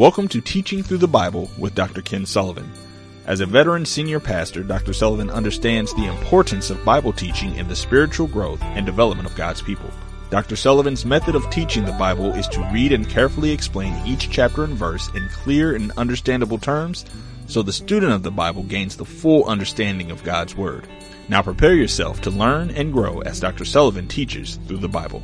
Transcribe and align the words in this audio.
Welcome 0.00 0.28
to 0.28 0.40
Teaching 0.40 0.82
Through 0.82 0.96
the 0.96 1.06
Bible 1.06 1.50
with 1.58 1.74
Dr. 1.74 2.00
Ken 2.00 2.24
Sullivan. 2.24 2.72
As 3.26 3.40
a 3.40 3.46
veteran 3.46 3.84
senior 3.84 4.18
pastor, 4.18 4.62
Dr. 4.62 4.94
Sullivan 4.94 5.28
understands 5.28 5.92
the 5.92 6.06
importance 6.06 6.70
of 6.70 6.82
Bible 6.86 7.12
teaching 7.12 7.54
in 7.56 7.68
the 7.68 7.76
spiritual 7.76 8.26
growth 8.26 8.62
and 8.62 8.86
development 8.86 9.28
of 9.28 9.36
God's 9.36 9.60
people. 9.60 9.90
Dr. 10.30 10.56
Sullivan's 10.56 11.04
method 11.04 11.34
of 11.34 11.50
teaching 11.50 11.84
the 11.84 11.92
Bible 11.92 12.32
is 12.32 12.48
to 12.48 12.66
read 12.72 12.92
and 12.92 13.10
carefully 13.10 13.50
explain 13.50 13.94
each 14.06 14.30
chapter 14.30 14.64
and 14.64 14.72
verse 14.72 15.10
in 15.14 15.28
clear 15.28 15.74
and 15.74 15.92
understandable 15.98 16.56
terms 16.56 17.04
so 17.46 17.60
the 17.60 17.70
student 17.70 18.14
of 18.14 18.22
the 18.22 18.30
Bible 18.30 18.62
gains 18.62 18.96
the 18.96 19.04
full 19.04 19.44
understanding 19.44 20.10
of 20.10 20.24
God's 20.24 20.56
Word. 20.56 20.86
Now 21.28 21.42
prepare 21.42 21.74
yourself 21.74 22.22
to 22.22 22.30
learn 22.30 22.70
and 22.70 22.90
grow 22.90 23.20
as 23.20 23.38
Dr. 23.38 23.66
Sullivan 23.66 24.08
teaches 24.08 24.58
through 24.66 24.78
the 24.78 24.88
Bible. 24.88 25.22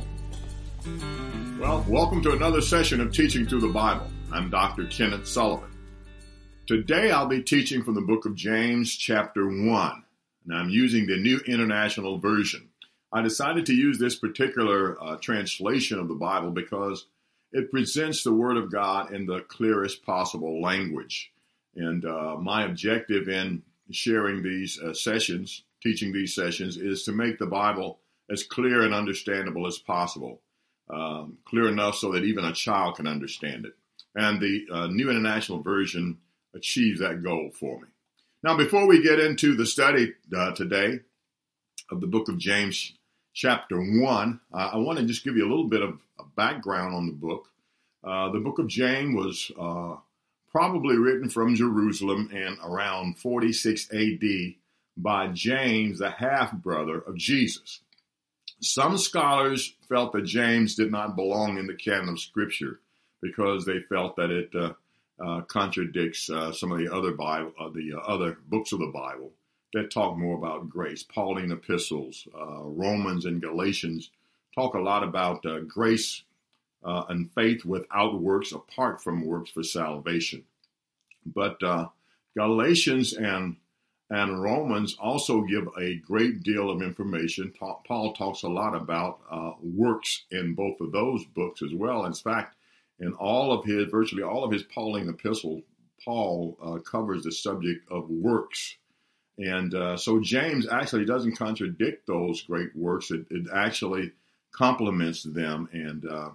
Well, 1.59 1.83
welcome 1.87 2.21
to 2.21 2.33
another 2.33 2.61
session 2.61 3.01
of 3.01 3.11
Teaching 3.11 3.47
Through 3.47 3.61
the 3.61 3.69
Bible. 3.69 4.07
I'm 4.29 4.49
Dr. 4.49 4.85
Kenneth 4.87 5.25
Sullivan. 5.25 5.71
Today 6.67 7.11
I'll 7.11 7.27
be 7.27 7.41
teaching 7.41 7.81
from 7.81 7.95
the 7.95 8.01
book 8.01 8.25
of 8.25 8.35
James, 8.35 8.93
chapter 8.93 9.47
1, 9.47 10.03
and 10.45 10.53
I'm 10.53 10.69
using 10.69 11.07
the 11.07 11.15
New 11.15 11.39
International 11.47 12.17
Version. 12.17 12.67
I 13.13 13.21
decided 13.21 13.65
to 13.67 13.73
use 13.73 13.97
this 13.97 14.17
particular 14.17 15.01
uh, 15.01 15.15
translation 15.15 15.97
of 15.97 16.09
the 16.09 16.13
Bible 16.13 16.51
because 16.51 17.07
it 17.53 17.71
presents 17.71 18.21
the 18.21 18.33
Word 18.33 18.57
of 18.57 18.69
God 18.69 19.13
in 19.13 19.27
the 19.27 19.39
clearest 19.47 20.05
possible 20.05 20.61
language. 20.61 21.31
And 21.77 22.03
uh, 22.03 22.35
my 22.35 22.65
objective 22.65 23.29
in 23.29 23.63
sharing 23.91 24.43
these 24.43 24.77
uh, 24.77 24.93
sessions, 24.93 25.63
teaching 25.81 26.11
these 26.11 26.35
sessions, 26.35 26.75
is 26.75 27.03
to 27.03 27.13
make 27.13 27.39
the 27.39 27.45
Bible 27.45 27.99
as 28.29 28.43
clear 28.43 28.81
and 28.81 28.93
understandable 28.93 29.65
as 29.67 29.77
possible. 29.77 30.41
Um, 30.89 31.37
clear 31.45 31.69
enough 31.69 31.95
so 31.95 32.11
that 32.11 32.25
even 32.25 32.43
a 32.43 32.53
child 32.53 32.97
can 32.97 33.07
understand 33.07 33.65
it 33.65 33.73
and 34.17 34.41
the 34.41 34.65
uh, 34.73 34.87
New 34.87 35.11
International 35.11 35.61
Version 35.61 36.17
achieves 36.55 36.99
that 36.99 37.23
goal 37.23 37.51
for 37.53 37.79
me. 37.79 37.87
Now, 38.43 38.57
before 38.57 38.87
we 38.87 39.03
get 39.03 39.19
into 39.19 39.55
the 39.55 39.65
study 39.65 40.13
uh, 40.35 40.51
today 40.51 40.99
of 41.91 42.01
the 42.01 42.07
book 42.07 42.27
of 42.27 42.39
James, 42.39 42.93
chapter 43.33 43.79
1, 43.79 44.39
uh, 44.51 44.57
I 44.57 44.77
want 44.77 44.97
to 44.97 45.05
just 45.05 45.23
give 45.23 45.37
you 45.37 45.45
a 45.45 45.49
little 45.49 45.67
bit 45.69 45.83
of 45.83 45.99
a 46.19 46.23
background 46.35 46.95
on 46.95 47.05
the 47.05 47.13
book. 47.13 47.47
Uh, 48.03 48.31
the 48.31 48.39
book 48.39 48.57
of 48.57 48.67
James 48.67 49.15
was 49.15 49.51
uh, 49.59 49.97
probably 50.49 50.97
written 50.97 51.29
from 51.29 51.55
Jerusalem 51.55 52.29
in 52.33 52.57
around 52.63 53.19
46 53.19 53.93
AD 53.93 54.55
by 54.97 55.27
James, 55.27 55.99
the 55.99 56.09
half 56.09 56.53
brother 56.53 56.97
of 56.97 57.17
Jesus. 57.17 57.81
Some 58.61 58.97
scholars 58.97 59.75
felt 59.87 60.13
that 60.13 60.25
James 60.25 60.73
did 60.73 60.91
not 60.91 61.15
belong 61.15 61.59
in 61.59 61.67
the 61.67 61.75
canon 61.75 62.09
of 62.09 62.19
Scripture 62.19 62.79
because 63.21 63.65
they 63.65 63.79
felt 63.79 64.15
that 64.15 64.31
it 64.31 64.53
uh, 64.55 64.73
uh, 65.23 65.41
contradicts 65.41 66.29
uh, 66.29 66.51
some 66.51 66.71
of 66.71 66.77
the 66.77 66.93
other 66.93 67.11
Bible, 67.11 67.51
uh, 67.59 67.69
the 67.69 67.93
other 68.05 68.37
books 68.47 68.71
of 68.71 68.79
the 68.79 68.91
Bible 68.93 69.31
that 69.73 69.91
talk 69.91 70.17
more 70.17 70.37
about 70.37 70.69
grace. 70.69 71.03
Pauline 71.03 71.51
epistles, 71.51 72.27
Romans 72.33 73.25
and 73.25 73.41
Galatians 73.41 74.11
talk 74.55 74.75
a 74.75 74.79
lot 74.79 75.03
about 75.03 75.43
grace 75.67 76.23
and 76.83 77.29
faith 77.33 77.65
without 77.65 78.21
works, 78.21 78.53
apart 78.53 79.03
from 79.03 79.25
works 79.25 79.49
for 79.49 79.63
salvation. 79.63 80.45
But 81.25 81.59
Galatians 82.35 83.13
and 83.13 83.57
and 84.09 84.41
Romans 84.41 84.95
also 84.99 85.41
give 85.41 85.67
a 85.77 85.95
great 85.95 86.41
deal 86.41 86.69
of 86.69 86.81
information. 86.81 87.53
Paul 87.59 88.13
talks 88.13 88.43
a 88.43 88.47
lot 88.47 88.73
about 88.73 89.19
uh, 89.29 89.51
works 89.61 90.23
in 90.31 90.53
both 90.53 90.79
of 90.79 90.93
those 90.93 91.25
books 91.25 91.61
as 91.61 91.73
well. 91.73 92.05
In 92.05 92.13
fact, 92.13 92.55
in 92.99 93.13
all 93.13 93.51
of 93.51 93.65
his, 93.65 93.89
virtually 93.89 94.23
all 94.23 94.43
of 94.43 94.51
his 94.51 94.63
Pauline 94.63 95.09
epistles, 95.09 95.63
Paul 96.03 96.57
uh, 96.63 96.79
covers 96.79 97.23
the 97.23 97.31
subject 97.31 97.89
of 97.91 98.09
works. 98.09 98.77
And 99.37 99.73
uh, 99.73 99.97
so 99.97 100.19
James 100.19 100.67
actually 100.67 101.05
doesn't 101.05 101.35
contradict 101.35 102.07
those 102.07 102.41
great 102.41 102.75
works. 102.75 103.11
It, 103.11 103.27
it 103.29 103.47
actually 103.53 104.13
complements 104.51 105.23
them 105.23 105.69
and 105.71 106.05
uh, 106.07 106.29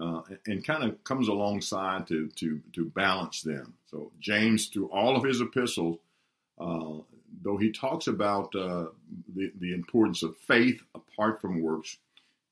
uh 0.00 0.22
and 0.46 0.66
kind 0.66 0.82
of 0.82 1.04
comes 1.04 1.28
alongside 1.28 2.06
to, 2.08 2.28
to, 2.30 2.60
to 2.72 2.86
balance 2.86 3.42
them. 3.42 3.74
So 3.86 4.10
James, 4.18 4.66
through 4.66 4.88
all 4.88 5.16
of 5.16 5.22
his 5.22 5.40
epistles, 5.40 5.98
uh, 6.58 6.98
though 7.42 7.56
he 7.56 7.70
talks 7.70 8.06
about 8.08 8.54
uh, 8.56 8.86
the, 9.34 9.52
the 9.60 9.72
importance 9.72 10.22
of 10.22 10.36
faith 10.36 10.82
apart 10.94 11.40
from 11.40 11.62
works, 11.62 11.98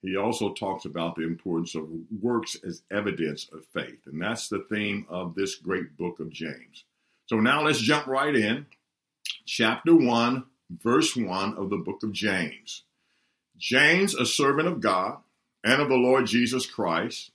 he 0.03 0.17
also 0.17 0.53
talks 0.53 0.85
about 0.85 1.15
the 1.15 1.23
importance 1.23 1.77
of 1.77 1.89
works 2.21 2.57
as 2.67 2.83
evidence 2.91 3.49
of 3.53 3.65
faith. 3.67 4.01
And 4.07 4.21
that's 4.21 4.49
the 4.49 4.67
theme 4.69 5.07
of 5.09 5.35
this 5.35 5.55
great 5.55 5.97
book 5.97 6.19
of 6.19 6.31
James. 6.31 6.85
So 7.27 7.37
now 7.37 7.63
let's 7.63 7.79
jump 7.79 8.09
right 8.09 8.35
in. 8.35 8.67
Chapter 9.47 9.95
1, 9.95 10.45
verse 10.83 11.17
1 11.17 11.55
of 11.55 11.71
the 11.71 11.77
book 11.77 12.03
of 12.03 12.13
James. 12.13 12.83
James, 13.57 14.15
a 14.17 14.27
servant 14.27 14.67
of 14.67 14.81
God 14.81 15.19
and 15.63 15.81
of 15.81 15.89
the 15.89 15.95
Lord 15.95 16.27
Jesus 16.27 16.67
Christ, 16.67 17.31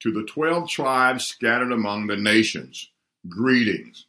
to 0.00 0.10
the 0.10 0.24
12 0.24 0.68
tribes 0.68 1.24
scattered 1.24 1.70
among 1.70 2.08
the 2.08 2.16
nations, 2.16 2.90
greetings. 3.28 4.06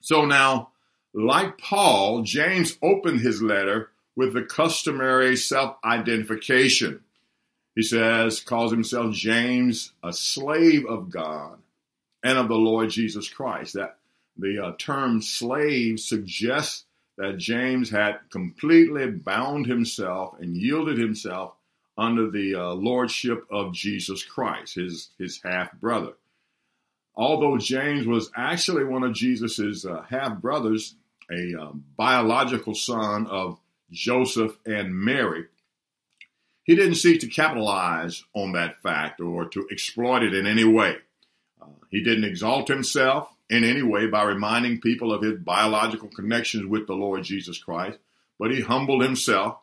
So 0.00 0.24
now, 0.24 0.70
like 1.12 1.58
Paul, 1.58 2.22
James 2.22 2.78
opened 2.82 3.20
his 3.20 3.42
letter 3.42 3.90
with 4.16 4.32
the 4.32 4.42
customary 4.42 5.36
self 5.36 5.76
identification. 5.84 7.04
He 7.78 7.84
says, 7.84 8.40
calls 8.40 8.72
himself 8.72 9.14
James, 9.14 9.92
a 10.02 10.12
slave 10.12 10.84
of 10.86 11.10
God 11.10 11.58
and 12.24 12.36
of 12.36 12.48
the 12.48 12.56
Lord 12.56 12.90
Jesus 12.90 13.28
Christ. 13.28 13.74
That 13.74 13.98
the 14.36 14.58
uh, 14.60 14.72
term 14.80 15.22
slave 15.22 16.00
suggests 16.00 16.86
that 17.18 17.38
James 17.38 17.88
had 17.88 18.18
completely 18.32 19.08
bound 19.12 19.66
himself 19.66 20.34
and 20.40 20.56
yielded 20.56 20.98
himself 20.98 21.54
under 21.96 22.28
the 22.28 22.56
uh, 22.56 22.72
lordship 22.72 23.46
of 23.48 23.74
Jesus 23.74 24.24
Christ, 24.24 24.74
his, 24.74 25.10
his 25.16 25.40
half 25.44 25.72
brother. 25.74 26.14
Although 27.14 27.58
James 27.58 28.08
was 28.08 28.28
actually 28.34 28.82
one 28.82 29.04
of 29.04 29.14
Jesus's 29.14 29.86
uh, 29.86 30.02
half 30.10 30.40
brothers, 30.40 30.96
a 31.30 31.54
um, 31.54 31.84
biological 31.96 32.74
son 32.74 33.28
of 33.28 33.60
Joseph 33.92 34.58
and 34.66 34.92
Mary, 34.92 35.44
he 36.68 36.76
didn't 36.76 36.96
seek 36.96 37.20
to 37.20 37.26
capitalize 37.26 38.24
on 38.34 38.52
that 38.52 38.82
fact 38.82 39.22
or 39.22 39.48
to 39.48 39.66
exploit 39.72 40.22
it 40.22 40.34
in 40.34 40.46
any 40.46 40.64
way. 40.64 40.96
Uh, 41.60 41.64
he 41.90 42.04
didn't 42.04 42.24
exalt 42.24 42.68
himself 42.68 43.34
in 43.48 43.64
any 43.64 43.82
way 43.82 44.06
by 44.06 44.22
reminding 44.22 44.78
people 44.78 45.10
of 45.10 45.22
his 45.22 45.38
biological 45.38 46.08
connections 46.08 46.66
with 46.66 46.86
the 46.86 46.92
Lord 46.92 47.24
Jesus 47.24 47.56
Christ, 47.56 47.98
but 48.38 48.50
he 48.50 48.60
humbled 48.60 49.02
himself 49.02 49.60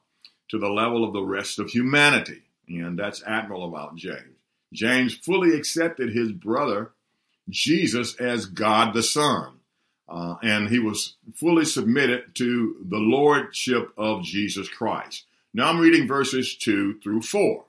to 0.49 0.57
the 0.57 0.67
level 0.67 1.03
of 1.03 1.13
the 1.13 1.21
rest 1.21 1.59
of 1.59 1.69
humanity. 1.69 2.41
And 2.67 2.97
that's 2.97 3.21
admirable 3.21 3.67
about 3.67 3.95
James. 3.95 4.39
James 4.73 5.13
fully 5.13 5.55
accepted 5.55 6.11
his 6.11 6.31
brother 6.31 6.91
Jesus 7.47 8.15
as 8.15 8.47
God 8.47 8.95
the 8.95 9.03
Son. 9.03 9.59
Uh, 10.09 10.37
and 10.41 10.69
he 10.69 10.79
was 10.79 11.17
fully 11.35 11.65
submitted 11.65 12.33
to 12.33 12.77
the 12.83 12.97
lordship 12.97 13.91
of 13.95 14.23
Jesus 14.23 14.67
Christ. 14.67 15.25
Now 15.55 15.69
I'm 15.69 15.79
reading 15.79 16.05
verses 16.05 16.53
2 16.57 16.99
through 17.01 17.21
4. 17.21 17.63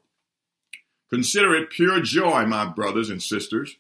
Consider 1.09 1.55
it 1.55 1.71
pure 1.71 2.01
joy, 2.01 2.45
my 2.45 2.67
brothers 2.67 3.11
and 3.11 3.23
sisters, 3.23 3.77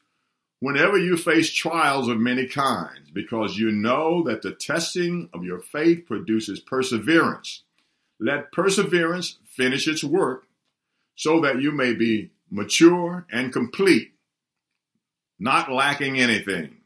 whenever 0.60 0.96
you 0.96 1.16
face 1.16 1.52
trials 1.52 2.06
of 2.06 2.16
many 2.16 2.46
kinds, 2.46 3.10
because 3.12 3.58
you 3.58 3.72
know 3.72 4.22
that 4.22 4.42
the 4.42 4.52
testing 4.52 5.28
of 5.34 5.42
your 5.42 5.58
faith 5.58 6.06
produces 6.06 6.60
perseverance. 6.60 7.64
Let 8.20 8.52
perseverance 8.52 9.38
finish 9.44 9.88
its 9.88 10.04
work, 10.04 10.46
so 11.16 11.40
that 11.40 11.60
you 11.60 11.72
may 11.72 11.92
be 11.92 12.30
mature 12.48 13.26
and 13.32 13.52
complete, 13.52 14.12
not 15.40 15.72
lacking 15.72 16.20
anything. 16.20 16.76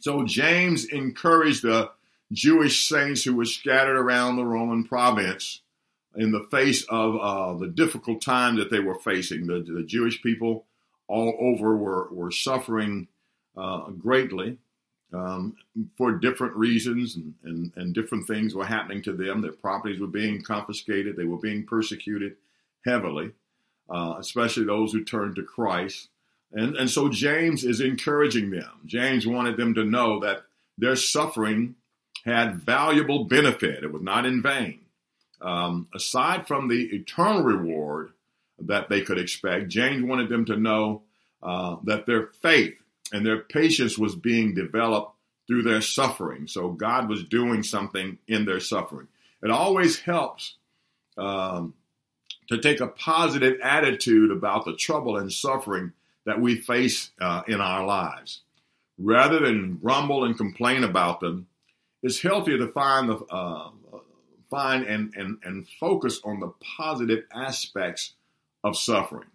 So 0.00 0.24
James 0.24 0.84
encouraged 0.84 1.62
the 1.62 1.92
Jewish 2.32 2.88
saints 2.88 3.22
who 3.22 3.36
were 3.36 3.44
scattered 3.44 3.96
around 3.96 4.34
the 4.34 4.44
Roman 4.44 4.82
province 4.82 5.60
in 6.16 6.32
the 6.32 6.46
face 6.50 6.84
of 6.88 7.16
uh, 7.16 7.58
the 7.58 7.68
difficult 7.68 8.20
time 8.20 8.56
that 8.56 8.70
they 8.70 8.80
were 8.80 8.98
facing. 8.98 9.46
The, 9.46 9.60
the 9.60 9.84
Jewish 9.84 10.22
people 10.22 10.64
all 11.06 11.36
over 11.40 11.76
were, 11.76 12.08
were 12.10 12.30
suffering 12.30 13.08
uh, 13.56 13.90
greatly 13.90 14.58
um, 15.12 15.56
for 15.96 16.12
different 16.12 16.54
reasons, 16.54 17.16
and, 17.16 17.34
and, 17.44 17.72
and, 17.76 17.94
different 17.94 18.28
things 18.28 18.54
were 18.54 18.64
happening 18.64 19.02
to 19.02 19.12
them. 19.12 19.40
Their 19.40 19.52
properties 19.52 20.00
were 20.00 20.06
being 20.06 20.42
confiscated, 20.42 21.16
they 21.16 21.24
were 21.24 21.38
being 21.38 21.66
persecuted 21.66 22.36
heavily, 22.84 23.32
uh, 23.88 24.14
especially 24.18 24.64
those 24.64 24.92
who 24.92 25.02
turned 25.02 25.34
to 25.36 25.42
Christ. 25.42 26.08
And, 26.52 26.76
and 26.76 26.88
so 26.88 27.08
James 27.08 27.64
is 27.64 27.80
encouraging 27.80 28.50
them. 28.50 28.70
James 28.86 29.26
wanted 29.26 29.56
them 29.56 29.74
to 29.74 29.84
know 29.84 30.20
that 30.20 30.44
their 30.78 30.96
suffering 30.96 31.74
had 32.24 32.56
valuable 32.56 33.24
benefit, 33.24 33.82
it 33.82 33.92
was 33.92 34.02
not 34.02 34.26
in 34.26 34.42
vain 34.42 34.80
um, 35.40 35.88
aside 35.94 36.46
from 36.46 36.68
the 36.68 36.88
eternal 36.94 37.42
reward 37.42 38.12
that 38.58 38.88
they 38.88 39.02
could 39.02 39.18
expect, 39.18 39.68
James 39.68 40.04
wanted 40.04 40.28
them 40.28 40.44
to 40.46 40.56
know 40.56 41.02
uh, 41.42 41.76
that 41.84 42.06
their 42.06 42.26
faith 42.42 42.74
and 43.12 43.24
their 43.24 43.40
patience 43.40 43.98
was 43.98 44.14
being 44.14 44.54
developed 44.54 45.14
through 45.46 45.62
their 45.62 45.80
suffering. 45.80 46.46
So 46.46 46.70
God 46.70 47.08
was 47.08 47.24
doing 47.24 47.62
something 47.62 48.18
in 48.28 48.44
their 48.44 48.60
suffering. 48.60 49.08
It 49.42 49.50
always 49.50 49.98
helps 49.98 50.56
um, 51.16 51.74
to 52.48 52.58
take 52.58 52.80
a 52.80 52.86
positive 52.86 53.58
attitude 53.62 54.30
about 54.30 54.64
the 54.64 54.76
trouble 54.76 55.16
and 55.16 55.32
suffering 55.32 55.92
that 56.26 56.40
we 56.40 56.56
face 56.56 57.10
uh, 57.20 57.42
in 57.48 57.60
our 57.60 57.84
lives. 57.86 58.42
Rather 58.98 59.40
than 59.40 59.76
grumble 59.76 60.24
and 60.24 60.36
complain 60.36 60.84
about 60.84 61.20
them, 61.20 61.46
it's 62.02 62.20
healthier 62.20 62.58
to 62.58 62.68
find 62.68 63.08
the 63.08 63.16
uh, 63.30 63.70
find 64.50 64.84
and, 64.84 65.14
and, 65.16 65.38
and 65.44 65.68
focus 65.78 66.20
on 66.24 66.40
the 66.40 66.52
positive 66.76 67.24
aspects 67.34 68.14
of 68.64 68.76
suffering. 68.76 69.28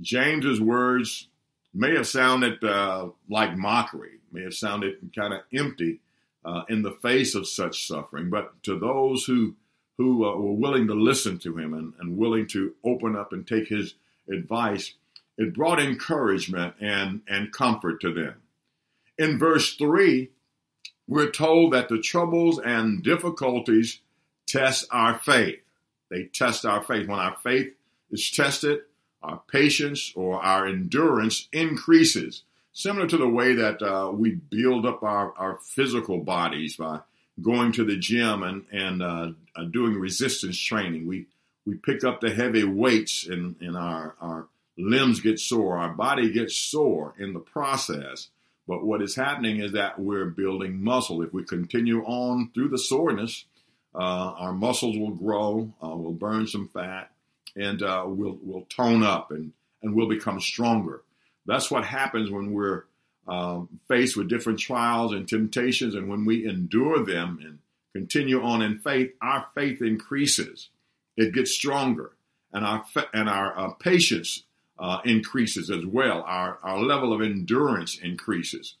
James's 0.00 0.60
words 0.60 1.28
may 1.74 1.94
have 1.96 2.06
sounded 2.06 2.62
uh, 2.62 3.08
like 3.28 3.56
mockery, 3.56 4.20
may 4.32 4.42
have 4.42 4.54
sounded 4.54 5.10
kind 5.14 5.34
of 5.34 5.40
empty 5.52 6.00
uh, 6.44 6.62
in 6.68 6.82
the 6.82 6.92
face 6.92 7.34
of 7.34 7.48
such 7.48 7.86
suffering, 7.86 8.30
but 8.30 8.62
to 8.62 8.78
those 8.78 9.24
who 9.24 9.54
who 9.98 10.26
uh, 10.26 10.36
were 10.36 10.52
willing 10.52 10.86
to 10.86 10.94
listen 10.94 11.38
to 11.38 11.56
him 11.56 11.72
and, 11.72 11.94
and 11.98 12.18
willing 12.18 12.46
to 12.46 12.74
open 12.84 13.16
up 13.16 13.32
and 13.32 13.46
take 13.46 13.68
his 13.68 13.94
advice, 14.30 14.94
it 15.38 15.54
brought 15.54 15.80
encouragement 15.80 16.74
and, 16.80 17.22
and 17.28 17.52
comfort 17.52 18.00
to 18.00 18.12
them. 18.12 18.34
In 19.18 19.38
verse 19.38 19.74
3, 19.74 20.30
we're 21.08 21.30
told 21.30 21.72
that 21.72 21.88
the 21.88 22.00
troubles 22.00 22.58
and 22.58 23.02
difficulties 23.02 24.00
test 24.46 24.86
our 24.90 25.18
faith. 25.18 25.60
They 26.10 26.24
test 26.24 26.64
our 26.64 26.82
faith. 26.82 27.08
When 27.08 27.18
our 27.18 27.36
faith 27.42 27.74
is 28.10 28.30
tested, 28.30 28.80
our 29.22 29.42
patience 29.50 30.12
or 30.14 30.40
our 30.40 30.66
endurance 30.66 31.48
increases, 31.52 32.42
similar 32.72 33.06
to 33.08 33.16
the 33.16 33.28
way 33.28 33.54
that 33.54 33.82
uh, 33.82 34.10
we 34.12 34.30
build 34.30 34.86
up 34.86 35.02
our, 35.02 35.32
our 35.36 35.58
physical 35.62 36.18
bodies 36.18 36.76
by 36.76 37.00
going 37.42 37.72
to 37.72 37.84
the 37.84 37.96
gym 37.96 38.42
and, 38.42 38.64
and 38.72 39.02
uh, 39.02 39.30
uh, 39.56 39.64
doing 39.64 39.94
resistance 39.94 40.58
training. 40.58 41.06
We, 41.06 41.26
we 41.66 41.74
pick 41.74 42.04
up 42.04 42.20
the 42.20 42.32
heavy 42.32 42.64
weights 42.64 43.26
and, 43.26 43.56
and 43.60 43.76
our, 43.76 44.14
our 44.20 44.46
limbs 44.78 45.20
get 45.20 45.40
sore, 45.40 45.76
our 45.78 45.92
body 45.92 46.30
gets 46.30 46.54
sore 46.54 47.14
in 47.18 47.32
the 47.32 47.40
process. 47.40 48.28
But 48.68 48.84
what 48.84 49.02
is 49.02 49.14
happening 49.14 49.60
is 49.60 49.72
that 49.72 49.98
we're 49.98 50.26
building 50.26 50.82
muscle. 50.82 51.22
If 51.22 51.32
we 51.32 51.44
continue 51.44 52.02
on 52.04 52.50
through 52.52 52.68
the 52.68 52.78
soreness, 52.78 53.44
uh, 53.96 54.34
our 54.38 54.52
muscles 54.52 54.98
will 54.98 55.10
grow, 55.10 55.72
uh, 55.82 55.88
we'll 55.88 56.12
burn 56.12 56.46
some 56.46 56.68
fat, 56.68 57.10
and 57.56 57.82
uh, 57.82 58.04
we'll, 58.06 58.38
we'll 58.42 58.66
tone 58.68 59.02
up 59.02 59.30
and, 59.30 59.52
and 59.82 59.94
we'll 59.94 60.08
become 60.08 60.40
stronger. 60.40 61.02
That's 61.46 61.70
what 61.70 61.84
happens 61.84 62.30
when 62.30 62.52
we're 62.52 62.84
um, 63.26 63.68
faced 63.88 64.16
with 64.16 64.28
different 64.28 64.58
trials 64.58 65.12
and 65.12 65.28
temptations. 65.28 65.94
And 65.94 66.08
when 66.08 66.24
we 66.24 66.46
endure 66.46 67.04
them 67.04 67.38
and 67.42 67.58
continue 67.94 68.42
on 68.42 68.62
in 68.62 68.78
faith, 68.78 69.12
our 69.22 69.46
faith 69.54 69.80
increases. 69.80 70.68
It 71.16 71.32
gets 71.32 71.52
stronger. 71.52 72.12
And 72.52 72.64
our, 72.64 72.84
and 73.12 73.28
our 73.28 73.58
uh, 73.58 73.70
patience 73.74 74.44
uh, 74.78 74.98
increases 75.04 75.70
as 75.70 75.84
well. 75.86 76.22
Our, 76.26 76.58
our 76.62 76.78
level 76.78 77.12
of 77.12 77.22
endurance 77.22 77.98
increases. 77.98 78.76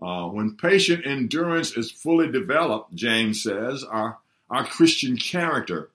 Uh, 0.00 0.26
when 0.26 0.56
patient 0.56 1.06
endurance 1.06 1.76
is 1.76 1.90
fully 1.90 2.30
developed, 2.30 2.94
James 2.94 3.42
says, 3.42 3.82
our, 3.82 4.18
our 4.50 4.64
Christian 4.64 5.16
character 5.16 5.90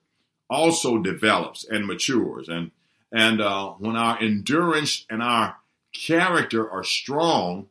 also 0.48 0.98
develops 0.98 1.64
and 1.64 1.86
matures. 1.86 2.48
And, 2.48 2.70
and 3.12 3.40
uh, 3.40 3.70
when 3.78 3.96
our 3.96 4.20
endurance 4.20 5.06
and 5.10 5.22
our 5.22 5.56
character 5.92 6.70
are 6.70 6.84
strong 6.84 7.68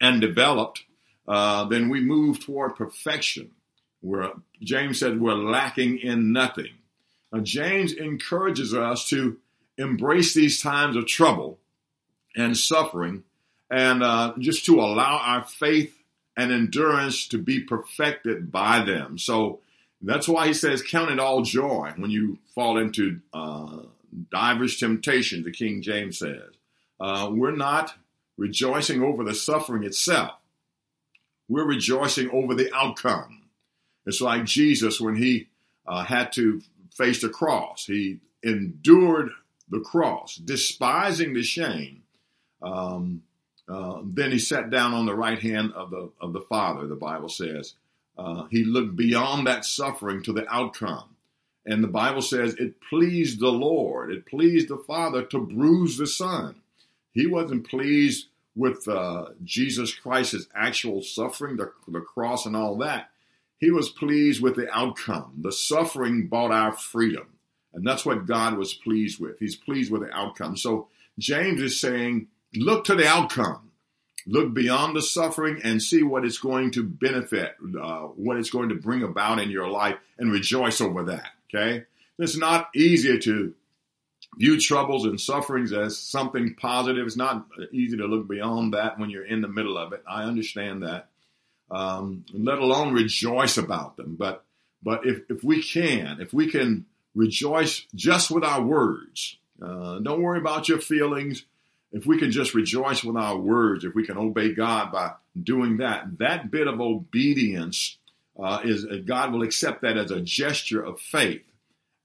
and 0.00 0.20
developed, 0.20 0.84
uh, 1.26 1.64
then 1.64 1.88
we 1.88 2.00
move 2.00 2.40
toward 2.40 2.76
perfection. 2.76 3.50
Where 4.00 4.32
James 4.62 5.00
said 5.00 5.18
we're 5.20 5.34
lacking 5.34 5.98
in 5.98 6.32
nothing. 6.32 6.74
Now, 7.32 7.40
James 7.40 7.92
encourages 7.92 8.74
us 8.74 9.08
to 9.08 9.38
embrace 9.78 10.34
these 10.34 10.60
times 10.60 10.94
of 10.94 11.06
trouble 11.06 11.58
and 12.36 12.56
suffering 12.56 13.24
and 13.70 14.02
uh, 14.02 14.34
just 14.38 14.66
to 14.66 14.78
allow 14.78 15.18
our 15.18 15.44
faith 15.44 15.96
and 16.36 16.52
endurance 16.52 17.26
to 17.28 17.38
be 17.38 17.60
perfected 17.60 18.52
by 18.52 18.84
them. 18.84 19.18
So 19.18 19.60
that's 20.06 20.28
why 20.28 20.46
he 20.46 20.54
says, 20.54 20.82
Count 20.82 21.10
it 21.10 21.18
all 21.18 21.42
joy 21.42 21.92
when 21.96 22.10
you 22.10 22.38
fall 22.54 22.78
into 22.78 23.20
uh, 23.32 23.78
divers 24.30 24.76
temptations, 24.78 25.44
the 25.44 25.50
King 25.50 25.82
James 25.82 26.18
says. 26.18 26.50
Uh, 27.00 27.30
we're 27.32 27.56
not 27.56 27.94
rejoicing 28.36 29.02
over 29.02 29.24
the 29.24 29.34
suffering 29.34 29.84
itself. 29.84 30.32
We're 31.48 31.66
rejoicing 31.66 32.30
over 32.30 32.54
the 32.54 32.74
outcome. 32.74 33.42
It's 34.06 34.20
like 34.20 34.44
Jesus 34.44 35.00
when 35.00 35.16
he 35.16 35.48
uh, 35.86 36.04
had 36.04 36.32
to 36.34 36.62
face 36.94 37.20
the 37.20 37.28
cross. 37.28 37.86
He 37.86 38.20
endured 38.42 39.30
the 39.68 39.80
cross, 39.80 40.36
despising 40.36 41.34
the 41.34 41.42
shame. 41.42 42.02
Um, 42.62 43.22
uh, 43.68 44.00
then 44.04 44.30
he 44.30 44.38
sat 44.38 44.70
down 44.70 44.92
on 44.92 45.06
the 45.06 45.14
right 45.14 45.38
hand 45.38 45.72
of 45.72 45.90
the 45.90 46.10
of 46.20 46.32
the 46.32 46.42
Father. 46.42 46.86
The 46.86 46.94
Bible 46.94 47.30
says 47.30 47.74
uh, 48.16 48.44
he 48.50 48.64
looked 48.64 48.96
beyond 48.96 49.46
that 49.46 49.64
suffering 49.64 50.22
to 50.22 50.32
the 50.32 50.46
outcome, 50.52 51.16
and 51.66 51.82
the 51.82 51.88
Bible 51.88 52.22
says 52.22 52.54
it 52.54 52.80
pleased 52.88 53.40
the 53.40 53.48
Lord, 53.48 54.12
it 54.12 54.26
pleased 54.26 54.68
the 54.68 54.76
Father 54.76 55.22
to 55.24 55.38
bruise 55.38 55.96
the 55.96 56.06
Son. 56.06 56.56
He 57.12 57.26
wasn't 57.26 57.68
pleased 57.68 58.26
with 58.56 58.86
uh, 58.86 59.30
Jesus 59.42 59.94
Christ's 59.94 60.46
actual 60.54 61.02
suffering, 61.02 61.56
the, 61.56 61.72
the 61.88 62.00
cross, 62.00 62.46
and 62.46 62.56
all 62.56 62.76
that. 62.78 63.10
He 63.58 63.70
was 63.70 63.88
pleased 63.88 64.42
with 64.42 64.56
the 64.56 64.70
outcome. 64.72 65.34
The 65.40 65.52
suffering 65.52 66.26
bought 66.26 66.52
our 66.52 66.72
freedom. 66.72 67.28
And 67.72 67.86
that's 67.86 68.04
what 68.04 68.26
God 68.26 68.56
was 68.56 68.74
pleased 68.74 69.20
with. 69.20 69.38
He's 69.38 69.56
pleased 69.56 69.90
with 69.90 70.02
the 70.02 70.12
outcome. 70.12 70.56
So 70.56 70.88
James 71.18 71.60
is 71.60 71.80
saying, 71.80 72.28
look 72.54 72.84
to 72.84 72.94
the 72.94 73.06
outcome. 73.06 73.70
Look 74.26 74.54
beyond 74.54 74.96
the 74.96 75.02
suffering 75.02 75.60
and 75.62 75.82
see 75.82 76.02
what 76.02 76.24
it's 76.24 76.38
going 76.38 76.70
to 76.72 76.82
benefit, 76.82 77.56
uh, 77.80 78.00
what 78.00 78.38
it's 78.38 78.50
going 78.50 78.70
to 78.70 78.74
bring 78.74 79.02
about 79.02 79.38
in 79.38 79.50
your 79.50 79.68
life, 79.68 79.96
and 80.18 80.32
rejoice 80.32 80.80
over 80.80 81.04
that. 81.04 81.28
Okay? 81.52 81.84
It's 82.18 82.36
not 82.36 82.68
easier 82.74 83.18
to 83.18 83.54
view 84.38 84.60
troubles 84.60 85.04
and 85.04 85.20
sufferings 85.20 85.72
as 85.72 85.98
something 85.98 86.54
positive. 86.54 87.06
It's 87.06 87.16
not 87.16 87.46
easy 87.72 87.96
to 87.98 88.06
look 88.06 88.28
beyond 88.28 88.74
that 88.74 88.98
when 88.98 89.10
you're 89.10 89.26
in 89.26 89.42
the 89.42 89.48
middle 89.48 89.76
of 89.76 89.92
it. 89.92 90.02
I 90.08 90.24
understand 90.24 90.82
that. 90.82 91.08
Um, 91.70 92.24
let 92.32 92.58
alone 92.58 92.92
rejoice 92.92 93.56
about 93.56 93.96
them. 93.96 94.16
But 94.16 94.44
but 94.82 95.06
if, 95.06 95.22
if 95.30 95.42
we 95.42 95.62
can, 95.62 96.20
if 96.20 96.32
we 96.34 96.50
can 96.50 96.84
rejoice 97.14 97.86
just 97.94 98.30
with 98.30 98.44
our 98.44 98.62
words, 98.62 99.38
uh, 99.62 99.98
don't 100.00 100.22
worry 100.22 100.38
about 100.38 100.68
your 100.68 100.78
feelings. 100.78 101.44
If 101.94 102.04
we 102.04 102.18
can 102.18 102.30
just 102.30 102.52
rejoice 102.52 103.02
with 103.02 103.16
our 103.16 103.38
words, 103.38 103.84
if 103.84 103.94
we 103.94 104.04
can 104.04 104.18
obey 104.18 104.52
God 104.52 104.92
by 104.92 105.12
doing 105.40 105.78
that, 105.78 106.18
that 106.18 106.50
bit 106.50 106.66
of 106.66 106.80
obedience 106.80 107.96
uh, 108.38 108.60
is 108.62 108.84
God 109.06 109.32
will 109.32 109.42
accept 109.42 109.80
that 109.82 109.96
as 109.96 110.10
a 110.10 110.20
gesture 110.20 110.82
of 110.84 111.00
faith 111.00 111.44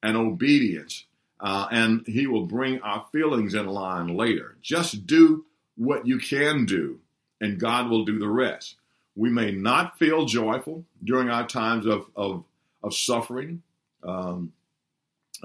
and 0.02 0.16
obedience 0.16 1.06
uh, 1.40 1.68
and 1.72 2.06
he 2.06 2.28
will 2.28 2.46
bring 2.46 2.82
our 2.82 3.06
feelings 3.12 3.54
in 3.54 3.66
line 3.66 4.16
later. 4.16 4.58
Just 4.62 5.08
do 5.08 5.46
what 5.78 6.06
you 6.06 6.20
can 6.20 6.66
do, 6.66 7.00
and 7.40 7.60
God 7.60 7.90
will 7.90 8.04
do 8.04 8.20
the 8.20 8.28
rest. 8.28 8.76
We 9.16 9.30
may 9.30 9.52
not 9.52 9.98
feel 9.98 10.26
joyful 10.26 10.86
during 11.04 11.30
our 11.30 11.48
times 11.48 11.86
of, 11.86 12.06
of, 12.16 12.44
of 12.84 12.94
suffering. 12.94 13.64
Um, 14.04 14.54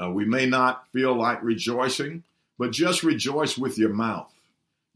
uh, 0.00 0.10
we 0.10 0.24
may 0.24 0.46
not 0.46 0.88
feel 0.92 1.16
like 1.16 1.42
rejoicing, 1.42 2.24
but 2.58 2.72
just 2.72 3.04
rejoice 3.04 3.56
with 3.56 3.78
your 3.78 3.92
mouth. 3.92 4.32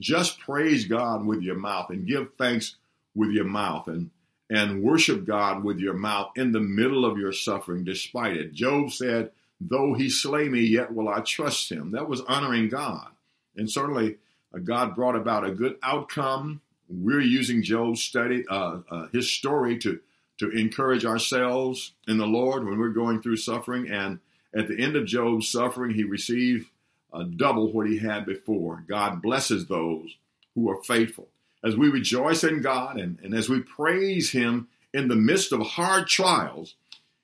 Just 0.00 0.40
praise 0.40 0.86
God 0.86 1.26
with 1.26 1.42
your 1.42 1.56
mouth 1.56 1.90
and 1.90 2.06
give 2.06 2.34
thanks 2.38 2.76
with 3.14 3.30
your 3.30 3.44
mouth 3.44 3.88
and, 3.88 4.10
and 4.48 4.82
worship 4.82 5.24
God 5.24 5.64
with 5.64 5.78
your 5.78 5.94
mouth 5.94 6.30
in 6.36 6.52
the 6.52 6.60
middle 6.60 7.04
of 7.04 7.18
your 7.18 7.32
suffering 7.32 7.84
despite 7.84 8.36
it. 8.36 8.52
Job 8.52 8.90
said, 8.90 9.30
Though 9.60 9.94
he 9.94 10.08
slay 10.08 10.48
me, 10.48 10.60
yet 10.60 10.94
will 10.94 11.08
I 11.08 11.20
trust 11.20 11.72
him. 11.72 11.90
That 11.90 12.08
was 12.08 12.20
honoring 12.22 12.68
God. 12.68 13.08
And 13.56 13.68
certainly, 13.68 14.18
uh, 14.54 14.58
God 14.58 14.94
brought 14.94 15.16
about 15.16 15.44
a 15.44 15.50
good 15.50 15.76
outcome. 15.82 16.60
We're 16.88 17.20
using 17.20 17.64
Job's 17.64 18.02
study, 18.02 18.44
uh, 18.48 18.78
uh, 18.88 19.08
his 19.12 19.30
story, 19.30 19.78
to 19.78 20.00
to 20.38 20.50
encourage 20.50 21.04
ourselves 21.04 21.92
in 22.06 22.16
the 22.16 22.26
Lord 22.26 22.64
when 22.64 22.78
we're 22.78 22.90
going 22.90 23.20
through 23.20 23.38
suffering. 23.38 23.90
And 23.90 24.20
at 24.54 24.68
the 24.68 24.80
end 24.80 24.94
of 24.96 25.04
Job's 25.04 25.50
suffering, 25.50 25.94
he 25.94 26.04
received 26.04 26.68
uh, 27.12 27.24
double 27.24 27.72
what 27.72 27.88
he 27.88 27.98
had 27.98 28.26
before. 28.26 28.84
God 28.88 29.22
blesses 29.22 29.66
those 29.66 30.16
who 30.54 30.70
are 30.70 30.82
faithful. 30.82 31.28
As 31.64 31.76
we 31.76 31.88
rejoice 31.88 32.44
in 32.44 32.62
God 32.62 32.98
and, 32.98 33.18
and 33.22 33.34
as 33.34 33.48
we 33.48 33.60
praise 33.60 34.30
Him 34.30 34.68
in 34.92 35.08
the 35.08 35.16
midst 35.16 35.52
of 35.52 35.60
hard 35.60 36.06
trials, 36.06 36.74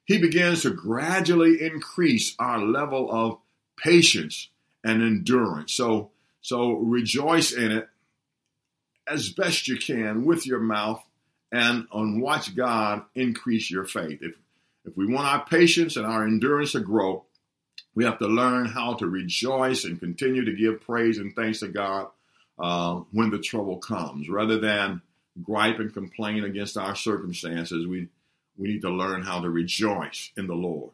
he 0.04 0.18
begins 0.18 0.62
to 0.62 0.70
gradually 0.70 1.62
increase 1.62 2.34
our 2.38 2.58
level 2.58 3.10
of 3.10 3.38
patience 3.76 4.48
and 4.82 5.02
endurance. 5.02 5.72
So, 5.72 6.10
so 6.40 6.72
rejoice 6.72 7.52
in 7.52 7.72
it 7.72 7.88
as 9.06 9.30
best 9.30 9.68
you 9.68 9.78
can 9.78 10.24
with 10.24 10.46
your 10.46 10.60
mouth 10.60 11.02
and 11.50 11.86
watch 12.20 12.54
God 12.56 13.02
increase 13.14 13.70
your 13.70 13.84
faith. 13.84 14.18
If 14.20 14.34
if 14.84 14.96
we 14.96 15.06
want 15.06 15.26
our 15.26 15.44
patience 15.44 15.96
and 15.96 16.04
our 16.04 16.26
endurance 16.26 16.72
to 16.72 16.80
grow, 16.80 17.24
we 17.94 18.04
have 18.04 18.18
to 18.18 18.26
learn 18.26 18.66
how 18.66 18.94
to 18.94 19.06
rejoice 19.06 19.84
and 19.84 20.00
continue 20.00 20.44
to 20.44 20.52
give 20.52 20.80
praise 20.80 21.18
and 21.18 21.34
thanks 21.34 21.60
to 21.60 21.68
God 21.68 22.08
uh, 22.58 23.00
when 23.12 23.30
the 23.30 23.38
trouble 23.38 23.78
comes, 23.78 24.28
rather 24.28 24.58
than 24.58 25.00
gripe 25.42 25.78
and 25.78 25.92
complain 25.92 26.44
against 26.44 26.76
our 26.76 26.94
circumstances. 26.94 27.86
We 27.86 28.08
we 28.56 28.68
need 28.68 28.82
to 28.82 28.90
learn 28.90 29.22
how 29.22 29.40
to 29.40 29.50
rejoice 29.50 30.30
in 30.36 30.46
the 30.46 30.54
Lord. 30.54 30.92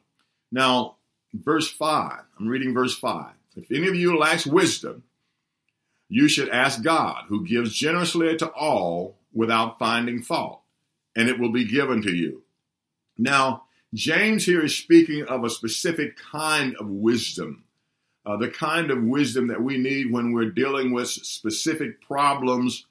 Now, 0.51 0.97
verse 1.35 1.69
five. 1.71 2.23
I'm 2.39 2.49
reading 2.49 2.73
verse 2.73 2.97
five. 2.97 3.35
If 3.57 3.71
any 3.71 3.89
of 3.89 3.95
you 3.95 4.19
lacks 4.19 4.47
wisdom, 4.47 5.03
you 6.09 6.27
should 6.29 6.49
ask 6.49 6.83
God, 6.83 7.25
who 7.29 7.47
gives 7.47 7.75
generously 7.75 8.37
to 8.39 8.49
all 8.49 9.17
without 9.33 9.79
finding 9.79 10.23
fault, 10.23 10.63
and 11.15 11.29
it 11.29 11.39
will 11.39 11.53
be 11.53 11.65
given 11.65 12.03
to 12.03 12.15
you. 12.15 12.43
Now, 13.19 13.65
James 13.95 14.45
here 14.47 14.65
is 14.65 14.77
speaking 14.77 15.25
of 15.25 15.45
a 15.45 15.51
specific 15.51 16.17
kind 16.17 16.77
of 16.79 16.89
wisdom, 16.89 17.65
uh, 18.25 18.37
the 18.37 18.49
kind 18.49 18.91
of 18.91 19.03
wisdom 19.03 19.49
that 19.49 19.63
we 19.63 19.79
need 19.79 20.13
when 20.13 20.33
we're 20.33 20.51
dealing 20.51 20.93
with 20.93 21.09
specific 21.09 22.01
problems 22.01 22.87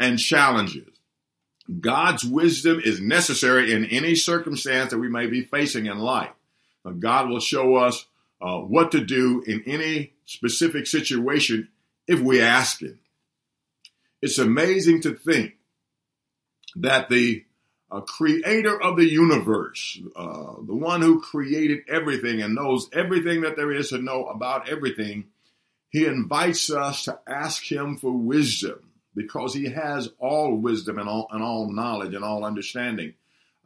and 0.00 0.18
challenges. 0.18 0.88
God's 1.78 2.24
wisdom 2.24 2.80
is 2.84 3.00
necessary 3.00 3.72
in 3.72 3.84
any 3.84 4.16
circumstance 4.16 4.90
that 4.90 4.98
we 4.98 5.08
may 5.08 5.26
be 5.26 5.42
facing 5.42 5.86
in 5.86 5.98
life. 5.98 6.32
Uh, 6.84 6.90
God 6.90 7.28
will 7.28 7.40
show 7.40 7.76
us 7.76 8.06
uh, 8.40 8.58
what 8.58 8.90
to 8.92 9.04
do 9.04 9.44
in 9.46 9.62
any 9.66 10.14
specific 10.24 10.86
situation 10.86 11.68
if 12.08 12.18
we 12.18 12.40
ask 12.40 12.80
Him. 12.80 12.98
It's 14.20 14.38
amazing 14.38 15.02
to 15.02 15.14
think 15.14 15.54
that 16.76 17.08
the 17.08 17.44
uh, 17.90 18.00
creator 18.00 18.80
of 18.80 18.96
the 18.96 19.08
universe, 19.08 20.00
uh, 20.14 20.54
the 20.66 20.74
one 20.74 21.02
who 21.02 21.20
created 21.20 21.80
everything 21.88 22.40
and 22.40 22.54
knows 22.54 22.88
everything 22.92 23.42
that 23.42 23.56
there 23.56 23.72
is 23.72 23.90
to 23.90 23.98
know 23.98 24.26
about 24.26 24.68
everything, 24.68 25.24
he 25.88 26.06
invites 26.06 26.70
us 26.70 27.04
to 27.04 27.18
ask 27.26 27.70
him 27.70 27.96
for 27.96 28.12
wisdom 28.12 28.90
because 29.14 29.52
he 29.54 29.70
has 29.70 30.08
all 30.18 30.54
wisdom 30.54 30.98
and 30.98 31.08
all, 31.08 31.26
and 31.32 31.42
all 31.42 31.72
knowledge 31.72 32.14
and 32.14 32.24
all 32.24 32.44
understanding. 32.44 33.14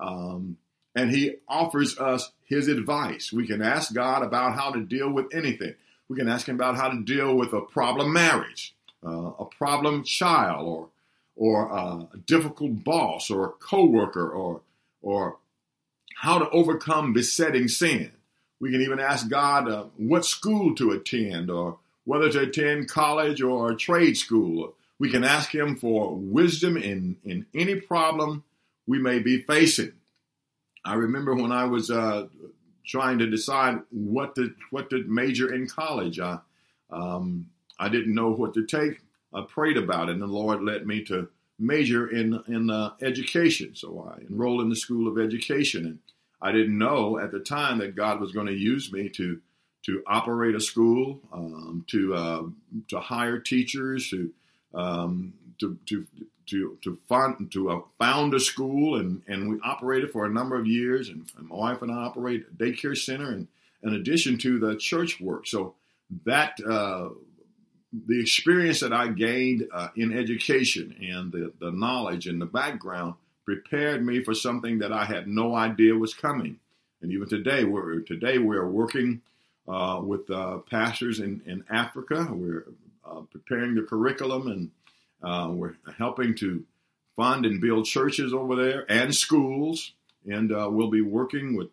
Um, 0.00 0.56
and 0.94 1.10
he 1.10 1.36
offers 1.48 1.98
us 1.98 2.32
his 2.46 2.68
advice. 2.68 3.32
We 3.32 3.46
can 3.46 3.62
ask 3.62 3.92
God 3.92 4.22
about 4.22 4.54
how 4.54 4.70
to 4.72 4.80
deal 4.80 5.12
with 5.12 5.26
anything. 5.34 5.74
We 6.08 6.16
can 6.16 6.28
ask 6.28 6.48
him 6.48 6.54
about 6.54 6.76
how 6.76 6.88
to 6.88 7.02
deal 7.02 7.36
with 7.36 7.52
a 7.52 7.60
problem 7.60 8.12
marriage, 8.12 8.74
uh, 9.04 9.32
a 9.38 9.44
problem 9.44 10.04
child, 10.04 10.66
or 10.66 10.88
or 11.36 11.70
a 11.70 12.08
difficult 12.26 12.84
boss 12.84 13.30
or 13.30 13.46
a 13.46 13.50
coworker 13.50 14.28
or 14.28 14.62
or 15.02 15.36
how 16.16 16.38
to 16.38 16.48
overcome 16.50 17.12
besetting 17.12 17.68
sin. 17.68 18.12
We 18.60 18.70
can 18.70 18.80
even 18.80 19.00
ask 19.00 19.28
God 19.28 19.68
uh, 19.68 19.84
what 19.96 20.24
school 20.24 20.74
to 20.76 20.92
attend 20.92 21.50
or 21.50 21.78
whether 22.04 22.30
to 22.30 22.40
attend 22.40 22.88
college 22.88 23.42
or 23.42 23.70
a 23.70 23.76
trade 23.76 24.16
school. 24.16 24.74
We 24.98 25.10
can 25.10 25.24
ask 25.24 25.54
Him 25.54 25.76
for 25.76 26.14
wisdom 26.14 26.76
in, 26.76 27.16
in 27.24 27.46
any 27.54 27.80
problem 27.80 28.44
we 28.86 28.98
may 28.98 29.18
be 29.18 29.42
facing. 29.42 29.92
I 30.84 30.94
remember 30.94 31.34
when 31.34 31.52
I 31.52 31.64
was 31.64 31.90
uh, 31.90 32.28
trying 32.86 33.18
to 33.18 33.26
decide 33.26 33.80
what 33.90 34.34
to 34.36 34.54
what 34.70 34.90
to 34.90 35.02
major 35.04 35.52
in 35.52 35.66
college. 35.66 36.20
I 36.20 36.38
um, 36.90 37.50
I 37.78 37.88
didn't 37.88 38.14
know 38.14 38.30
what 38.30 38.54
to 38.54 38.66
take. 38.66 39.00
I 39.34 39.42
prayed 39.42 39.76
about 39.76 40.08
it, 40.08 40.12
and 40.12 40.22
the 40.22 40.26
Lord 40.26 40.62
led 40.62 40.86
me 40.86 41.02
to 41.04 41.28
major 41.58 42.08
in 42.08 42.40
in 42.46 42.70
uh, 42.70 42.94
education. 43.02 43.74
So 43.74 44.10
I 44.10 44.22
enrolled 44.22 44.62
in 44.62 44.68
the 44.68 44.76
School 44.76 45.08
of 45.08 45.18
Education, 45.18 45.86
and 45.86 45.98
I 46.40 46.52
didn't 46.52 46.78
know 46.78 47.18
at 47.18 47.32
the 47.32 47.40
time 47.40 47.78
that 47.78 47.96
God 47.96 48.20
was 48.20 48.32
going 48.32 48.46
to 48.46 48.54
use 48.54 48.92
me 48.92 49.08
to 49.10 49.40
to 49.86 50.02
operate 50.06 50.54
a 50.54 50.60
school, 50.60 51.20
um, 51.32 51.84
to 51.88 52.14
uh, 52.14 52.42
to 52.88 53.00
hire 53.00 53.38
teachers, 53.38 54.10
to 54.10 54.32
um, 54.74 55.34
to 55.60 55.78
to 55.86 56.06
to 56.46 56.78
to 56.82 56.98
fund 57.08 57.50
to 57.52 57.70
uh, 57.70 57.80
found 57.98 58.34
a 58.34 58.40
school, 58.40 58.96
and 58.96 59.22
and 59.26 59.48
we 59.48 59.58
operated 59.64 60.10
for 60.10 60.26
a 60.26 60.30
number 60.30 60.58
of 60.58 60.66
years. 60.66 61.08
And, 61.08 61.30
and 61.38 61.48
my 61.48 61.56
wife 61.56 61.82
and 61.82 61.90
I 61.92 61.96
operate 61.96 62.46
a 62.50 62.54
daycare 62.54 62.96
center, 62.96 63.30
and 63.30 63.48
in 63.82 63.94
addition 63.94 64.38
to 64.38 64.58
the 64.58 64.76
church 64.76 65.20
work. 65.20 65.46
So 65.46 65.74
that 66.24 66.58
uh, 66.66 67.10
the 68.06 68.20
experience 68.20 68.80
that 68.80 68.92
I 68.92 69.08
gained 69.08 69.68
uh, 69.72 69.88
in 69.96 70.16
education 70.16 70.96
and 71.00 71.32
the, 71.32 71.52
the 71.60 71.70
knowledge 71.70 72.26
and 72.26 72.40
the 72.40 72.46
background 72.46 73.14
prepared 73.44 74.04
me 74.04 74.22
for 74.24 74.34
something 74.34 74.78
that 74.78 74.92
I 74.92 75.04
had 75.04 75.28
no 75.28 75.54
idea 75.54 75.94
was 75.94 76.14
coming. 76.14 76.58
And 77.02 77.12
even 77.12 77.28
today, 77.28 77.64
we're 77.64 78.00
today 78.00 78.38
we're 78.38 78.66
working 78.66 79.20
uh, 79.68 80.00
with 80.02 80.30
uh, 80.30 80.58
pastors 80.70 81.20
in, 81.20 81.42
in 81.46 81.64
Africa. 81.70 82.26
We're 82.30 82.66
uh, 83.04 83.20
preparing 83.30 83.74
the 83.74 83.82
curriculum 83.82 84.48
and 84.48 84.70
uh, 85.22 85.50
we're 85.50 85.76
helping 85.98 86.34
to 86.36 86.64
fund 87.16 87.46
and 87.46 87.60
build 87.60 87.84
churches 87.84 88.32
over 88.32 88.56
there 88.56 88.90
and 88.90 89.14
schools. 89.14 89.92
And 90.26 90.52
uh, 90.52 90.68
we'll 90.70 90.90
be 90.90 91.02
working 91.02 91.54
with 91.54 91.68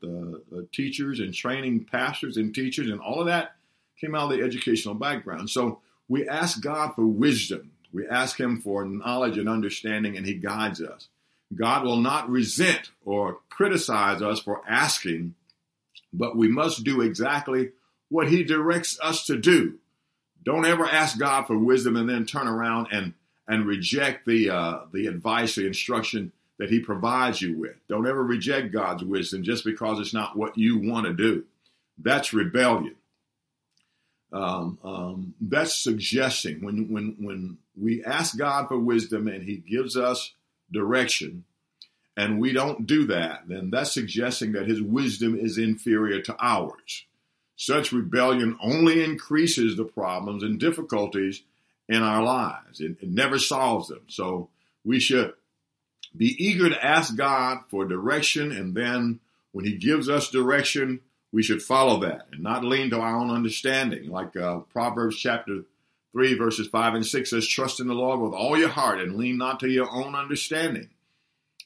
teachers 0.73 1.21
and 1.21 1.33
training 1.33 1.85
pastors 1.85 2.35
and 2.35 2.53
teachers, 2.53 2.89
and 2.89 2.99
all 2.99 3.21
of 3.21 3.27
that 3.27 3.55
came 3.97 4.13
out 4.13 4.29
of 4.29 4.37
the 4.37 4.43
educational 4.43 4.93
background. 4.93 5.49
So 5.49 5.79
we 6.11 6.27
ask 6.27 6.59
God 6.59 6.93
for 6.93 7.05
wisdom. 7.05 7.71
We 7.93 8.05
ask 8.05 8.37
Him 8.37 8.59
for 8.59 8.83
knowledge 8.83 9.37
and 9.37 9.47
understanding, 9.47 10.17
and 10.17 10.25
He 10.25 10.33
guides 10.33 10.81
us. 10.81 11.07
God 11.55 11.85
will 11.85 12.01
not 12.01 12.29
resent 12.29 12.91
or 13.05 13.37
criticize 13.49 14.21
us 14.21 14.41
for 14.41 14.61
asking, 14.67 15.35
but 16.11 16.35
we 16.35 16.49
must 16.49 16.83
do 16.83 16.99
exactly 16.99 17.69
what 18.09 18.27
He 18.27 18.43
directs 18.43 18.99
us 19.01 19.25
to 19.27 19.37
do. 19.37 19.79
Don't 20.43 20.65
ever 20.65 20.85
ask 20.85 21.17
God 21.17 21.47
for 21.47 21.57
wisdom 21.57 21.95
and 21.95 22.09
then 22.09 22.25
turn 22.25 22.47
around 22.47 22.87
and 22.91 23.13
and 23.47 23.65
reject 23.65 24.25
the 24.25 24.49
uh, 24.49 24.79
the 24.91 25.07
advice, 25.07 25.55
the 25.55 25.65
instruction 25.65 26.33
that 26.59 26.69
He 26.69 26.81
provides 26.81 27.41
you 27.41 27.57
with. 27.57 27.77
Don't 27.87 28.05
ever 28.05 28.21
reject 28.21 28.73
God's 28.73 29.05
wisdom 29.05 29.43
just 29.43 29.63
because 29.63 29.97
it's 30.01 30.13
not 30.13 30.37
what 30.37 30.57
you 30.57 30.77
want 30.77 31.07
to 31.07 31.13
do. 31.13 31.45
That's 31.97 32.33
rebellion 32.33 32.97
um, 34.31 34.77
um, 34.83 35.33
that's 35.41 35.75
suggesting 35.75 36.63
when 36.63 36.91
when 36.91 37.15
when 37.19 37.57
we 37.79 38.03
ask 38.03 38.37
God 38.37 38.67
for 38.67 38.77
wisdom 38.77 39.27
and 39.27 39.43
He 39.43 39.57
gives 39.57 39.97
us 39.97 40.33
direction, 40.71 41.43
and 42.15 42.39
we 42.39 42.53
don't 42.53 42.87
do 42.87 43.05
that, 43.07 43.43
then 43.47 43.69
that's 43.71 43.93
suggesting 43.93 44.53
that 44.53 44.67
His 44.67 44.81
wisdom 44.81 45.37
is 45.37 45.57
inferior 45.57 46.21
to 46.21 46.35
ours. 46.39 47.05
Such 47.57 47.91
rebellion 47.91 48.57
only 48.61 49.03
increases 49.03 49.75
the 49.75 49.83
problems 49.83 50.43
and 50.43 50.59
difficulties 50.59 51.43
in 51.87 52.01
our 52.01 52.23
lives. 52.23 52.79
It, 52.79 52.97
it 53.01 53.09
never 53.09 53.37
solves 53.37 53.89
them. 53.89 54.01
So 54.07 54.49
we 54.83 54.99
should 54.99 55.33
be 56.15 56.35
eager 56.43 56.69
to 56.69 56.85
ask 56.85 57.15
God 57.15 57.59
for 57.69 57.85
direction, 57.85 58.51
and 58.51 58.73
then 58.75 59.19
when 59.51 59.65
He 59.65 59.75
gives 59.75 60.09
us 60.09 60.29
direction, 60.29 61.01
we 61.31 61.43
should 61.43 61.61
follow 61.61 61.99
that 62.01 62.27
and 62.31 62.41
not 62.41 62.63
lean 62.63 62.89
to 62.89 62.99
our 62.99 63.15
own 63.15 63.29
understanding. 63.29 64.09
Like 64.09 64.35
uh, 64.35 64.59
Proverbs 64.59 65.17
chapter 65.17 65.63
3, 66.11 66.33
verses 66.35 66.67
5 66.67 66.95
and 66.95 67.05
6 67.05 67.29
says, 67.29 67.47
Trust 67.47 67.79
in 67.79 67.87
the 67.87 67.93
Lord 67.93 68.19
with 68.19 68.33
all 68.33 68.57
your 68.57 68.69
heart 68.69 68.99
and 68.99 69.15
lean 69.15 69.37
not 69.37 69.59
to 69.61 69.69
your 69.69 69.89
own 69.89 70.15
understanding. 70.15 70.89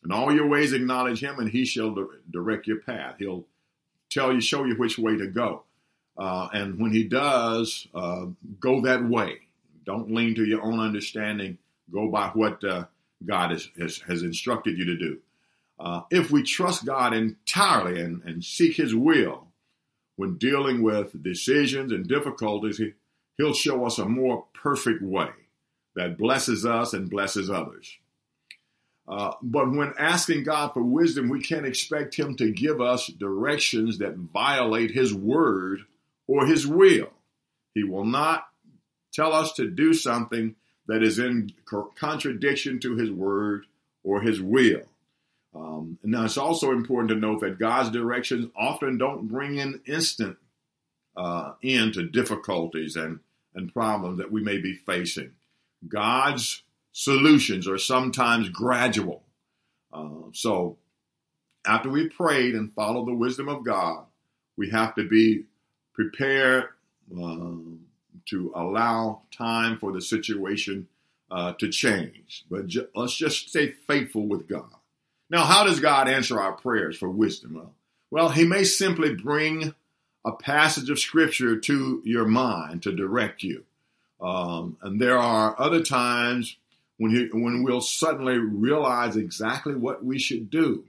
In 0.03 0.11
all 0.11 0.31
your 0.31 0.47
ways 0.47 0.71
acknowledge 0.71 1.21
him 1.21 1.39
and 1.39 1.49
he 1.49 1.65
shall 1.65 1.95
direct 2.29 2.67
your 2.67 2.79
path. 2.79 3.15
He'll 3.17 3.45
tell 4.09 4.31
you, 4.31 4.39
show 4.39 4.63
you 4.63 4.75
which 4.75 4.99
way 4.99 5.17
to 5.17 5.27
go. 5.27 5.63
Uh, 6.17 6.47
and 6.53 6.79
when 6.79 6.91
he 6.91 7.03
does, 7.03 7.87
uh, 7.93 8.27
go 8.59 8.81
that 8.81 9.03
way. 9.03 9.39
Don't 9.83 10.13
lean 10.13 10.35
to 10.35 10.45
your 10.45 10.61
own 10.61 10.79
understanding. 10.79 11.57
Go 11.91 12.07
by 12.07 12.29
what 12.29 12.63
uh, 12.63 12.85
God 13.25 13.51
has, 13.51 13.69
has, 13.79 13.99
has, 14.07 14.23
instructed 14.23 14.77
you 14.77 14.85
to 14.85 14.97
do. 14.97 15.19
Uh, 15.79 16.01
if 16.09 16.31
we 16.31 16.41
trust 16.41 16.85
God 16.85 17.13
entirely 17.13 18.01
and, 18.01 18.23
and 18.23 18.43
seek 18.43 18.77
his 18.77 18.95
will, 18.95 19.44
when 20.15 20.37
dealing 20.37 20.81
with 20.81 21.21
decisions 21.23 21.91
and 21.91 22.07
difficulties, 22.07 22.77
he, 22.77 22.93
he'll 23.37 23.53
show 23.53 23.85
us 23.85 23.97
a 23.97 24.05
more 24.05 24.45
perfect 24.53 25.01
way 25.01 25.29
that 25.95 26.17
blesses 26.17 26.65
us 26.65 26.93
and 26.93 27.09
blesses 27.09 27.49
others. 27.49 27.97
Uh, 29.07 29.33
but 29.41 29.71
when 29.71 29.93
asking 29.99 30.43
God 30.43 30.73
for 30.73 30.81
wisdom, 30.81 31.29
we 31.29 31.41
can't 31.41 31.65
expect 31.65 32.15
Him 32.15 32.35
to 32.37 32.51
give 32.51 32.81
us 32.81 33.07
directions 33.07 33.99
that 33.99 34.15
violate 34.15 34.91
His 34.91 35.13
word 35.13 35.81
or 36.27 36.45
His 36.45 36.65
will. 36.65 37.11
He 37.73 37.83
will 37.83 38.05
not 38.05 38.47
tell 39.13 39.33
us 39.33 39.53
to 39.53 39.69
do 39.69 39.93
something 39.93 40.55
that 40.87 41.03
is 41.03 41.19
in 41.19 41.51
contradiction 41.95 42.79
to 42.79 42.95
His 42.95 43.11
word 43.11 43.65
or 44.03 44.21
His 44.21 44.41
will. 44.41 44.81
Um, 45.55 45.97
now, 46.03 46.25
it's 46.25 46.37
also 46.37 46.71
important 46.71 47.09
to 47.09 47.15
note 47.15 47.39
that 47.41 47.59
God's 47.59 47.89
directions 47.89 48.49
often 48.55 48.97
don't 48.97 49.27
bring 49.27 49.59
an 49.59 49.81
instant 49.85 50.37
uh, 51.15 51.53
end 51.63 51.93
to 51.93 52.03
difficulties 52.03 52.95
and, 52.95 53.19
and 53.53 53.73
problems 53.73 54.17
that 54.17 54.31
we 54.31 54.43
may 54.43 54.57
be 54.57 54.73
facing. 54.73 55.31
God's 55.87 56.63
solutions 56.91 57.67
are 57.67 57.77
sometimes 57.77 58.49
gradual. 58.49 59.23
Uh, 59.93 60.29
so 60.33 60.77
after 61.65 61.89
we 61.89 62.09
prayed 62.09 62.53
and 62.53 62.73
followed 62.73 63.07
the 63.07 63.13
wisdom 63.13 63.47
of 63.47 63.63
God, 63.63 64.05
we 64.57 64.69
have 64.71 64.93
to 64.95 65.07
be 65.07 65.45
prepared 65.93 66.69
uh, 67.13 67.55
to 68.25 68.51
allow 68.55 69.21
time 69.31 69.77
for 69.77 69.93
the 69.93 70.01
situation 70.01 70.87
uh, 71.31 71.53
to 71.53 71.69
change. 71.69 72.45
But 72.49 72.67
ju- 72.67 72.87
let's 72.93 73.15
just 73.15 73.49
stay 73.49 73.71
faithful 73.71 74.27
with 74.27 74.47
God. 74.47 74.74
Now, 75.29 75.43
how 75.43 75.63
does 75.63 75.79
God 75.79 76.07
answer 76.07 76.39
our 76.39 76.53
prayers 76.53 76.97
for 76.97 77.09
wisdom? 77.09 77.69
Well, 78.11 78.29
He 78.29 78.45
may 78.45 78.63
simply 78.63 79.15
bring 79.15 79.73
a 80.25 80.31
passage 80.31 80.89
of 80.89 80.99
Scripture 80.99 81.57
to 81.57 82.01
your 82.03 82.25
mind 82.25 82.83
to 82.83 82.91
direct 82.91 83.43
you. 83.43 83.63
Um, 84.21 84.77
and 84.81 84.99
there 84.99 85.17
are 85.17 85.59
other 85.59 85.83
times 85.83 86.57
when, 86.97 87.11
he, 87.11 87.27
when 87.31 87.63
we'll 87.63 87.81
suddenly 87.81 88.37
realize 88.37 89.17
exactly 89.17 89.75
what 89.75 90.03
we 90.03 90.17
should 90.17 90.49
do 90.49 90.85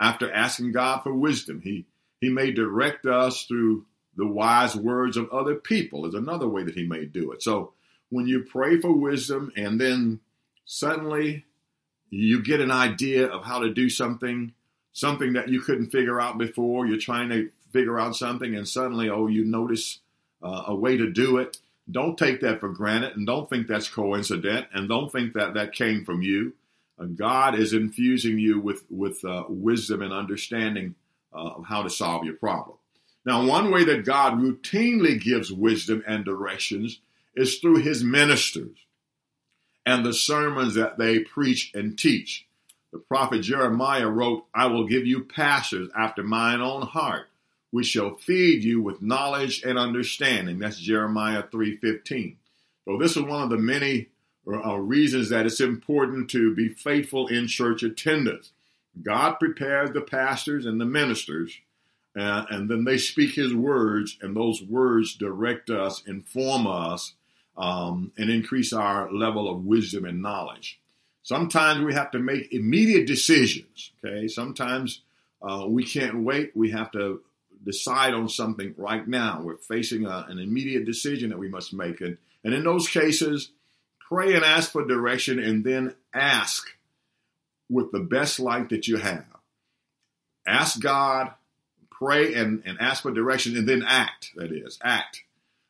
after 0.00 0.32
asking 0.32 0.72
God 0.72 1.02
for 1.02 1.12
wisdom. 1.12 1.60
He, 1.62 1.86
he 2.20 2.28
may 2.30 2.52
direct 2.52 3.06
us 3.06 3.44
through 3.44 3.86
the 4.16 4.26
wise 4.26 4.76
words 4.76 5.16
of 5.16 5.30
other 5.30 5.56
people, 5.56 6.06
is 6.06 6.14
another 6.14 6.48
way 6.48 6.62
that 6.62 6.74
He 6.74 6.86
may 6.86 7.04
do 7.04 7.32
it. 7.32 7.42
So 7.42 7.72
when 8.10 8.26
you 8.26 8.44
pray 8.44 8.80
for 8.80 8.92
wisdom 8.92 9.52
and 9.56 9.80
then 9.80 10.20
suddenly 10.64 11.44
you 12.14 12.42
get 12.42 12.60
an 12.60 12.70
idea 12.70 13.26
of 13.26 13.44
how 13.44 13.60
to 13.60 13.72
do 13.72 13.88
something, 13.88 14.52
something 14.92 15.32
that 15.32 15.48
you 15.48 15.60
couldn't 15.60 15.90
figure 15.90 16.20
out 16.20 16.38
before, 16.38 16.86
you're 16.86 16.98
trying 16.98 17.28
to 17.30 17.50
figure 17.72 17.98
out 17.98 18.14
something 18.14 18.54
and 18.54 18.68
suddenly, 18.68 19.08
oh, 19.10 19.26
you 19.26 19.44
notice 19.44 19.98
uh, 20.42 20.64
a 20.68 20.74
way 20.74 20.96
to 20.96 21.10
do 21.10 21.38
it. 21.38 21.58
Don't 21.90 22.16
take 22.16 22.40
that 22.40 22.60
for 22.60 22.68
granted 22.68 23.16
and 23.16 23.26
don't 23.26 23.50
think 23.50 23.66
that's 23.66 23.88
coincident 23.88 24.66
and 24.72 24.88
don't 24.88 25.10
think 25.10 25.34
that 25.34 25.54
that 25.54 25.72
came 25.72 26.04
from 26.04 26.22
you. 26.22 26.54
Uh, 26.98 27.06
God 27.06 27.58
is 27.58 27.72
infusing 27.72 28.38
you 28.38 28.60
with, 28.60 28.84
with 28.88 29.24
uh, 29.24 29.44
wisdom 29.48 30.00
and 30.00 30.12
understanding 30.12 30.94
uh, 31.34 31.54
of 31.56 31.66
how 31.66 31.82
to 31.82 31.90
solve 31.90 32.24
your 32.24 32.36
problem. 32.36 32.76
Now, 33.26 33.44
one 33.44 33.70
way 33.70 33.84
that 33.84 34.04
God 34.04 34.34
routinely 34.34 35.20
gives 35.20 35.52
wisdom 35.52 36.04
and 36.06 36.24
directions 36.24 37.00
is 37.34 37.58
through 37.58 37.78
his 37.78 38.04
ministers 38.04 38.76
and 39.86 40.04
the 40.04 40.12
sermons 40.12 40.74
that 40.74 40.98
they 40.98 41.20
preach 41.20 41.70
and 41.74 41.98
teach. 41.98 42.46
The 42.92 42.98
prophet 42.98 43.40
Jeremiah 43.40 44.08
wrote, 44.08 44.46
I 44.54 44.66
will 44.66 44.86
give 44.86 45.06
you 45.06 45.24
pastors 45.24 45.88
after 45.96 46.22
mine 46.22 46.60
own 46.60 46.82
heart, 46.82 47.26
which 47.70 47.88
shall 47.88 48.16
feed 48.16 48.62
you 48.62 48.80
with 48.80 49.02
knowledge 49.02 49.62
and 49.62 49.78
understanding. 49.78 50.58
That's 50.58 50.78
Jeremiah 50.78 51.42
3.15. 51.42 52.36
So 52.84 52.98
this 52.98 53.16
is 53.16 53.22
one 53.22 53.42
of 53.42 53.50
the 53.50 53.58
many 53.58 54.08
uh, 54.46 54.76
reasons 54.76 55.30
that 55.30 55.46
it's 55.46 55.60
important 55.60 56.30
to 56.30 56.54
be 56.54 56.68
faithful 56.68 57.26
in 57.28 57.48
church 57.48 57.82
attendance. 57.82 58.52
God 59.02 59.34
prepares 59.40 59.90
the 59.90 60.02
pastors 60.02 60.66
and 60.66 60.80
the 60.80 60.84
ministers, 60.84 61.58
uh, 62.16 62.44
and 62.50 62.70
then 62.70 62.84
they 62.84 62.98
speak 62.98 63.34
his 63.34 63.54
words, 63.54 64.18
and 64.20 64.36
those 64.36 64.62
words 64.62 65.14
direct 65.14 65.68
us, 65.70 66.02
inform 66.06 66.66
us, 66.66 67.14
um, 67.56 68.12
and 68.16 68.30
increase 68.30 68.72
our 68.72 69.12
level 69.12 69.50
of 69.50 69.64
wisdom 69.64 70.04
and 70.04 70.22
knowledge. 70.22 70.80
Sometimes 71.22 71.84
we 71.84 71.94
have 71.94 72.10
to 72.10 72.18
make 72.18 72.52
immediate 72.52 73.06
decisions. 73.06 73.92
Okay, 74.04 74.28
sometimes 74.28 75.02
uh, 75.42 75.64
we 75.68 75.84
can't 75.84 76.22
wait. 76.22 76.52
We 76.54 76.70
have 76.70 76.90
to 76.92 77.22
decide 77.64 78.12
on 78.12 78.28
something 78.28 78.74
right 78.76 79.06
now. 79.06 79.40
We're 79.42 79.56
facing 79.56 80.04
a, 80.04 80.26
an 80.28 80.38
immediate 80.38 80.84
decision 80.84 81.30
that 81.30 81.38
we 81.38 81.48
must 81.48 81.72
make, 81.72 82.00
and, 82.00 82.18
and 82.42 82.52
in 82.52 82.64
those 82.64 82.88
cases, 82.88 83.50
pray 84.06 84.34
and 84.34 84.44
ask 84.44 84.72
for 84.72 84.86
direction, 84.86 85.38
and 85.38 85.64
then 85.64 85.94
ask 86.12 86.66
with 87.70 87.90
the 87.92 88.00
best 88.00 88.38
light 88.38 88.68
that 88.68 88.86
you 88.86 88.98
have. 88.98 89.24
Ask 90.46 90.78
God, 90.80 91.32
pray, 91.90 92.34
and, 92.34 92.62
and 92.66 92.78
ask 92.80 93.02
for 93.02 93.10
direction, 93.10 93.56
and 93.56 93.66
then 93.66 93.82
act. 93.82 94.32
That 94.36 94.52
is, 94.52 94.78
act. 94.82 95.22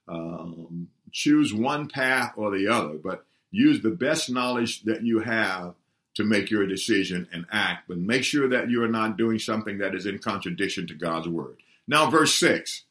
Um, 0.09 0.89
choose 1.15 1.55
one 1.55 1.89
path 1.89 2.35
or 2.37 2.51
the 2.51 2.69
other, 2.69 2.95
but 2.95 3.25
use 3.51 3.81
the 3.81 3.91
best 3.91 4.29
knowledge 4.29 4.83
that 4.83 5.03
you 5.03 5.21
have 5.21 5.75
to 6.15 6.25
make 6.25 6.51
your 6.51 6.67
decision 6.67 7.29
and 7.33 7.47
act. 7.51 7.89
But 7.89 7.99
make 7.99 8.25
sure 8.25 8.49
that 8.49 8.69
you 8.69 8.83
are 8.83 8.89
not 8.89 9.17
doing 9.17 9.39
something 9.39 9.79
that 9.79 9.95
is 9.95 10.07
in 10.07 10.19
contradiction 10.19 10.87
to 10.89 10.95
God's 10.95 11.29
word. 11.29 11.57
Now, 11.87 12.11
verse 12.11 12.35
6. 12.35 12.83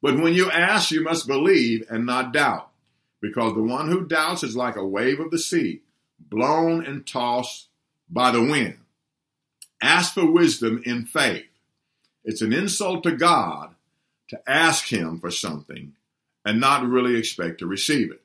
But 0.00 0.18
when 0.18 0.32
you 0.32 0.50
ask, 0.50 0.90
you 0.90 1.02
must 1.02 1.26
believe 1.26 1.84
and 1.90 2.06
not 2.06 2.32
doubt, 2.32 2.70
because 3.20 3.54
the 3.54 3.62
one 3.62 3.88
who 3.88 4.06
doubts 4.06 4.42
is 4.42 4.56
like 4.56 4.76
a 4.76 4.86
wave 4.86 5.20
of 5.20 5.30
the 5.30 5.38
sea, 5.38 5.82
blown 6.18 6.84
and 6.84 7.06
tossed 7.06 7.68
by 8.08 8.30
the 8.30 8.42
wind. 8.42 8.78
Ask 9.82 10.14
for 10.14 10.30
wisdom 10.30 10.82
in 10.84 11.04
faith. 11.04 11.44
It's 12.24 12.42
an 12.42 12.52
insult 12.52 13.02
to 13.02 13.12
God 13.12 13.74
to 14.28 14.40
ask 14.46 14.88
Him 14.88 15.18
for 15.18 15.30
something 15.30 15.94
and 16.48 16.60
not 16.60 16.88
really 16.88 17.18
expect 17.18 17.58
to 17.58 17.66
receive 17.66 18.10
it. 18.10 18.22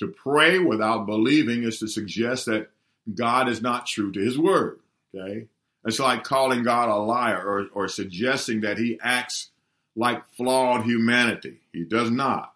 To 0.00 0.08
pray 0.08 0.58
without 0.58 1.06
believing 1.06 1.62
is 1.62 1.78
to 1.78 1.88
suggest 1.88 2.44
that 2.44 2.68
God 3.14 3.48
is 3.48 3.62
not 3.62 3.86
true 3.86 4.12
to 4.12 4.20
his 4.20 4.38
word. 4.38 4.80
Okay? 5.14 5.46
It's 5.86 5.98
like 5.98 6.24
calling 6.24 6.62
God 6.62 6.90
a 6.90 6.96
liar 6.96 7.42
or, 7.42 7.68
or 7.72 7.88
suggesting 7.88 8.60
that 8.60 8.76
he 8.76 8.98
acts 9.02 9.48
like 9.96 10.26
flawed 10.36 10.84
humanity. 10.84 11.60
He 11.72 11.84
does 11.84 12.10
not. 12.10 12.52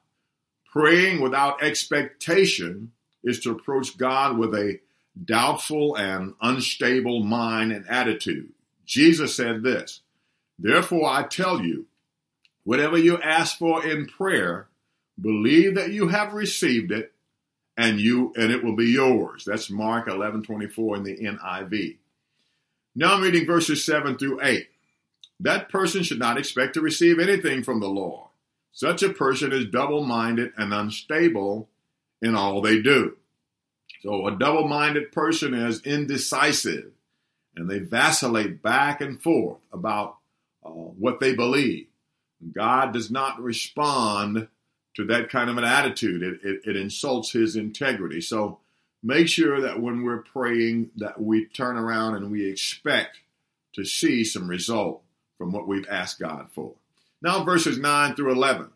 Praying 0.71 1.23
without 1.23 1.63
expectation 1.63 2.93
is 3.25 3.41
to 3.41 3.53
approach 3.53 3.97
God 3.97 4.37
with 4.37 4.55
a 4.55 4.79
doubtful 5.25 5.97
and 5.97 6.35
unstable 6.43 7.25
mind 7.25 7.73
and 7.73 7.89
attitude. 7.89 8.53
Jesus 8.85 9.35
said 9.35 9.63
this, 9.63 10.03
Therefore 10.59 11.09
I 11.09 11.23
tell 11.23 11.63
you, 11.63 11.87
Whatever 12.67 12.99
you 12.99 13.23
ask 13.23 13.59
for 13.59 13.87
in 13.87 14.07
prayer, 14.07 14.67
believe 15.21 15.77
that 15.77 15.93
you 15.93 16.09
have 16.09 16.33
received 16.33 16.91
it 16.91 17.13
and 17.77 18.01
you 18.01 18.33
and 18.37 18.51
it 18.51 18.65
will 18.65 18.75
be 18.75 18.87
yours. 18.87 19.45
That's 19.45 19.71
Mark 19.71 20.09
11:24 20.09 20.97
in 20.97 21.03
the 21.05 21.17
NIV. 21.17 21.99
Now 22.97 23.15
I'm 23.15 23.23
reading 23.23 23.47
verses 23.47 23.85
7 23.85 24.19
through 24.19 24.41
8. 24.43 24.67
That 25.39 25.69
person 25.69 26.03
should 26.03 26.19
not 26.19 26.39
expect 26.39 26.75
to 26.75 26.81
receive 26.81 27.21
anything 27.21 27.63
from 27.63 27.79
the 27.79 27.89
Lord. 27.89 28.31
Such 28.73 29.01
a 29.05 29.13
person 29.13 29.53
is 29.53 29.67
double-minded 29.67 30.53
and 30.57 30.75
unstable 30.75 31.69
in 32.21 32.35
all 32.35 32.61
they 32.61 32.83
do. 32.83 33.17
So 34.03 34.27
a 34.27 34.37
double-minded 34.37 35.13
person 35.13 35.55
is 35.55 35.83
indecisive 35.83 36.91
and 37.55 37.71
they 37.71 37.79
vacillate 37.79 38.61
back 38.61 39.01
and 39.01 39.23
forth 39.23 39.61
about 39.73 40.17
uh, 40.65 40.71
what 40.71 41.21
they 41.21 41.33
believe. 41.33 41.87
God 42.53 42.93
does 42.93 43.11
not 43.11 43.41
respond 43.41 44.49
to 44.97 45.05
that 45.07 45.31
kind 45.31 45.51
of 45.51 45.59
an 45.59 45.65
attitude. 45.65 46.23
It, 46.23 46.41
it, 46.43 46.61
it, 46.65 46.77
insults 46.77 47.33
his 47.33 47.57
integrity. 47.57 48.21
So 48.21 48.59
make 49.03 49.29
sure 49.29 49.61
that 49.61 49.81
when 49.81 50.03
we're 50.03 50.23
praying 50.23 50.91
that 50.97 51.21
we 51.21 51.47
turn 51.47 51.77
around 51.77 52.17
and 52.17 52.31
we 52.31 52.49
expect 52.49 53.19
to 53.75 53.85
see 53.85 54.25
some 54.25 54.49
result 54.49 55.03
from 55.39 55.53
what 55.53 55.69
we've 55.69 55.89
asked 55.89 56.19
God 56.19 56.49
for. 56.53 56.73
Now 57.23 57.45
verses 57.45 57.79
9 57.79 58.15
through 58.15 58.33
11. 58.33 58.71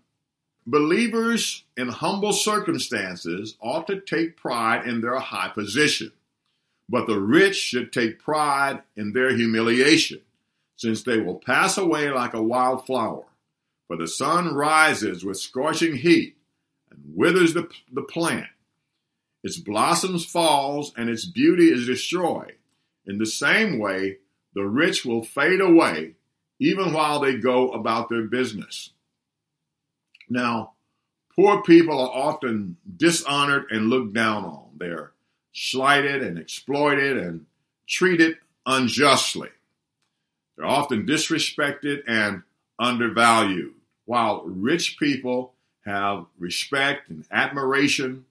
Believers 0.67 1.65
in 1.77 1.89
humble 1.89 2.35
circumstances 2.35 3.57
ought 3.61 3.87
to 3.87 4.01
take 4.01 4.37
pride 4.37 4.87
in 4.87 5.01
their 5.01 5.19
high 5.19 5.49
position, 5.49 6.13
but 6.89 7.07
the 7.07 7.19
rich 7.19 7.57
should 7.57 7.93
take 7.93 8.23
pride 8.23 8.83
in 8.95 9.13
their 9.13 9.35
humiliation, 9.35 10.21
since 10.77 11.03
they 11.03 11.19
will 11.19 11.37
pass 11.37 11.79
away 11.79 12.11
like 12.11 12.35
a 12.35 12.43
wild 12.43 12.85
flower. 12.85 13.25
For 13.91 13.97
the 13.97 14.07
sun 14.07 14.55
rises 14.55 15.25
with 15.25 15.41
scorching 15.41 15.97
heat 15.97 16.37
and 16.93 17.01
withers 17.13 17.55
the, 17.55 17.69
the 17.93 18.03
plant. 18.03 18.47
Its 19.43 19.57
blossoms 19.57 20.25
falls 20.25 20.93
and 20.97 21.11
its 21.11 21.27
beauty 21.27 21.73
is 21.73 21.89
destroyed. 21.89 22.55
In 23.05 23.19
the 23.19 23.27
same 23.27 23.81
way, 23.81 24.19
the 24.55 24.63
rich 24.63 25.05
will 25.05 25.25
fade 25.25 25.61
away 25.61 26.15
even 26.61 26.93
while 26.93 27.19
they 27.19 27.35
go 27.35 27.73
about 27.73 28.09
their 28.09 28.23
business. 28.23 28.91
Now, 30.29 30.75
poor 31.35 31.61
people 31.61 31.99
are 31.99 32.15
often 32.15 32.77
dishonored 32.97 33.73
and 33.73 33.91
looked 33.91 34.13
down 34.13 34.45
on. 34.45 34.69
They're 34.79 35.15
slighted 35.53 36.23
and 36.23 36.39
exploited 36.39 37.17
and 37.17 37.47
treated 37.89 38.37
unjustly. 38.65 39.51
They're 40.57 40.65
often 40.65 41.07
disrespected 41.07 42.03
and 42.07 42.45
undervalued 42.79 43.75
while 44.11 44.43
rich 44.45 44.99
people 44.99 45.53
have 45.87 46.27
respect 46.37 47.11
and 47.11 47.25
admiration 47.31 48.25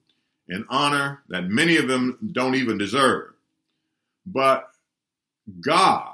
and 0.46 0.62
honor 0.68 1.22
that 1.30 1.48
many 1.48 1.78
of 1.78 1.88
them 1.88 2.18
don't 2.32 2.54
even 2.54 2.76
deserve. 2.76 3.32
But 4.26 4.68
God 5.58 6.12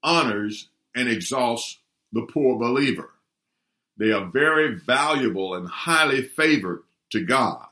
honors 0.00 0.68
and 0.94 1.08
exalts 1.08 1.80
the 2.12 2.22
poor 2.22 2.56
believer. 2.56 3.10
They 3.96 4.12
are 4.12 4.26
very 4.26 4.76
valuable 4.76 5.56
and 5.56 5.66
highly 5.68 6.22
favored 6.22 6.84
to 7.10 7.20
God. 7.20 7.66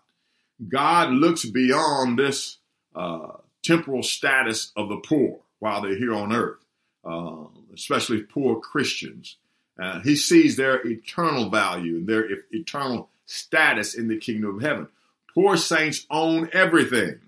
God 0.68 1.12
looks 1.12 1.44
beyond 1.44 2.18
this 2.18 2.56
uh, 2.96 3.34
temporal 3.62 4.02
status 4.02 4.72
of 4.74 4.88
the 4.88 4.96
poor 4.96 5.38
while 5.60 5.82
they're 5.82 5.96
here 5.96 6.14
on 6.14 6.32
earth, 6.32 6.64
uh, 7.04 7.44
especially 7.72 8.22
poor 8.22 8.58
Christians. 8.58 9.36
Uh, 9.80 10.00
he 10.00 10.14
sees 10.14 10.56
their 10.56 10.86
eternal 10.86 11.48
value 11.48 11.96
and 11.96 12.06
their 12.06 12.28
eternal 12.50 13.08
status 13.26 13.94
in 13.94 14.08
the 14.08 14.18
kingdom 14.18 14.56
of 14.56 14.62
heaven. 14.62 14.88
Poor 15.34 15.56
saints 15.56 16.06
own 16.10 16.50
everything, 16.52 17.20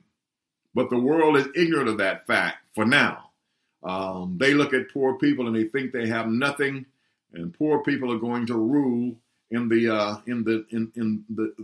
but 0.74 0.90
the 0.90 0.98
world 0.98 1.36
is 1.36 1.48
ignorant 1.56 1.88
of 1.88 1.98
that 1.98 2.26
fact 2.26 2.56
for 2.74 2.84
now. 2.84 3.30
Um, 3.82 4.36
they 4.38 4.54
look 4.54 4.74
at 4.74 4.92
poor 4.92 5.14
people 5.18 5.46
and 5.46 5.56
they 5.56 5.64
think 5.64 5.92
they 5.92 6.08
have 6.08 6.26
nothing, 6.26 6.86
and 7.32 7.54
poor 7.54 7.82
people 7.82 8.12
are 8.12 8.18
going 8.18 8.46
to 8.46 8.54
rule 8.54 9.16
in 9.50 9.68
the 9.68 9.88
uh, 9.88 10.16
in 10.26 10.44
the 10.44 10.66
in, 10.70 10.92
in 10.94 11.24
the 11.30 11.54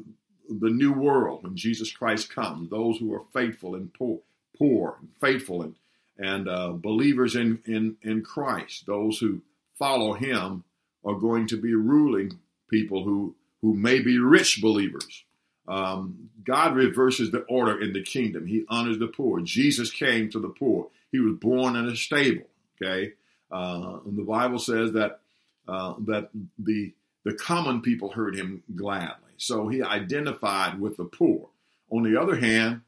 the 0.49 0.71
new 0.71 0.93
world 0.93 1.43
when 1.43 1.57
Jesus 1.57 1.93
Christ 1.93 2.35
comes. 2.35 2.71
Those 2.71 2.99
who 2.99 3.13
are 3.15 3.25
faithful 3.33 3.75
and 3.75 3.93
poor, 3.93 4.21
poor 4.57 4.97
and 5.01 5.11
faithful 5.21 5.63
and 5.63 5.75
and 6.19 6.49
uh, 6.49 6.73
believers 6.73 7.37
in, 7.37 7.61
in 7.67 7.97
in 8.03 8.23
Christ, 8.23 8.87
those 8.87 9.19
who 9.19 9.43
follow 9.79 10.15
Him, 10.15 10.65
are 11.05 11.15
going 11.15 11.47
to 11.49 11.57
be 11.57 11.75
ruling 11.75 12.39
people 12.71 13.05
who 13.05 13.35
who 13.63 13.75
may 13.75 14.01
be 14.01 14.19
rich 14.19 14.61
believers. 14.63 15.25
Um, 15.67 16.31
God 16.45 16.77
reverses 16.77 17.31
the 17.31 17.41
order 17.41 17.81
in 17.81 17.93
the 17.93 18.03
kingdom. 18.03 18.47
He 18.47 18.65
honors 18.69 18.99
the 18.99 19.09
poor. 19.09 19.41
Jesus 19.41 19.91
came 19.91 20.31
to 20.31 20.39
the 20.39 20.49
poor. 20.49 20.89
He 21.11 21.19
was 21.19 21.37
born 21.39 21.77
in 21.77 21.87
a 21.87 21.97
stable. 21.97 22.47
Okay, 22.81 23.13
uh, 23.51 23.99
and 24.05 24.17
the 24.17 24.23
Bible 24.23 24.59
says 24.59 24.93
that 24.93 25.21
uh, 25.67 25.95
that 26.07 26.31
the 26.59 26.93
the 27.25 27.35
common 27.35 27.83
people 27.83 28.13
heard 28.13 28.35
him 28.35 28.63
gladly. 28.75 29.33
So 29.37 29.69
he 29.69 29.83
identified 29.83 30.81
with 30.81 30.97
the 30.97 31.05
poor. 31.05 31.51
On 31.91 32.03
the 32.03 32.21
other 32.21 32.37
hand, 32.37 32.83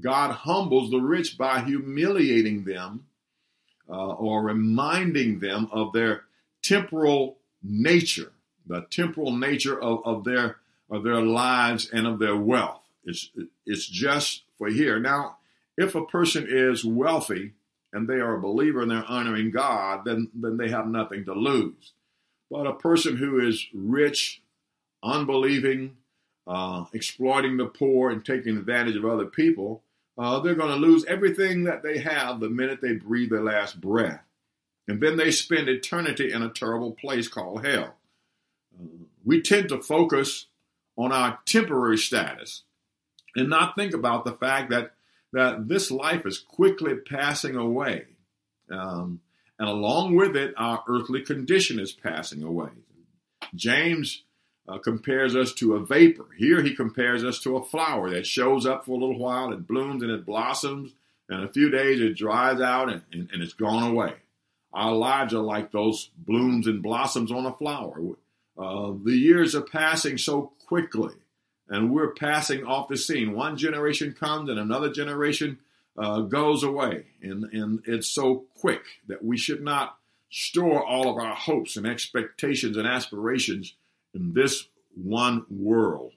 God 0.00 0.32
humbles 0.32 0.90
the 0.90 1.00
rich 1.00 1.36
by 1.36 1.60
humiliating 1.60 2.64
them 2.64 3.06
uh, 3.88 4.12
or 4.14 4.42
reminding 4.42 5.40
them 5.40 5.68
of 5.70 5.92
their 5.92 6.24
temporal 6.62 7.38
nature, 7.62 8.32
the 8.66 8.86
temporal 8.90 9.36
nature 9.36 9.80
of, 9.80 10.00
of 10.04 10.24
their 10.24 10.56
of 10.90 11.04
their 11.04 11.22
lives 11.22 11.88
and 11.90 12.06
of 12.06 12.18
their 12.18 12.36
wealth. 12.36 12.82
It's 13.04 13.30
it's 13.66 13.86
just 13.86 14.42
for 14.58 14.68
here. 14.68 15.00
Now, 15.00 15.38
if 15.76 15.94
a 15.94 16.04
person 16.04 16.46
is 16.48 16.84
wealthy 16.84 17.52
and 17.92 18.08
they 18.08 18.14
are 18.14 18.36
a 18.36 18.40
believer 18.40 18.82
and 18.82 18.90
they're 18.90 19.04
honoring 19.04 19.50
God, 19.50 20.04
then 20.04 20.30
then 20.34 20.56
they 20.56 20.70
have 20.70 20.86
nothing 20.86 21.24
to 21.24 21.34
lose. 21.34 21.92
But 22.50 22.66
a 22.66 22.74
person 22.74 23.16
who 23.16 23.40
is 23.40 23.66
rich, 23.72 24.42
unbelieving, 25.02 25.96
uh, 26.46 26.84
exploiting 26.92 27.56
the 27.56 27.66
poor, 27.66 28.10
and 28.10 28.24
taking 28.24 28.58
advantage 28.58 28.96
of 28.96 29.06
other 29.06 29.24
people, 29.24 29.82
uh, 30.18 30.40
they're 30.40 30.54
going 30.54 30.70
to 30.70 30.86
lose 30.86 31.04
everything 31.06 31.64
that 31.64 31.82
they 31.82 31.98
have 31.98 32.40
the 32.40 32.50
minute 32.50 32.80
they 32.82 32.92
breathe 32.92 33.30
their 33.30 33.42
last 33.42 33.80
breath. 33.80 34.22
And 34.88 35.00
then 35.00 35.16
they 35.16 35.30
spend 35.30 35.68
eternity 35.68 36.32
in 36.32 36.42
a 36.42 36.50
terrible 36.50 36.92
place 36.92 37.28
called 37.28 37.64
hell. 37.64 37.94
Uh, 38.74 38.86
we 39.24 39.40
tend 39.40 39.68
to 39.68 39.80
focus 39.80 40.46
on 40.96 41.12
our 41.12 41.38
temporary 41.46 41.98
status 41.98 42.64
and 43.36 43.48
not 43.48 43.76
think 43.76 43.94
about 43.94 44.24
the 44.24 44.32
fact 44.32 44.70
that, 44.70 44.92
that 45.32 45.68
this 45.68 45.90
life 45.90 46.26
is 46.26 46.38
quickly 46.38 46.94
passing 46.96 47.56
away. 47.56 48.06
Um, 48.70 49.20
and 49.58 49.68
along 49.68 50.16
with 50.16 50.36
it, 50.36 50.54
our 50.56 50.82
earthly 50.88 51.22
condition 51.22 51.78
is 51.78 51.92
passing 51.92 52.42
away. 52.42 52.70
James 53.54 54.24
uh, 54.68 54.78
compares 54.78 55.36
us 55.36 55.52
to 55.54 55.74
a 55.74 55.84
vapor. 55.84 56.26
Here 56.36 56.62
he 56.62 56.74
compares 56.74 57.24
us 57.24 57.40
to 57.40 57.56
a 57.56 57.64
flower 57.64 58.10
that 58.10 58.26
shows 58.26 58.66
up 58.66 58.84
for 58.84 58.92
a 58.92 59.00
little 59.00 59.18
while, 59.18 59.52
it 59.52 59.66
blooms 59.66 60.02
and 60.02 60.10
it 60.10 60.26
blossoms, 60.26 60.92
and 61.28 61.44
a 61.44 61.52
few 61.52 61.70
days 61.70 62.00
it 62.00 62.16
dries 62.16 62.60
out 62.60 62.90
and, 62.90 63.02
and, 63.12 63.28
and 63.32 63.42
it's 63.42 63.54
gone 63.54 63.90
away. 63.90 64.14
Our 64.72 64.92
lives 64.92 65.34
are 65.34 65.42
like 65.42 65.70
those 65.70 66.10
blooms 66.16 66.66
and 66.66 66.82
blossoms 66.82 67.30
on 67.30 67.46
a 67.46 67.52
flower. 67.52 68.00
Uh, 68.56 68.92
the 69.04 69.16
years 69.16 69.54
are 69.54 69.62
passing 69.62 70.18
so 70.18 70.52
quickly, 70.66 71.14
and 71.68 71.90
we're 71.90 72.12
passing 72.14 72.64
off 72.64 72.88
the 72.88 72.96
scene. 72.96 73.32
One 73.34 73.56
generation 73.56 74.14
comes 74.18 74.48
and 74.48 74.58
another 74.58 74.90
generation 74.90 75.58
uh, 75.96 76.20
goes 76.20 76.62
away. 76.62 77.04
And, 77.22 77.44
and 77.52 77.82
it's 77.86 78.08
so 78.08 78.44
quick 78.58 78.82
that 79.08 79.24
we 79.24 79.36
should 79.36 79.62
not 79.62 79.96
store 80.30 80.82
all 80.84 81.10
of 81.10 81.22
our 81.22 81.34
hopes 81.34 81.76
and 81.76 81.86
expectations 81.86 82.76
and 82.76 82.86
aspirations 82.86 83.74
in 84.14 84.32
this 84.32 84.68
one 84.94 85.44
world. 85.50 86.12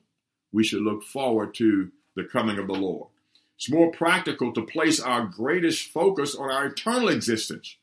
We 0.52 0.64
should 0.64 0.82
look 0.82 1.04
forward 1.04 1.54
to 1.56 1.92
the 2.16 2.24
coming 2.24 2.58
of 2.58 2.68
the 2.68 2.74
Lord. 2.74 3.10
It's 3.58 3.70
more 3.70 3.92
practical 3.92 4.54
to 4.54 4.62
place 4.62 5.00
our 5.00 5.26
greatest 5.26 5.90
focus 5.92 6.36
on 6.36 6.50
our 6.50 6.68
eternal 6.68 7.10
existence 7.10 7.78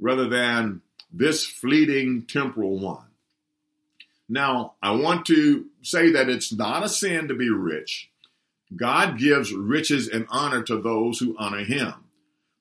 rather 0.00 0.28
than 0.28 0.82
this 1.12 1.44
fleeting 1.44 2.22
temporal 2.26 2.78
one. 2.78 3.06
Now, 4.28 4.74
I 4.82 4.92
want 4.92 5.26
to 5.26 5.66
say 5.82 6.12
that 6.12 6.28
it's 6.28 6.52
not 6.52 6.84
a 6.84 6.88
sin 6.88 7.28
to 7.28 7.34
be 7.34 7.50
rich. 7.50 8.10
God 8.74 9.18
gives 9.18 9.52
riches 9.52 10.08
and 10.08 10.26
honor 10.30 10.62
to 10.62 10.80
those 10.80 11.18
who 11.18 11.36
honor 11.36 11.64
him. 11.64 11.94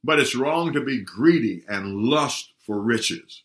But 0.03 0.19
it's 0.19 0.35
wrong 0.35 0.73
to 0.73 0.81
be 0.81 1.01
greedy 1.01 1.63
and 1.67 1.97
lust 1.97 2.53
for 2.65 2.79
riches. 2.79 3.43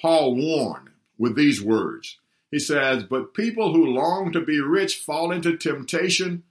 Paul 0.00 0.36
warned 0.36 0.90
with 1.18 1.34
these 1.34 1.62
words. 1.62 2.18
He 2.50 2.58
says, 2.60 3.02
But 3.04 3.34
people 3.34 3.72
who 3.72 3.86
long 3.86 4.30
to 4.32 4.40
be 4.40 4.60
rich 4.60 4.96
fall 4.96 5.32
into 5.32 5.56
temptation 5.56 6.44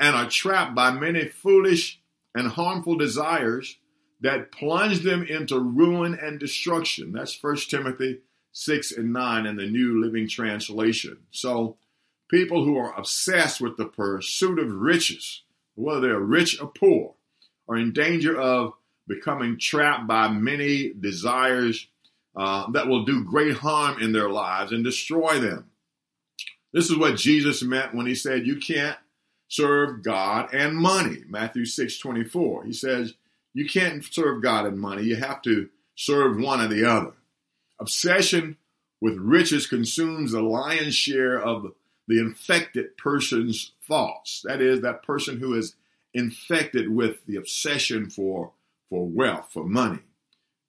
and 0.00 0.16
are 0.16 0.28
trapped 0.28 0.74
by 0.74 0.90
many 0.90 1.26
foolish 1.26 2.00
and 2.34 2.48
harmful 2.48 2.96
desires 2.96 3.76
that 4.20 4.52
plunge 4.52 5.00
them 5.00 5.22
into 5.24 5.60
ruin 5.60 6.18
and 6.20 6.40
destruction. 6.40 7.12
That's 7.12 7.40
1 7.42 7.56
Timothy 7.68 8.20
6 8.52 8.92
and 8.92 9.12
9 9.12 9.46
in 9.46 9.56
the 9.56 9.66
New 9.66 10.02
Living 10.02 10.28
Translation. 10.28 11.18
So 11.30 11.76
people 12.28 12.64
who 12.64 12.76
are 12.76 12.98
obsessed 12.98 13.60
with 13.60 13.76
the 13.76 13.86
pursuit 13.86 14.58
of 14.58 14.72
riches, 14.72 15.42
whether 15.74 16.00
they're 16.00 16.20
rich 16.20 16.60
or 16.60 16.68
poor, 16.68 17.14
are 17.68 17.76
in 17.76 17.92
danger 17.92 18.38
of 18.38 18.72
becoming 19.06 19.58
trapped 19.58 20.06
by 20.06 20.28
many 20.28 20.92
desires 20.92 21.88
uh, 22.36 22.70
that 22.72 22.86
will 22.86 23.04
do 23.04 23.24
great 23.24 23.56
harm 23.56 24.00
in 24.00 24.12
their 24.12 24.30
lives 24.30 24.72
and 24.72 24.84
destroy 24.84 25.38
them. 25.40 25.70
This 26.72 26.90
is 26.90 26.96
what 26.96 27.16
Jesus 27.16 27.62
meant 27.62 27.94
when 27.94 28.06
he 28.06 28.14
said, 28.14 28.46
You 28.46 28.56
can't 28.56 28.98
serve 29.48 30.02
God 30.02 30.52
and 30.52 30.76
money. 30.76 31.22
Matthew 31.28 31.64
6 31.64 31.98
24. 31.98 32.64
He 32.64 32.72
says, 32.72 33.14
You 33.58 33.66
can't 33.66 34.04
serve 34.04 34.40
God 34.40 34.66
and 34.66 34.78
money. 34.78 35.02
You 35.02 35.16
have 35.16 35.42
to 35.42 35.68
serve 35.96 36.38
one 36.38 36.60
or 36.60 36.68
the 36.68 36.88
other. 36.88 37.14
Obsession 37.80 38.56
with 39.00 39.16
riches 39.16 39.66
consumes 39.66 40.30
the 40.30 40.42
lion's 40.42 40.94
share 40.94 41.40
of 41.40 41.72
the 42.06 42.20
infected 42.20 42.96
person's 42.96 43.72
thoughts. 43.88 44.42
That 44.44 44.62
is, 44.62 44.82
that 44.82 45.02
person 45.02 45.40
who 45.40 45.54
is 45.54 45.74
infected 46.14 46.88
with 46.88 47.26
the 47.26 47.34
obsession 47.34 48.10
for, 48.10 48.52
for 48.90 49.08
wealth, 49.08 49.48
for 49.52 49.64
money. 49.64 50.02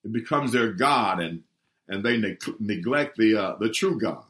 It 0.04 0.12
becomes 0.12 0.52
their 0.52 0.73
God 0.73 1.19
and, 1.19 1.43
and 1.88 2.04
they 2.04 2.17
ne- 2.17 2.39
neglect 2.60 3.19
the, 3.19 3.36
uh, 3.36 3.56
the 3.60 3.69
true 3.69 3.99
God. 3.99 4.23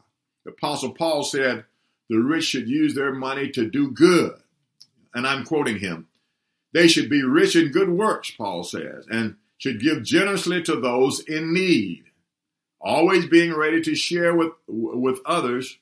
The 0.44 0.50
Apostle 0.50 0.92
Paul 0.92 1.22
said, 1.22 1.64
the 2.10 2.18
rich 2.18 2.44
should 2.44 2.68
use 2.68 2.94
their 2.94 3.14
money 3.14 3.48
to 3.52 3.70
do 3.70 3.90
good. 3.90 4.34
And 5.14 5.26
I'm 5.26 5.46
quoting 5.46 5.78
him. 5.78 6.08
They 6.72 6.88
should 6.88 7.10
be 7.10 7.22
rich 7.22 7.56
in 7.56 7.72
good 7.72 7.90
works, 7.90 8.30
Paul 8.30 8.62
says, 8.62 9.06
and 9.10 9.36
should 9.58 9.80
give 9.80 10.02
generously 10.02 10.62
to 10.62 10.80
those 10.80 11.20
in 11.20 11.52
need, 11.52 12.04
always 12.80 13.26
being 13.26 13.54
ready 13.54 13.82
to 13.82 13.94
share 13.94 14.34
with, 14.34 14.52
with 14.66 15.18
others 15.26 15.78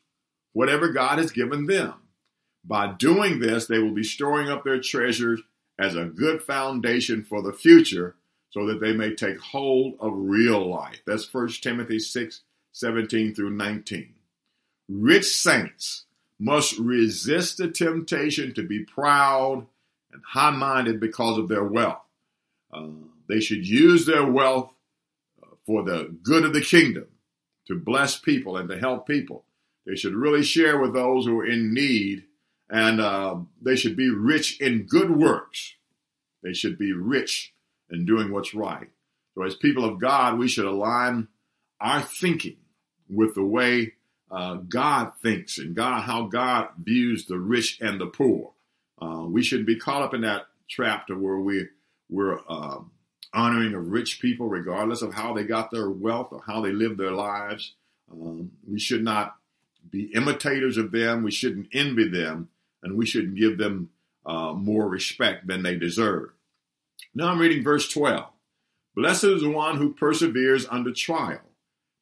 whatever 0.52 0.92
God 0.92 1.18
has 1.18 1.30
given 1.30 1.66
them. 1.66 1.94
By 2.64 2.92
doing 2.92 3.38
this, 3.38 3.66
they 3.66 3.78
will 3.78 3.94
be 3.94 4.02
storing 4.02 4.48
up 4.48 4.64
their 4.64 4.80
treasures 4.80 5.40
as 5.78 5.94
a 5.94 6.06
good 6.06 6.42
foundation 6.42 7.22
for 7.22 7.42
the 7.42 7.52
future 7.52 8.16
so 8.50 8.66
that 8.66 8.80
they 8.80 8.92
may 8.92 9.14
take 9.14 9.38
hold 9.38 9.94
of 10.00 10.12
real 10.14 10.68
life. 10.68 11.00
That's 11.06 11.32
1 11.32 11.48
Timothy 11.62 11.98
6 11.98 12.40
17 12.72 13.34
through 13.34 13.50
19. 13.50 14.14
Rich 14.88 15.26
saints 15.36 16.04
must 16.38 16.78
resist 16.78 17.58
the 17.58 17.68
temptation 17.68 18.54
to 18.54 18.62
be 18.62 18.84
proud 18.84 19.66
and 20.12 20.22
high 20.26 20.50
minded 20.50 21.00
because 21.00 21.38
of 21.38 21.48
their 21.48 21.64
wealth. 21.64 22.02
Uh, 22.72 22.88
they 23.28 23.40
should 23.40 23.66
use 23.66 24.06
their 24.06 24.26
wealth 24.26 24.72
uh, 25.42 25.54
for 25.66 25.84
the 25.84 26.16
good 26.22 26.44
of 26.44 26.52
the 26.52 26.60
kingdom, 26.60 27.06
to 27.66 27.74
bless 27.74 28.18
people 28.18 28.56
and 28.56 28.68
to 28.68 28.78
help 28.78 29.06
people. 29.06 29.44
They 29.86 29.94
should 29.94 30.14
really 30.14 30.42
share 30.42 30.78
with 30.80 30.94
those 30.94 31.24
who 31.24 31.38
are 31.40 31.46
in 31.46 31.72
need, 31.72 32.24
and 32.68 33.00
uh, 33.00 33.36
they 33.62 33.76
should 33.76 33.96
be 33.96 34.10
rich 34.10 34.60
in 34.60 34.84
good 34.84 35.10
works. 35.10 35.74
They 36.42 36.52
should 36.52 36.78
be 36.78 36.92
rich 36.92 37.54
in 37.90 38.06
doing 38.06 38.32
what's 38.32 38.54
right. 38.54 38.88
So, 39.34 39.42
as 39.42 39.54
people 39.54 39.84
of 39.84 40.00
God, 40.00 40.38
we 40.38 40.48
should 40.48 40.66
align 40.66 41.28
our 41.80 42.00
thinking 42.00 42.56
with 43.08 43.34
the 43.34 43.44
way 43.44 43.94
uh, 44.30 44.56
God 44.56 45.12
thinks 45.22 45.58
and 45.58 45.74
God 45.74 46.02
how 46.02 46.26
God 46.26 46.68
views 46.82 47.26
the 47.26 47.38
rich 47.38 47.78
and 47.80 48.00
the 48.00 48.06
poor. 48.06 48.52
Uh, 49.00 49.24
we 49.26 49.42
shouldn't 49.42 49.66
be 49.66 49.78
caught 49.78 50.02
up 50.02 50.14
in 50.14 50.22
that 50.22 50.46
trap 50.68 51.06
to 51.06 51.14
where 51.14 51.38
we 51.38 51.66
we're 52.10 52.40
uh, 52.48 52.78
honoring 53.32 53.74
rich 53.74 54.20
people, 54.20 54.48
regardless 54.48 55.02
of 55.02 55.14
how 55.14 55.34
they 55.34 55.44
got 55.44 55.70
their 55.70 55.90
wealth 55.90 56.28
or 56.32 56.42
how 56.46 56.60
they 56.60 56.72
live 56.72 56.96
their 56.96 57.12
lives. 57.12 57.74
Um, 58.10 58.52
we 58.66 58.78
should 58.78 59.04
not 59.04 59.36
be 59.90 60.10
imitators 60.14 60.76
of 60.76 60.90
them. 60.90 61.22
We 61.22 61.30
shouldn't 61.30 61.68
envy 61.72 62.08
them, 62.08 62.48
and 62.82 62.96
we 62.96 63.06
shouldn't 63.06 63.36
give 63.36 63.58
them 63.58 63.90
uh, 64.24 64.52
more 64.52 64.88
respect 64.88 65.46
than 65.46 65.62
they 65.62 65.76
deserve. 65.76 66.30
Now 67.14 67.28
I'm 67.28 67.38
reading 67.38 67.62
verse 67.62 67.88
12. 67.88 68.24
Blessed 68.94 69.24
is 69.24 69.42
the 69.42 69.50
one 69.50 69.76
who 69.76 69.94
perseveres 69.94 70.66
under 70.68 70.92
trial, 70.92 71.40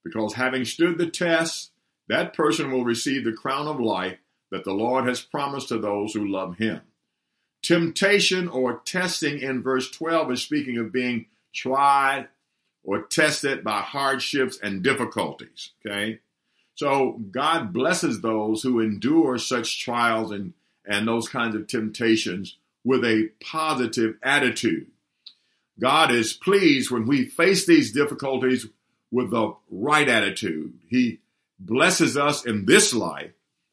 because 0.04 0.34
having 0.34 0.64
stood 0.64 0.98
the 0.98 1.10
test, 1.10 1.72
that 2.08 2.32
person 2.32 2.70
will 2.70 2.84
receive 2.84 3.24
the 3.24 3.32
crown 3.32 3.66
of 3.66 3.80
life 3.80 4.18
that 4.50 4.64
the 4.64 4.72
Lord 4.72 5.06
has 5.06 5.20
promised 5.20 5.68
to 5.68 5.78
those 5.78 6.14
who 6.14 6.26
love 6.26 6.56
him. 6.56 6.80
Temptation 7.66 8.46
or 8.46 8.80
testing 8.84 9.40
in 9.40 9.60
verse 9.60 9.90
12 9.90 10.30
is 10.30 10.42
speaking 10.42 10.78
of 10.78 10.92
being 10.92 11.26
tried 11.52 12.28
or 12.84 13.02
tested 13.02 13.64
by 13.64 13.80
hardships 13.80 14.56
and 14.62 14.84
difficulties. 14.84 15.70
Okay. 15.84 16.20
So 16.76 17.20
God 17.32 17.72
blesses 17.72 18.20
those 18.20 18.62
who 18.62 18.78
endure 18.78 19.36
such 19.38 19.82
trials 19.82 20.30
and, 20.30 20.52
and 20.84 21.08
those 21.08 21.28
kinds 21.28 21.56
of 21.56 21.66
temptations 21.66 22.56
with 22.84 23.04
a 23.04 23.30
positive 23.40 24.14
attitude. 24.22 24.86
God 25.80 26.12
is 26.12 26.34
pleased 26.34 26.92
when 26.92 27.04
we 27.04 27.24
face 27.24 27.66
these 27.66 27.90
difficulties 27.90 28.68
with 29.10 29.32
the 29.32 29.56
right 29.72 30.08
attitude. 30.08 30.78
He 30.88 31.18
blesses 31.58 32.16
us 32.16 32.46
in 32.46 32.66
this 32.66 32.94
life, 32.94 33.32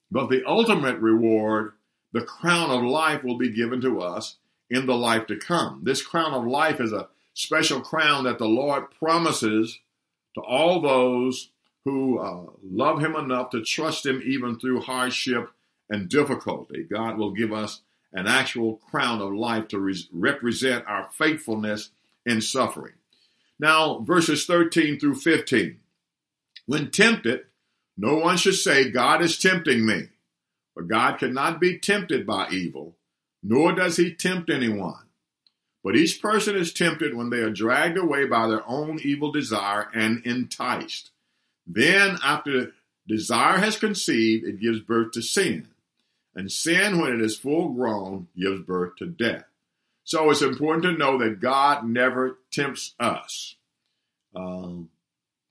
but 0.09 0.31
the 0.31 0.43
ultimate 0.47 0.97
reward, 0.97 1.73
the 2.13 2.21
crown 2.21 2.69
of 2.69 2.83
life, 2.83 3.23
will 3.23 3.37
be 3.37 3.49
given 3.49 3.81
to 3.81 3.99
us 3.99 4.37
in 4.69 4.85
the 4.85 4.95
life 4.95 5.27
to 5.27 5.35
come. 5.35 5.81
This 5.83 6.01
crown 6.01 6.33
of 6.33 6.45
life 6.45 6.79
is 6.79 6.93
a 6.93 7.09
special 7.33 7.81
crown 7.81 8.23
that 8.23 8.37
the 8.37 8.47
Lord 8.47 8.91
promises 8.91 9.79
to 10.35 10.41
all 10.41 10.81
those 10.81 11.49
who 11.85 12.19
uh, 12.19 12.45
love 12.63 13.01
Him 13.01 13.15
enough 13.15 13.49
to 13.51 13.61
trust 13.61 14.05
Him 14.05 14.21
even 14.25 14.57
through 14.57 14.81
hardship 14.81 15.51
and 15.89 16.09
difficulty. 16.09 16.83
God 16.83 17.17
will 17.17 17.31
give 17.31 17.51
us 17.51 17.81
an 18.13 18.27
actual 18.27 18.77
crown 18.89 19.21
of 19.21 19.33
life 19.33 19.67
to 19.69 19.79
re- 19.79 20.07
represent 20.11 20.85
our 20.87 21.09
faithfulness 21.11 21.89
in 22.25 22.41
suffering. 22.41 22.93
Now, 23.59 23.99
verses 23.99 24.45
13 24.45 24.99
through 24.99 25.15
15. 25.15 25.79
When 26.65 26.91
tempted, 26.91 27.45
no 27.97 28.15
one 28.15 28.37
should 28.37 28.55
say, 28.55 28.89
God 28.89 29.21
is 29.21 29.37
tempting 29.37 29.85
me. 29.85 30.09
For 30.73 30.83
God 30.83 31.19
cannot 31.19 31.59
be 31.61 31.77
tempted 31.77 32.25
by 32.25 32.49
evil, 32.49 32.95
nor 33.41 33.73
does 33.73 33.97
he 33.97 34.13
tempt 34.13 34.49
anyone. 34.49 35.03
But 35.83 35.95
each 35.95 36.21
person 36.21 36.55
is 36.55 36.73
tempted 36.73 37.13
when 37.13 37.29
they 37.29 37.39
are 37.39 37.49
dragged 37.49 37.97
away 37.97 38.25
by 38.25 38.47
their 38.47 38.67
own 38.67 38.99
evil 39.03 39.31
desire 39.31 39.89
and 39.93 40.25
enticed. 40.25 41.11
Then, 41.67 42.17
after 42.23 42.73
desire 43.07 43.57
has 43.57 43.77
conceived, 43.77 44.45
it 44.45 44.61
gives 44.61 44.79
birth 44.79 45.11
to 45.11 45.21
sin. 45.21 45.67
And 46.35 46.51
sin, 46.51 46.99
when 46.99 47.13
it 47.13 47.21
is 47.21 47.37
full 47.37 47.69
grown, 47.69 48.27
gives 48.35 48.61
birth 48.61 48.95
to 48.97 49.05
death. 49.05 49.43
So 50.03 50.29
it's 50.29 50.41
important 50.41 50.83
to 50.83 50.97
know 50.97 51.17
that 51.19 51.39
God 51.39 51.85
never 51.85 52.39
tempts 52.51 52.93
us. 52.99 53.55
Um, 54.35 54.89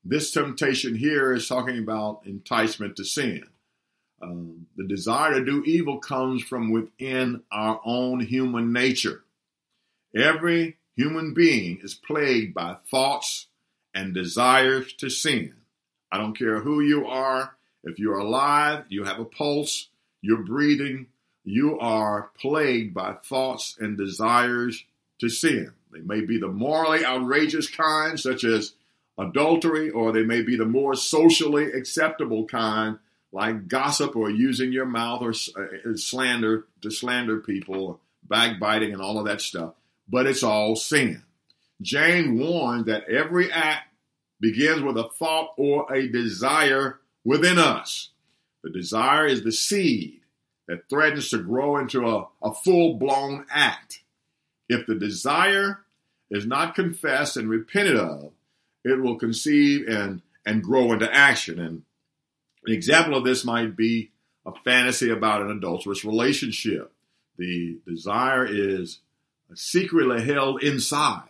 this 0.05 0.31
temptation 0.31 0.97
here 0.97 1.33
is 1.33 1.47
talking 1.47 1.79
about 1.79 2.23
enticement 2.27 2.97
to 2.97 3.05
sin. 3.05 3.45
Um, 4.23 4.67
the 4.77 4.87
desire 4.87 5.35
to 5.35 5.45
do 5.45 5.65
evil 5.65 5.99
comes 5.99 6.43
from 6.43 6.71
within 6.71 7.43
our 7.51 7.81
own 7.85 8.21
human 8.21 8.73
nature. 8.73 9.25
Every 10.15 10.79
human 10.97 11.35
being 11.35 11.81
is 11.83 11.95
plagued 11.95 12.55
by 12.55 12.77
thoughts 12.91 13.49
and 13.95 14.15
desires 14.15 14.93
to 14.95 15.11
sin. 15.11 15.55
I 16.11 16.19
don't 16.19 16.39
care 16.39 16.61
who 16.61 16.81
you 16.81 17.07
are. 17.07 17.57
If 17.83 17.99
you're 17.99 18.19
alive, 18.19 18.85
you 18.91 19.05
have 19.05 19.19
a 19.19 19.25
pulse, 19.25 19.89
you're 20.21 20.45
breathing, 20.45 21.09
you 21.45 21.79
are 21.81 22.31
plagued 22.39 22.95
by 22.95 23.15
thoughts 23.15 23.77
and 23.81 23.99
desires 23.99 24.85
to 25.19 25.29
sin. 25.29 25.73
They 25.93 26.01
may 26.01 26.21
be 26.21 26.39
the 26.39 26.49
morally 26.49 27.05
outrageous 27.05 27.69
kind, 27.69 28.21
such 28.21 28.45
as 28.45 28.75
adultery, 29.19 29.91
or 29.91 30.13
they 30.13 30.23
may 30.23 30.43
be 30.43 30.57
the 30.57 30.65
more 30.65 30.95
socially 30.95 31.73
acceptable 31.73 32.47
kind, 32.47 32.99
like 33.33 33.67
gossip 33.67 34.15
or 34.15 34.31
using 34.31 34.73
your 34.73 34.87
mouth 34.87 35.23
or 35.23 35.31
uh, 35.31 35.97
slander 35.97 36.67
to 36.83 36.91
slander 36.91 37.39
people, 37.39 38.01
backbiting, 38.29 38.93
and 38.93 39.01
all 39.01 39.19
of 39.19 39.27
that 39.27 39.41
stuff. 39.41 39.75
But 40.09 40.27
it's 40.27 40.43
all 40.43 40.77
sin. 40.77 41.23
James 41.81 42.39
warned 42.39 42.87
that 42.87 43.09
every 43.09 43.51
act 43.51 43.89
begins 44.41 44.83
with 44.83 44.97
a 44.99 45.09
thought 45.19 45.55
or 45.57 45.93
a 45.93 46.09
desire 46.09 47.01
within 47.25 47.59
us. 47.59 48.11
The 48.63 48.71
desire 48.71 49.27
is 49.27 49.43
the 49.43 49.53
seed 49.53 50.21
that 50.69 50.89
threatens 50.89 51.31
to 51.31 51.39
grow 51.39 51.79
into 51.79 52.07
a, 52.07 52.29
a 52.43 52.55
full 52.55 52.95
blown 52.95 53.47
act. 53.51 54.01
If 54.69 54.87
the 54.87 54.95
desire 54.95 55.81
is 56.31 56.47
not 56.47 56.75
confessed 56.75 57.37
and 57.37 57.49
repented 57.49 57.97
of, 57.97 58.33
it 58.85 59.01
will 59.01 59.19
conceive 59.19 59.87
and, 59.89 60.23
and 60.47 60.63
grow 60.63 60.93
into 60.93 61.13
action. 61.13 61.59
And 61.59 61.83
an 62.65 62.73
example 62.73 63.17
of 63.17 63.25
this 63.25 63.45
might 63.45 63.77
be 63.77 64.11
a 64.47 64.53
fantasy 64.65 65.11
about 65.11 65.43
an 65.43 65.51
adulterous 65.51 66.05
relationship. 66.05 66.93
The 67.39 67.79
desire 67.87 68.47
is 68.47 68.99
secretly 69.55 70.25
held 70.25 70.63
inside. 70.63 71.25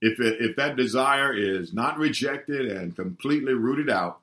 If, 0.00 0.20
it, 0.20 0.36
if 0.40 0.56
that 0.56 0.76
desire 0.76 1.34
is 1.34 1.72
not 1.72 1.98
rejected 1.98 2.70
and 2.70 2.94
completely 2.94 3.54
rooted 3.54 3.88
out, 3.88 4.20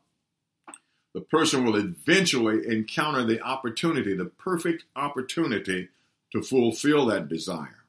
the 1.13 1.21
person 1.21 1.65
will 1.65 1.75
eventually 1.75 2.67
encounter 2.67 3.23
the 3.23 3.41
opportunity, 3.41 4.15
the 4.15 4.25
perfect 4.25 4.85
opportunity 4.95 5.89
to 6.31 6.41
fulfill 6.41 7.07
that 7.07 7.27
desire. 7.27 7.83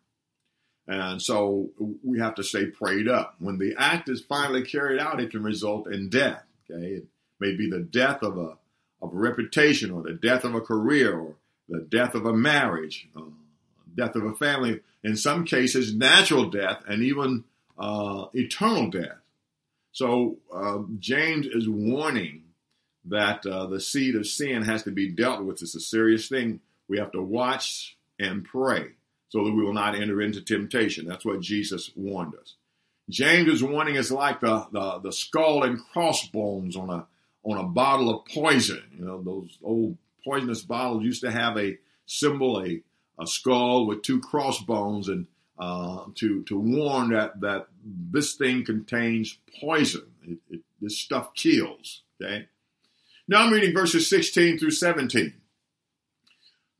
And 0.89 1.23
so 1.23 1.71
we 2.03 2.19
have 2.19 2.35
to 2.37 2.43
stay 2.43 2.67
prayed 2.67 3.09
up. 3.09 3.37
When 3.39 3.59
the 3.59 3.75
act 3.79 4.09
is 4.09 4.21
finally 4.21 4.63
carried 4.63 5.01
out, 5.01 5.21
it 5.21 5.31
can 5.31 5.43
result 5.43 5.87
in 5.87 6.09
death. 6.09 6.43
Okay, 6.69 6.87
it 6.87 7.05
may 7.43 7.55
be 7.55 7.69
the 7.69 7.81
death 7.81 8.23
of 8.23 8.39
a 8.39 8.57
of 9.03 9.13
a 9.13 9.17
reputation, 9.17 9.91
or 9.91 10.03
the 10.03 10.13
death 10.13 10.45
of 10.45 10.55
a 10.55 10.61
career, 10.61 11.19
or 11.19 11.35
the 11.69 11.81
death 11.81 12.15
of 12.15 12.25
a 12.25 12.33
marriage, 12.33 13.09
uh, 13.17 13.23
death 13.97 14.15
of 14.15 14.25
a 14.25 14.35
family. 14.35 14.81
In 15.03 15.17
some 15.17 15.45
cases, 15.45 15.95
natural 15.95 16.49
death, 16.49 16.85
and 16.87 17.03
even 17.03 17.45
uh, 17.77 18.27
eternal 18.33 18.89
death. 18.91 19.19
So 19.91 20.37
uh, 20.55 20.79
James 21.01 21.47
is 21.47 21.69
warning 21.69 22.45
that 23.07 23.45
uh, 23.45 23.67
the 23.67 23.81
seed 23.81 24.15
of 24.15 24.27
sin 24.27 24.63
has 24.63 24.85
to 24.85 24.93
be 24.93 25.11
dealt 25.11 25.43
with. 25.45 25.61
It's 25.61 25.75
a 25.75 25.81
serious 25.81 26.29
thing. 26.29 26.61
We 26.89 26.99
have 26.99 27.13
to 27.13 27.23
watch 27.23 27.97
and 28.21 28.45
pray 28.45 28.93
so 29.29 29.45
that 29.45 29.53
we 29.53 29.65
will 29.65 29.73
not 29.73 29.97
enter 29.97 30.23
into 30.23 30.41
temptation. 30.41 31.07
That's 31.07 31.25
what 31.25 31.41
Jesus 31.41 31.91
warned 31.97 32.35
us. 32.37 32.55
James' 33.11 33.55
is 33.55 33.65
warning 33.65 33.97
is 33.97 34.13
like 34.13 34.41
the, 34.41 34.67
the, 34.71 35.01
the 35.01 35.13
skull 35.13 35.65
and 35.65 35.81
crossbones 35.93 36.77
on 36.77 36.91
a 36.91 37.07
on 37.45 37.59
a 37.59 37.69
bottle 37.69 38.11
of 38.11 38.27
poison. 38.27 38.83
You 38.97 39.05
know, 39.05 39.23
those 39.23 39.59
old 39.63 39.97
poisonous 40.25 40.63
bottles 40.63 41.05
used 41.05 41.23
to 41.23 41.31
have 41.31 41.57
a 41.59 41.79
symbol, 42.07 42.61
a, 42.61 42.83
a 43.21 43.27
skull 43.27 43.87
with 43.87 44.03
two 44.03 44.21
crossbones, 44.21 45.09
and 45.09 45.27
uh, 45.59 46.05
to 46.17 46.43
to 46.45 46.59
warn 46.59 47.11
that 47.11 47.41
that 47.41 47.67
this 47.85 48.35
thing 48.35 48.65
contains 48.65 49.39
poison. 49.61 50.07
It, 50.25 50.39
it, 50.51 50.61
this 50.81 50.99
stuff 50.99 51.35
kills. 51.35 52.03
Okay. 52.21 52.47
Now 53.29 53.43
I'm 53.43 53.53
reading 53.53 53.73
verses 53.73 54.09
16 54.09 54.59
through 54.59 54.73
17. 54.73 55.35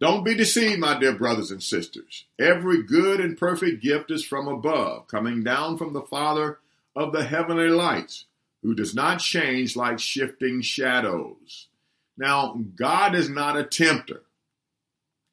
Don't 0.01 0.25
be 0.25 0.35
deceived, 0.35 0.81
my 0.81 0.99
dear 0.99 1.13
brothers 1.13 1.53
and 1.53 1.63
sisters. 1.63 2.25
Every 2.37 2.83
good 2.83 3.21
and 3.21 3.39
perfect 3.39 3.81
gift 3.81 4.11
is 4.11 4.25
from 4.25 4.49
above, 4.49 5.07
coming 5.07 5.45
down 5.45 5.79
from 5.79 5.93
the 5.93 6.03
Father 6.03 6.59
of 6.97 7.13
the 7.13 7.23
heavenly 7.23 7.69
lights, 7.69 8.25
who 8.63 8.75
does 8.75 8.95
not 8.95 9.19
change 9.19 9.77
like 9.77 9.99
shifting 9.99 10.63
shadows. 10.63 11.69
Now, 12.17 12.61
God 12.77 13.15
is 13.15 13.29
not 13.29 13.57
a 13.57 13.65
tempter. 13.65 14.23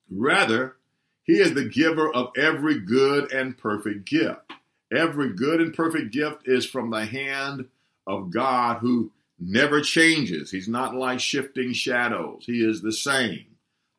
Rather, 0.09 0.75
He 1.23 1.39
is 1.39 1.53
the 1.53 1.69
giver 1.69 2.11
of 2.11 2.31
every 2.35 2.79
good 2.79 3.31
and 3.31 3.57
perfect 3.57 4.05
gift. 4.05 4.51
Every 4.91 5.33
good 5.33 5.61
and 5.61 5.73
perfect 5.73 6.11
gift 6.11 6.47
is 6.47 6.65
from 6.65 6.89
the 6.89 7.05
hand 7.05 7.67
of 8.07 8.31
God 8.31 8.77
who 8.79 9.11
never 9.39 9.81
changes. 9.81 10.49
He's 10.49 10.67
not 10.67 10.95
like 10.95 11.19
shifting 11.19 11.73
shadows. 11.73 12.43
He 12.45 12.63
is 12.67 12.81
the 12.81 12.91
same. 12.91 13.45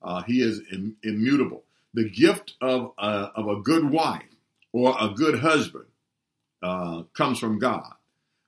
Uh, 0.03 0.23
he 0.23 0.43
is 0.43 0.61
Im- 0.73 0.97
immutable. 1.05 1.63
The 1.95 2.09
gift 2.11 2.55
of 2.61 2.93
a, 2.99 3.31
of 3.37 3.47
a 3.47 3.61
good 3.61 3.89
wife 3.91 4.23
or 4.73 4.97
a 4.99 5.11
good 5.11 5.39
husband 5.39 5.87
uh, 6.63 7.03
comes 7.15 7.39
from 7.39 7.59
God. 7.61 7.93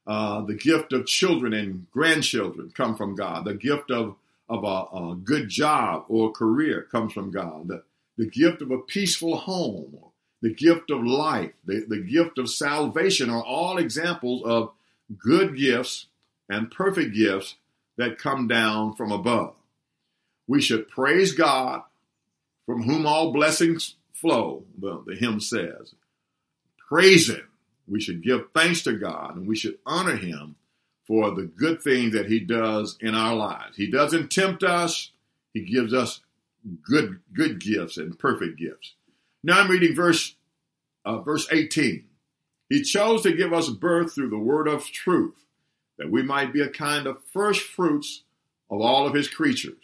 Uh, 0.06 0.40
the 0.42 0.54
gift 0.54 0.92
of 0.92 1.06
children 1.06 1.52
and 1.52 1.86
grandchildren 1.92 2.72
come 2.74 2.96
from 2.96 3.14
God. 3.14 3.44
The 3.44 3.54
gift 3.54 3.90
of 3.90 4.16
of 4.48 4.64
a, 4.64 4.96
a 4.96 5.16
good 5.16 5.48
job 5.48 6.04
or 6.08 6.30
career 6.30 6.86
comes 6.92 7.12
from 7.12 7.30
God. 7.30 7.68
The, 7.68 7.82
the 8.18 8.26
gift 8.26 8.60
of 8.60 8.70
a 8.70 8.78
peaceful 8.78 9.36
home, 9.36 9.96
the 10.42 10.52
gift 10.52 10.90
of 10.90 11.02
life, 11.02 11.52
the, 11.64 11.86
the 11.88 12.00
gift 12.02 12.38
of 12.38 12.50
salvation 12.50 13.30
are 13.30 13.42
all 13.42 13.78
examples 13.78 14.42
of 14.44 14.72
good 15.18 15.56
gifts 15.56 16.06
and 16.50 16.70
perfect 16.70 17.14
gifts 17.14 17.56
that 17.96 18.18
come 18.18 18.46
down 18.46 18.94
from 18.94 19.10
above. 19.10 19.54
We 20.46 20.60
should 20.60 20.88
praise 20.88 21.32
God 21.32 21.82
from 22.66 22.82
whom 22.82 23.06
all 23.06 23.32
blessings 23.32 23.94
flow, 24.12 24.64
the, 24.78 25.02
the 25.06 25.14
hymn 25.14 25.40
says. 25.40 25.94
Praise 26.88 27.30
Him. 27.30 27.48
We 27.86 28.00
should 28.00 28.22
give 28.22 28.50
thanks 28.54 28.82
to 28.82 28.92
God 28.92 29.36
and 29.36 29.46
we 29.46 29.56
should 29.56 29.78
honor 29.84 30.16
Him 30.16 30.56
for 31.06 31.34
the 31.34 31.42
good 31.42 31.82
things 31.82 32.12
that 32.12 32.26
He 32.26 32.40
does 32.40 32.96
in 33.00 33.14
our 33.14 33.34
lives. 33.34 33.76
He 33.76 33.90
doesn't 33.90 34.30
tempt 34.30 34.62
us, 34.62 35.10
He 35.52 35.62
gives 35.64 35.92
us 35.92 36.20
good, 36.82 37.20
good 37.32 37.60
gifts 37.60 37.96
and 37.96 38.18
perfect 38.18 38.58
gifts. 38.58 38.94
Now 39.42 39.60
I'm 39.60 39.70
reading 39.70 39.94
verse, 39.94 40.36
uh, 41.04 41.18
verse 41.18 41.48
18. 41.50 42.04
He 42.68 42.82
chose 42.82 43.22
to 43.22 43.36
give 43.36 43.52
us 43.52 43.68
birth 43.68 44.14
through 44.14 44.30
the 44.30 44.38
word 44.38 44.68
of 44.68 44.86
truth, 44.86 45.44
that 45.98 46.10
we 46.10 46.22
might 46.22 46.52
be 46.52 46.62
a 46.62 46.68
kind 46.68 47.06
of 47.06 47.22
first 47.32 47.62
fruits 47.62 48.22
of 48.70 48.80
all 48.80 49.06
of 49.06 49.14
his 49.14 49.28
creatures. 49.28 49.74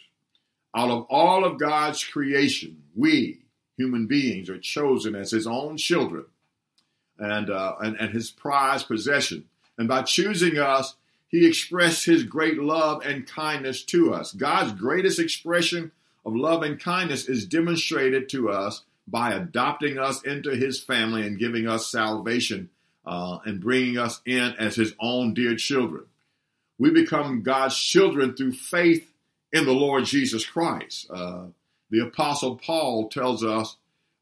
Out 0.75 0.89
of 0.89 1.05
all 1.09 1.45
of 1.45 1.59
God's 1.59 2.03
creation, 2.03 2.83
we, 2.95 3.41
human 3.77 4.07
beings, 4.07 4.49
are 4.49 4.59
chosen 4.59 5.15
as 5.15 5.31
his 5.31 5.45
own 5.45 5.77
children 5.77 6.25
and, 7.19 7.49
uh, 7.49 7.75
and, 7.79 7.95
and 7.97 8.11
his 8.11 8.31
prized 8.31 8.87
possession. 8.87 9.45
And 9.77 9.87
by 9.87 10.01
choosing 10.03 10.57
us, 10.57 10.95
he 11.27 11.47
expressed 11.47 12.05
his 12.05 12.23
great 12.23 12.57
love 12.57 13.05
and 13.05 13.27
kindness 13.27 13.83
to 13.85 14.13
us. 14.13 14.33
God's 14.33 14.73
greatest 14.73 15.19
expression 15.19 15.91
of 16.25 16.35
love 16.35 16.63
and 16.63 16.79
kindness 16.79 17.29
is 17.29 17.45
demonstrated 17.45 18.29
to 18.29 18.49
us 18.49 18.83
by 19.07 19.33
adopting 19.33 19.97
us 19.97 20.21
into 20.23 20.55
his 20.55 20.81
family 20.81 21.25
and 21.25 21.39
giving 21.39 21.67
us 21.67 21.91
salvation 21.91 22.69
uh, 23.05 23.39
and 23.45 23.61
bringing 23.61 23.97
us 23.97 24.21
in 24.25 24.53
as 24.59 24.75
his 24.75 24.93
own 24.99 25.33
dear 25.33 25.55
children. 25.55 26.05
We 26.77 26.91
become 26.91 27.43
God's 27.43 27.77
children 27.77 28.35
through 28.35 28.53
faith 28.53 29.11
in 29.51 29.65
the 29.65 29.73
Lord 29.73 30.05
Jesus 30.05 30.45
Christ. 30.45 31.09
Uh, 31.09 31.45
the 31.89 31.99
Apostle 31.99 32.57
Paul 32.57 33.09
tells 33.09 33.43
us, 33.43 33.75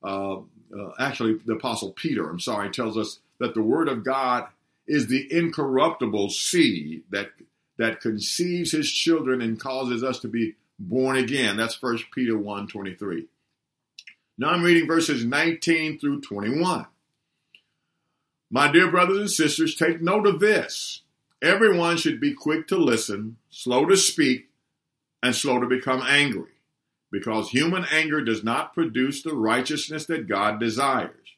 uh, 0.04 0.38
uh 0.76 0.92
actually, 1.00 1.40
the 1.46 1.54
Apostle 1.54 1.92
Peter, 1.92 2.30
I'm 2.30 2.40
sorry, 2.40 2.70
tells 2.70 2.98
us 2.98 3.20
that 3.40 3.54
the 3.54 3.62
Word 3.62 3.88
of 3.88 4.04
God 4.04 4.48
is 4.88 5.08
the 5.08 5.28
incorruptible 5.32 6.30
seed 6.30 7.04
that 7.10 7.32
that 7.78 8.02
conceives 8.02 8.72
his 8.72 8.92
children 8.92 9.42
and 9.42 9.60
causes 9.60 10.04
us 10.04 10.20
to 10.20 10.28
be 10.28 10.56
born 10.80 11.18
again. 11.18 11.58
That's 11.58 11.82
1 11.82 12.00
Peter 12.14 12.38
1 12.38 12.68
23. 12.68 13.28
Now 14.38 14.50
I'm 14.50 14.64
reading 14.64 14.88
verses 14.88 15.26
19 15.26 16.00
through 16.00 16.22
21. 16.22 16.88
My 18.50 18.72
dear 18.72 18.90
brothers 18.90 19.18
and 19.18 19.30
sisters, 19.30 19.76
take 19.76 20.02
note 20.02 20.26
of 20.26 20.40
this. 20.40 21.02
Everyone 21.42 21.98
should 21.98 22.20
be 22.20 22.34
quick 22.34 22.68
to 22.68 22.78
listen, 22.78 23.38
slow 23.50 23.86
to 23.86 23.98
speak, 23.98 24.50
and 25.22 25.36
slow 25.36 25.60
to 25.60 25.68
become 25.68 26.02
angry, 26.02 26.52
because 27.12 27.50
human 27.50 27.86
anger 27.92 28.22
does 28.22 28.44
not 28.44 28.74
produce 28.74 29.24
the 29.24 29.36
righteousness 29.36 30.06
that 30.08 30.28
God 30.28 30.60
desires. 30.60 31.36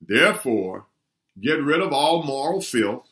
Therefore, 0.00 0.86
get 1.40 1.62
rid 1.62 1.80
of 1.80 1.92
all 1.92 2.22
moral 2.22 2.60
filth 2.60 3.08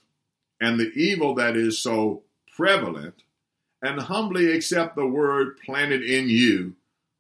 and 0.60 0.78
the 0.78 0.90
evil 0.94 1.34
that 1.36 1.56
is 1.56 1.78
so 1.78 2.22
prevalent 2.56 3.22
and 3.82 4.00
humbly 4.00 4.52
accept 4.52 4.96
the 4.96 5.06
word 5.06 5.58
planted 5.64 6.02
in 6.02 6.28
you, 6.28 6.74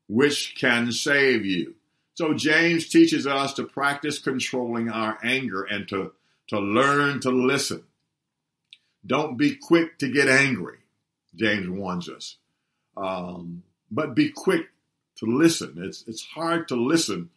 which 0.08 0.54
can 0.58 0.92
save 0.92 1.44
you. 1.44 1.74
So 2.14 2.32
James 2.32 2.88
teaches 2.88 3.26
us 3.26 3.54
to 3.54 3.64
practice 3.64 4.18
controlling 4.18 4.88
our 4.88 5.18
anger 5.22 5.64
and 5.64 5.88
to, 5.88 6.12
to 6.48 6.60
learn 6.60 7.20
to 7.20 7.30
listen. 7.30 7.82
Don't 9.04 9.36
be 9.36 9.56
quick 9.56 9.98
to 9.98 10.10
get 10.10 10.28
angry, 10.28 10.78
James 11.34 11.68
warns 11.68 12.08
us. 12.08 12.36
Um, 12.96 13.64
but 13.90 14.14
be 14.14 14.30
quick 14.30 14.66
to 15.18 15.26
listen. 15.26 15.74
It's, 15.78 16.04
it's 16.06 16.24
hard 16.24 16.68
to 16.68 16.76
listen 16.76 17.30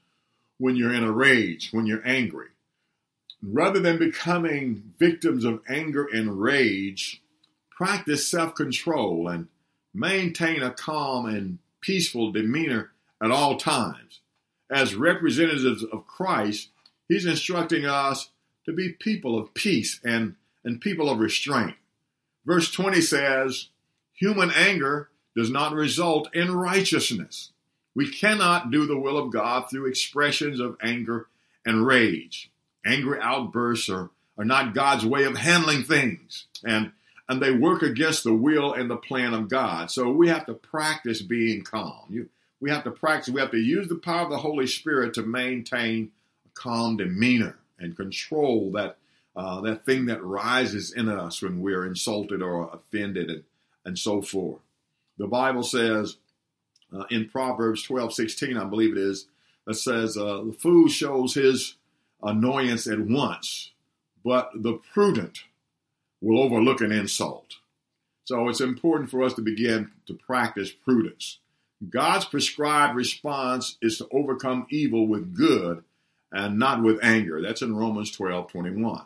when 0.57 0.75
you're 0.75 0.93
in 0.93 1.03
a 1.03 1.11
rage, 1.11 1.69
when 1.71 1.85
you're 1.85 2.05
angry. 2.07 2.47
Rather 3.41 3.79
than 3.79 3.99
becoming 3.99 4.93
victims 4.97 5.45
of 5.45 5.61
anger 5.69 6.07
and 6.11 6.41
rage, 6.41 7.21
practice 7.69 8.27
self 8.27 8.55
control 8.55 9.27
and 9.27 9.47
maintain 9.93 10.63
a 10.63 10.71
calm 10.71 11.27
and 11.27 11.59
peaceful 11.81 12.31
demeanor 12.31 12.91
at 13.21 13.31
all 13.31 13.57
times. 13.57 14.21
As 14.69 14.95
representatives 14.95 15.83
of 15.83 16.07
Christ, 16.07 16.69
He's 17.07 17.25
instructing 17.25 17.85
us 17.85 18.31
to 18.65 18.73
be 18.73 18.89
people 18.89 19.37
of 19.39 19.53
peace 19.53 20.01
and, 20.03 20.35
and 20.65 20.81
people 20.81 21.09
of 21.09 21.19
restraint. 21.19 21.75
Verse 22.45 22.69
20 22.71 22.99
says, 23.01 23.69
Human 24.13 24.51
anger 24.51 25.09
does 25.35 25.49
not 25.49 25.73
result 25.73 26.33
in 26.33 26.53
righteousness. 26.53 27.51
We 27.97 28.11
cannot 28.11 28.69
do 28.69 28.85
the 28.85 28.99
will 28.99 29.17
of 29.17 29.31
God 29.31 29.71
through 29.71 29.87
expressions 29.87 30.59
of 30.59 30.77
anger 30.83 31.29
and 31.65 31.83
rage. 31.83 32.51
Angry 32.85 33.17
outbursts 33.19 33.89
are, 33.89 34.11
are 34.37 34.45
not 34.45 34.75
God's 34.75 35.03
way 35.03 35.23
of 35.23 35.35
handling 35.35 35.83
things. 35.83 36.45
And 36.63 36.91
and 37.27 37.41
they 37.41 37.51
work 37.51 37.81
against 37.81 38.23
the 38.23 38.35
will 38.35 38.71
and 38.71 38.87
the 38.87 38.97
plan 38.97 39.33
of 39.33 39.49
God. 39.49 39.89
So 39.89 40.11
we 40.11 40.29
have 40.29 40.45
to 40.45 40.53
practice 40.53 41.23
being 41.23 41.63
calm. 41.63 42.05
You, 42.09 42.29
we 42.59 42.69
have 42.69 42.83
to 42.83 42.91
practice, 42.91 43.33
we 43.33 43.41
have 43.41 43.49
to 43.51 43.57
use 43.57 43.87
the 43.87 43.95
power 43.95 44.21
of 44.25 44.29
the 44.29 44.37
Holy 44.37 44.67
Spirit 44.67 45.15
to 45.15 45.23
maintain 45.23 46.11
a 46.45 46.49
calm 46.53 46.97
demeanor 46.97 47.57
and 47.79 47.97
control 47.97 48.71
that 48.73 48.97
uh, 49.35 49.61
that 49.61 49.85
thing 49.87 50.05
that 50.05 50.23
rises 50.23 50.93
in 50.93 51.09
us 51.09 51.41
when 51.41 51.61
we're 51.61 51.87
insulted 51.87 52.43
or 52.43 52.69
offended 52.71 53.31
and, 53.31 53.43
and 53.85 53.97
so 53.97 54.21
forth. 54.21 54.61
The 55.17 55.27
Bible 55.27 55.63
says 55.63 56.17
uh, 56.93 57.03
in 57.09 57.29
Proverbs 57.29 57.83
12, 57.83 58.13
16, 58.13 58.57
I 58.57 58.65
believe 58.65 58.93
it 58.93 58.97
is, 58.97 59.27
that 59.65 59.75
says, 59.75 60.17
uh, 60.17 60.43
the 60.43 60.55
fool 60.57 60.87
shows 60.87 61.33
his 61.33 61.75
annoyance 62.23 62.87
at 62.87 62.99
once, 62.99 63.71
but 64.23 64.51
the 64.55 64.79
prudent 64.93 65.43
will 66.21 66.41
overlook 66.41 66.81
an 66.81 66.91
insult. 66.91 67.57
So 68.25 68.49
it's 68.49 68.61
important 68.61 69.09
for 69.09 69.23
us 69.23 69.33
to 69.35 69.41
begin 69.41 69.91
to 70.07 70.13
practice 70.13 70.71
prudence. 70.71 71.39
God's 71.89 72.25
prescribed 72.25 72.95
response 72.95 73.77
is 73.81 73.97
to 73.99 74.07
overcome 74.11 74.67
evil 74.69 75.07
with 75.07 75.35
good 75.35 75.83
and 76.31 76.57
not 76.57 76.81
with 76.81 77.03
anger. 77.03 77.41
That's 77.41 77.61
in 77.61 77.75
Romans 77.75 78.11
12 78.11 78.51
21. 78.51 79.03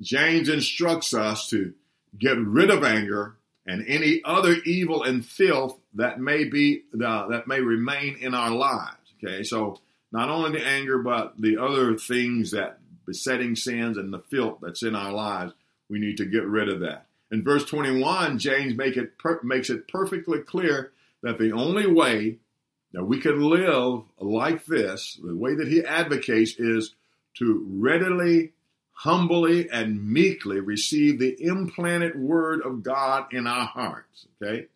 James 0.00 0.48
instructs 0.48 1.14
us 1.14 1.48
to 1.50 1.74
get 2.18 2.38
rid 2.38 2.70
of 2.70 2.84
anger 2.84 3.36
and 3.66 3.84
any 3.86 4.20
other 4.24 4.56
evil 4.64 5.02
and 5.02 5.24
filth 5.24 5.78
that 5.94 6.20
may 6.20 6.44
be 6.44 6.82
uh, 6.94 7.28
that 7.28 7.46
may 7.46 7.60
remain 7.60 8.16
in 8.20 8.34
our 8.34 8.50
lives. 8.50 8.96
Okay, 9.22 9.42
so 9.42 9.80
not 10.10 10.28
only 10.28 10.58
the 10.58 10.66
anger, 10.66 10.98
but 10.98 11.34
the 11.38 11.58
other 11.58 11.96
things 11.96 12.50
that 12.52 12.78
besetting 13.06 13.56
sins 13.56 13.96
and 13.96 14.12
the 14.12 14.22
filth 14.30 14.58
that's 14.62 14.82
in 14.82 14.94
our 14.94 15.12
lives 15.12 15.52
we 15.92 15.98
need 15.98 16.16
to 16.16 16.24
get 16.24 16.46
rid 16.46 16.68
of 16.68 16.80
that. 16.80 17.06
In 17.30 17.44
verse 17.44 17.64
21, 17.66 18.38
James 18.38 18.74
make 18.74 18.96
it 18.96 19.18
per- 19.18 19.40
makes 19.42 19.70
it 19.70 19.88
perfectly 19.88 20.40
clear 20.40 20.92
that 21.22 21.38
the 21.38 21.52
only 21.52 21.86
way 21.86 22.38
that 22.92 23.04
we 23.04 23.20
can 23.20 23.40
live 23.40 24.02
like 24.18 24.64
this, 24.66 25.18
the 25.22 25.36
way 25.36 25.54
that 25.54 25.68
he 25.68 25.84
advocates, 25.84 26.54
is 26.58 26.94
to 27.38 27.64
readily, 27.68 28.52
humbly, 28.92 29.68
and 29.70 30.10
meekly 30.10 30.60
receive 30.60 31.18
the 31.18 31.36
implanted 31.42 32.18
word 32.18 32.62
of 32.62 32.82
God 32.82 33.32
in 33.32 33.46
our 33.46 33.66
hearts. 33.66 34.26
Okay? 34.42 34.66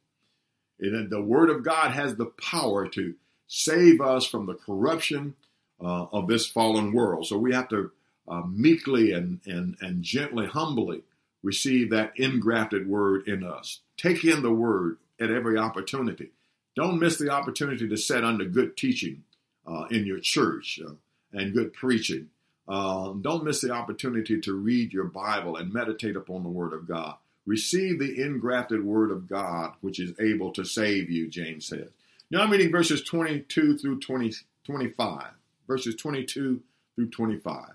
And 0.81 1.11
the 1.11 1.23
word 1.23 1.51
of 1.51 1.65
God 1.65 1.93
has 1.93 2.17
the 2.17 2.27
power 2.27 2.87
to 2.89 3.15
save 3.47 4.01
us 4.01 4.27
from 4.27 4.47
the 4.47 4.55
corruption 4.55 5.35
uh, 5.81 6.07
of 6.13 6.29
this 6.29 6.47
fallen 6.47 6.93
world. 6.93 7.27
So 7.27 7.39
we 7.39 7.55
have 7.55 7.69
to 7.71 7.93
uh, 8.29 8.43
meekly 8.49 9.13
and, 9.13 9.41
and, 9.47 9.77
and 9.81 10.03
gently, 10.03 10.47
humbly 10.47 11.03
receive 11.43 11.91
that 11.91 12.17
ingrafted 12.17 12.87
word 12.87 13.29
in 13.29 13.45
us. 13.45 13.81
Take 13.97 14.25
in 14.25 14.43
the 14.43 14.53
word 14.53 14.99
at 15.21 15.31
every 15.31 15.57
opportunity. 15.57 16.31
Don't 16.75 16.99
miss 16.99 17.17
the 17.19 17.31
opportunity 17.31 17.89
to 17.89 17.97
set 17.97 18.25
under 18.25 18.45
good 18.45 18.77
teaching 18.77 19.23
uh, 19.67 19.85
in 19.91 20.05
your 20.05 20.21
church 20.21 20.81
uh, 20.85 20.93
and 21.33 21.55
good 21.55 21.73
preaching. 21.73 22.29
Uh, 22.69 23.13
don't 23.21 23.45
miss 23.45 23.61
the 23.61 23.71
opportunity 23.71 24.41
to 24.41 24.55
read 24.55 24.93
your 24.93 25.05
Bible 25.05 25.57
and 25.57 25.73
meditate 25.73 26.17
upon 26.17 26.43
the 26.43 26.49
Word 26.49 26.73
of 26.73 26.87
God. 26.89 27.15
Receive 27.47 27.99
the 27.99 28.23
engrafted 28.23 28.85
Word 28.85 29.11
of 29.11 29.29
God, 29.29 29.73
which 29.81 30.01
is 30.01 30.19
able 30.21 30.53
to 30.53 30.65
save 30.65 31.11
you, 31.11 31.29
James 31.29 31.67
says. 31.67 31.89
Now 32.31 32.43
I'm 32.43 32.51
reading 32.51 32.73
verses 32.73 33.03
22 33.03 33.79
through 33.79 34.01
20, 34.01 34.33
25. 34.65 35.25
Verses 35.67 35.95
22 35.97 36.61
through 36.95 37.11
25. 37.11 37.71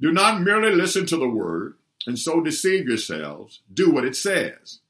Do 0.00 0.12
not 0.12 0.42
merely 0.42 0.74
listen 0.74 1.06
to 1.06 1.16
the 1.16 1.28
word 1.28 1.74
and 2.06 2.18
so 2.18 2.40
deceive 2.40 2.88
yourselves. 2.88 3.60
Do 3.72 3.90
what 3.90 4.04
it 4.04 4.16
says. 4.16 4.80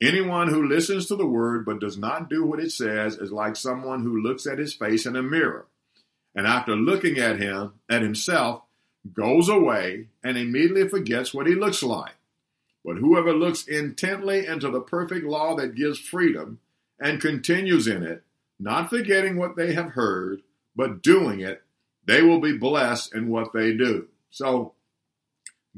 Anyone 0.00 0.48
who 0.48 0.68
listens 0.68 1.06
to 1.06 1.16
the 1.16 1.26
word 1.26 1.64
but 1.64 1.80
does 1.80 1.98
not 1.98 2.30
do 2.30 2.44
what 2.44 2.60
it 2.60 2.72
says 2.72 3.16
is 3.16 3.32
like 3.32 3.56
someone 3.56 4.02
who 4.02 4.20
looks 4.20 4.46
at 4.46 4.58
his 4.58 4.74
face 4.74 5.06
in 5.06 5.16
a 5.16 5.22
mirror 5.22 5.66
and 6.34 6.46
after 6.46 6.76
looking 6.76 7.18
at 7.18 7.40
him, 7.40 7.72
at 7.90 8.02
himself, 8.02 8.62
goes 9.12 9.48
away 9.48 10.06
and 10.22 10.38
immediately 10.38 10.88
forgets 10.88 11.34
what 11.34 11.46
he 11.46 11.54
looks 11.54 11.82
like. 11.82 12.14
But 12.88 12.96
whoever 12.96 13.34
looks 13.34 13.68
intently 13.68 14.46
into 14.46 14.70
the 14.70 14.80
perfect 14.80 15.26
law 15.26 15.54
that 15.56 15.74
gives 15.74 15.98
freedom 15.98 16.60
and 16.98 17.20
continues 17.20 17.86
in 17.86 18.02
it, 18.02 18.22
not 18.58 18.88
forgetting 18.88 19.36
what 19.36 19.56
they 19.56 19.74
have 19.74 19.90
heard, 19.90 20.40
but 20.74 21.02
doing 21.02 21.40
it, 21.40 21.62
they 22.06 22.22
will 22.22 22.40
be 22.40 22.56
blessed 22.56 23.14
in 23.14 23.28
what 23.28 23.52
they 23.52 23.74
do. 23.74 24.08
So, 24.30 24.72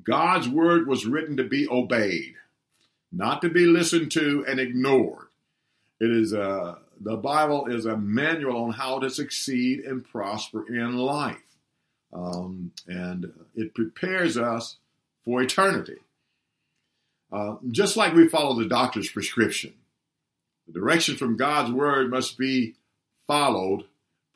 God's 0.05 0.49
word 0.49 0.87
was 0.87 1.05
written 1.05 1.37
to 1.39 1.43
be 1.43 1.67
obeyed, 1.69 2.37
not 3.11 3.43
to 3.43 3.49
be 3.49 3.67
listened 3.67 4.13
to 4.13 4.45
and 4.47 4.61
ignored. 4.61 5.31
It 5.99 6.13
is 6.13 6.33
a, 6.33 6.79
the 7.01 7.17
Bible 7.17 7.67
is 7.67 7.87
a 7.87 7.97
manual 7.97 8.67
on 8.67 8.71
how 8.71 9.01
to 9.01 9.11
succeed 9.11 9.81
and 9.81 10.05
prosper 10.05 10.65
in 10.73 10.97
life. 10.97 11.39
Um, 12.13 12.71
and 12.87 13.33
it 13.57 13.75
prepares 13.75 14.37
us 14.37 14.77
for 15.25 15.43
eternity. 15.43 15.99
Uh, 17.33 17.57
just 17.71 17.97
like 17.97 18.15
we 18.15 18.29
follow 18.29 18.59
the 18.59 18.69
doctor's 18.69 19.09
prescription, 19.09 19.75
the 20.67 20.73
direction 20.73 21.17
from 21.17 21.37
God's 21.37 21.71
word 21.71 22.11
must 22.11 22.37
be 22.37 22.75
followed 23.27 23.85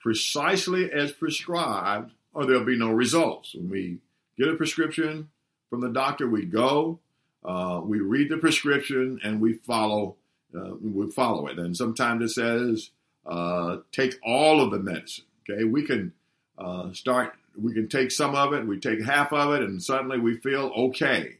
precisely 0.00 0.92
as 0.92 1.12
prescribed, 1.12 2.12
or 2.32 2.44
there'll 2.44 2.64
be 2.64 2.78
no 2.78 2.90
results. 2.90 3.54
When 3.54 3.68
we 3.68 3.98
get 4.38 4.48
a 4.48 4.54
prescription 4.54 5.30
from 5.70 5.80
the 5.80 5.90
doctor, 5.90 6.28
we 6.28 6.44
go, 6.44 7.00
uh, 7.44 7.80
we 7.82 8.00
read 8.00 8.28
the 8.30 8.38
prescription, 8.38 9.20
and 9.22 9.40
we 9.40 9.54
follow. 9.54 10.16
Uh, 10.54 10.74
we 10.80 11.10
follow 11.10 11.48
it. 11.48 11.58
And 11.58 11.76
sometimes 11.76 12.22
it 12.22 12.28
says, 12.28 12.90
uh, 13.26 13.78
take 13.90 14.14
all 14.24 14.60
of 14.60 14.70
the 14.70 14.78
medicine. 14.78 15.24
Okay, 15.50 15.64
we 15.64 15.82
can 15.82 16.12
uh, 16.56 16.92
start. 16.92 17.34
We 17.56 17.72
can 17.72 17.88
take 17.88 18.12
some 18.12 18.36
of 18.36 18.52
it. 18.52 18.64
We 18.66 18.78
take 18.78 19.02
half 19.02 19.32
of 19.32 19.52
it, 19.54 19.62
and 19.62 19.82
suddenly 19.82 20.20
we 20.20 20.36
feel 20.36 20.70
okay. 20.76 21.38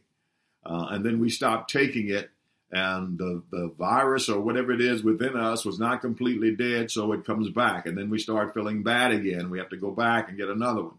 Uh, 0.67 0.87
and 0.91 1.05
then 1.05 1.21
we 1.21 1.29
stop 1.29 1.69
taking 1.69 2.09
it, 2.09 2.31
and 2.71 3.19
the, 3.19 3.43
the 3.51 3.73
virus 3.79 4.29
or 4.29 4.41
whatever 4.41 4.73
it 4.73 4.81
is 4.81 5.05
within 5.05 5.37
us 5.37 5.65
was 5.65 5.79
not 5.79 6.01
completely 6.01 6.55
dead, 6.57 6.91
so 6.91 7.12
it 7.12 7.25
comes 7.25 7.51
back. 7.51 7.87
And 7.87 7.97
then 7.97 8.11
we 8.11 8.19
start 8.19 8.55
feeling 8.55 8.83
bad 8.83 9.12
again. 9.12 9.51
We 9.51 9.59
have 9.59 9.69
to 9.71 9.77
go 9.77 9.91
back 9.91 10.29
and 10.29 10.39
get 10.39 10.49
another 10.49 10.83
one. 10.83 10.99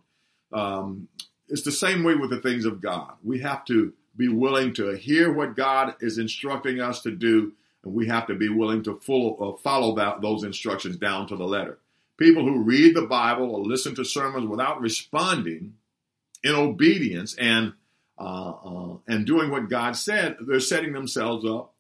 Um, 0.54 1.08
it's 1.50 1.64
the 1.64 1.72
same 1.72 2.04
way 2.04 2.16
with 2.16 2.30
the 2.30 2.42
things 2.42 2.66
of 2.66 2.82
God. 2.82 3.14
We 3.24 3.40
have 3.42 3.66
to 3.66 3.94
be 4.16 4.28
willing 4.30 4.74
to 4.76 4.96
hear 4.96 5.34
what 5.34 5.56
God 5.56 5.96
is 6.00 6.18
instructing 6.18 6.80
us 6.80 7.02
to 7.02 7.12
do, 7.12 7.54
and 7.84 7.94
we 7.94 8.08
have 8.08 8.28
to 8.28 8.36
be 8.36 8.50
willing 8.50 8.84
to 8.84 9.00
full, 9.00 9.38
uh, 9.42 9.62
follow 9.62 9.96
that, 9.96 10.22
those 10.22 10.44
instructions 10.44 10.98
down 10.98 11.28
to 11.28 11.36
the 11.36 11.44
letter. 11.44 11.80
People 12.18 12.44
who 12.44 12.64
read 12.64 12.96
the 12.96 13.08
Bible 13.08 13.54
or 13.54 13.66
listen 13.66 13.94
to 13.96 14.06
sermons 14.06 14.48
without 14.48 14.80
responding 14.80 15.74
in 16.44 16.56
obedience 16.56 17.36
and 17.36 17.74
Uh, 18.18 18.52
uh, 18.52 18.98
and 19.08 19.26
doing 19.26 19.52
what 19.52 19.70
God 19.70 19.96
said, 19.98 20.38
they're 20.40 20.62
setting 20.62 20.94
themselves 20.94 21.46
up 21.46 21.74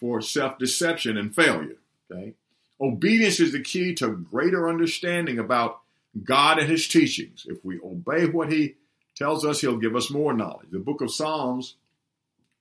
for 0.00 0.20
self 0.20 0.58
deception 0.58 1.16
and 1.18 1.34
failure. 1.34 1.76
Okay? 2.10 2.34
Obedience 2.80 3.40
is 3.40 3.52
the 3.52 3.60
key 3.60 3.94
to 3.96 4.08
greater 4.08 4.68
understanding 4.68 5.38
about 5.38 5.80
God 6.24 6.58
and 6.58 6.68
His 6.68 6.88
teachings. 6.88 7.46
If 7.46 7.64
we 7.64 7.78
obey 7.80 8.26
what 8.26 8.50
He 8.50 8.76
tells 9.14 9.44
us, 9.44 9.60
He'll 9.60 9.76
give 9.76 9.94
us 9.94 10.10
more 10.10 10.32
knowledge. 10.32 10.68
The 10.70 10.78
book 10.78 11.02
of 11.02 11.12
Psalms 11.12 11.76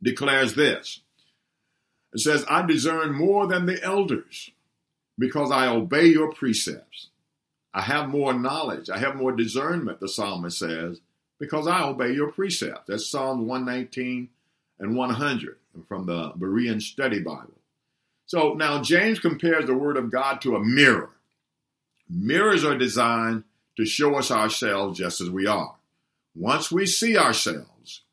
declares 0.04 0.56
this 0.56 1.02
it 2.14 2.20
says, 2.20 2.46
I 2.50 2.66
discern 2.66 3.14
more 3.14 3.48
than 3.48 3.66
the 3.66 3.82
elders 3.84 4.52
because 5.18 5.52
I 5.52 5.68
obey 5.68 6.08
your 6.08 6.34
precepts. 6.34 7.08
I 7.74 7.82
have 7.82 8.10
more 8.10 8.34
knowledge, 8.34 8.90
I 8.90 8.98
have 8.98 9.16
more 9.16 9.32
discernment, 9.32 10.02
the 10.02 10.10
psalmist 10.10 10.60
says, 10.60 11.00
because 11.42 11.66
I 11.66 11.84
obey 11.84 12.12
your 12.12 12.32
precepts. 12.32 12.84
That's 12.88 13.10
Psalm 13.10 13.48
119 13.48 14.30
and 14.80 14.96
100 14.96 15.58
from 15.88 16.06
the 16.06 16.34
Berean 16.38 16.80
Study 16.80 17.20
Bible. 17.20 17.58
So 18.28 18.54
now 18.54 18.84
James 18.84 19.20
compares 19.20 19.66
the 19.66 19.74
Word 19.74 19.98
of 19.98 20.12
God 20.12 20.40
to 20.42 20.56
a 20.56 20.64
mirror. 20.64 21.10
Mirrors 22.08 22.64
are 22.64 22.78
designed 22.78 23.44
to 23.78 23.86
show 23.88 24.20
us 24.20 24.30
ourselves 24.30 25.00
just 25.00 25.20
as 25.20 25.32
we 25.32 25.48
are. 25.48 25.74
Once 26.36 26.72
we 26.72 26.86
see 26.86 27.18
ourselves, 27.18 28.04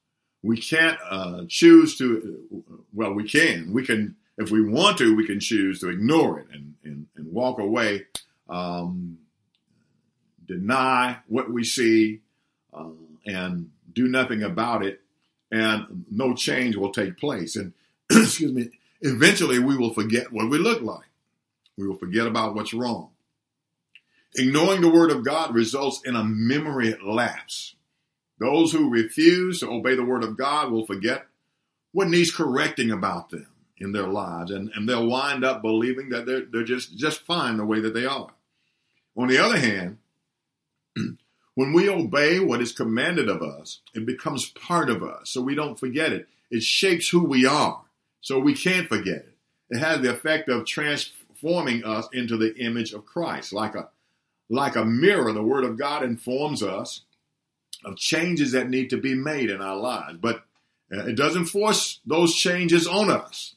we 0.42 0.56
can't 0.56 0.98
uh, 1.06 1.42
choose 1.48 1.98
to, 1.98 2.64
well, 2.94 3.12
we 3.12 3.28
can. 3.28 3.74
We 3.74 3.84
can, 3.84 4.16
if 4.38 4.50
we 4.50 4.66
want 4.66 4.96
to, 4.98 5.14
we 5.14 5.26
can 5.26 5.38
choose 5.38 5.80
to 5.80 5.90
ignore 5.90 6.40
it 6.40 6.46
and, 6.50 6.76
and, 6.82 7.06
and 7.14 7.30
walk 7.30 7.58
away, 7.58 8.06
um, 8.48 9.18
deny 10.46 11.18
what 11.26 11.52
we 11.52 11.62
see, 11.62 12.20
um, 12.72 13.07
and 13.28 13.70
do 13.92 14.08
nothing 14.08 14.42
about 14.42 14.84
it, 14.84 15.00
and 15.50 16.06
no 16.10 16.34
change 16.34 16.76
will 16.76 16.92
take 16.92 17.18
place. 17.18 17.56
And 17.56 17.74
excuse 18.10 18.52
me, 18.52 18.70
eventually 19.02 19.58
we 19.58 19.76
will 19.76 19.92
forget 19.92 20.32
what 20.32 20.50
we 20.50 20.58
look 20.58 20.82
like. 20.82 21.06
We 21.76 21.86
will 21.86 21.96
forget 21.96 22.26
about 22.26 22.54
what's 22.54 22.74
wrong. 22.74 23.10
Ignoring 24.34 24.80
the 24.80 24.90
word 24.90 25.10
of 25.10 25.24
God 25.24 25.54
results 25.54 26.00
in 26.04 26.16
a 26.16 26.24
memory 26.24 26.96
lapse. 27.04 27.74
Those 28.38 28.72
who 28.72 28.90
refuse 28.90 29.60
to 29.60 29.68
obey 29.68 29.94
the 29.94 30.04
word 30.04 30.24
of 30.24 30.36
God 30.36 30.70
will 30.70 30.86
forget 30.86 31.26
what 31.92 32.08
needs 32.08 32.30
correcting 32.30 32.90
about 32.90 33.30
them 33.30 33.46
in 33.78 33.92
their 33.92 34.06
lives, 34.06 34.50
and, 34.50 34.70
and 34.74 34.88
they'll 34.88 35.06
wind 35.06 35.44
up 35.44 35.62
believing 35.62 36.08
that 36.10 36.26
they're, 36.26 36.44
they're 36.50 36.64
just, 36.64 36.96
just 36.96 37.20
fine 37.22 37.56
the 37.56 37.64
way 37.64 37.80
that 37.80 37.94
they 37.94 38.06
are. 38.06 38.30
On 39.16 39.28
the 39.28 39.38
other 39.38 39.58
hand, 39.58 39.98
when 41.58 41.72
we 41.72 41.88
obey 41.88 42.38
what 42.38 42.62
is 42.62 42.70
commanded 42.70 43.28
of 43.28 43.42
us, 43.42 43.80
it 43.92 44.06
becomes 44.06 44.48
part 44.50 44.88
of 44.88 45.02
us, 45.02 45.30
so 45.30 45.40
we 45.40 45.56
don't 45.56 45.76
forget 45.76 46.12
it. 46.12 46.28
It 46.52 46.62
shapes 46.62 47.08
who 47.08 47.24
we 47.24 47.46
are, 47.46 47.82
so 48.20 48.38
we 48.38 48.54
can't 48.54 48.88
forget 48.88 49.16
it. 49.16 49.34
It 49.68 49.80
has 49.80 50.00
the 50.00 50.12
effect 50.12 50.48
of 50.48 50.66
transforming 50.66 51.82
us 51.82 52.06
into 52.12 52.36
the 52.36 52.56
image 52.58 52.92
of 52.92 53.06
Christ. 53.06 53.52
Like 53.52 53.74
a, 53.74 53.88
like 54.48 54.76
a 54.76 54.84
mirror, 54.84 55.32
the 55.32 55.42
Word 55.42 55.64
of 55.64 55.76
God 55.76 56.04
informs 56.04 56.62
us 56.62 57.00
of 57.84 57.96
changes 57.96 58.52
that 58.52 58.70
need 58.70 58.90
to 58.90 58.96
be 58.96 59.16
made 59.16 59.50
in 59.50 59.60
our 59.60 59.76
lives, 59.76 60.16
but 60.20 60.44
uh, 60.92 61.06
it 61.06 61.16
doesn't 61.16 61.46
force 61.46 61.98
those 62.06 62.36
changes 62.36 62.86
on 62.86 63.10
us. 63.10 63.56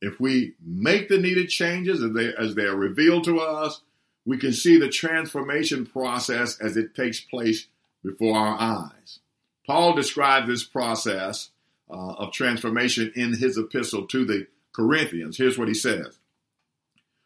If 0.00 0.18
we 0.18 0.54
make 0.60 1.08
the 1.08 1.18
needed 1.18 1.48
changes 1.48 2.02
as 2.02 2.10
they, 2.10 2.34
as 2.34 2.56
they 2.56 2.64
are 2.64 2.74
revealed 2.74 3.22
to 3.26 3.38
us, 3.38 3.82
we 4.26 4.38
can 4.38 4.52
see 4.52 4.78
the 4.78 4.88
transformation 4.88 5.86
process 5.86 6.58
as 6.60 6.76
it 6.76 6.94
takes 6.94 7.20
place 7.20 7.68
before 8.02 8.36
our 8.36 8.58
eyes. 8.60 9.20
Paul 9.66 9.94
describes 9.94 10.48
this 10.48 10.64
process 10.64 11.50
uh, 11.90 12.14
of 12.14 12.32
transformation 12.32 13.12
in 13.14 13.34
his 13.34 13.58
epistle 13.58 14.06
to 14.06 14.24
the 14.24 14.46
Corinthians. 14.72 15.36
Here's 15.36 15.58
what 15.58 15.68
he 15.68 15.74
says. 15.74 16.18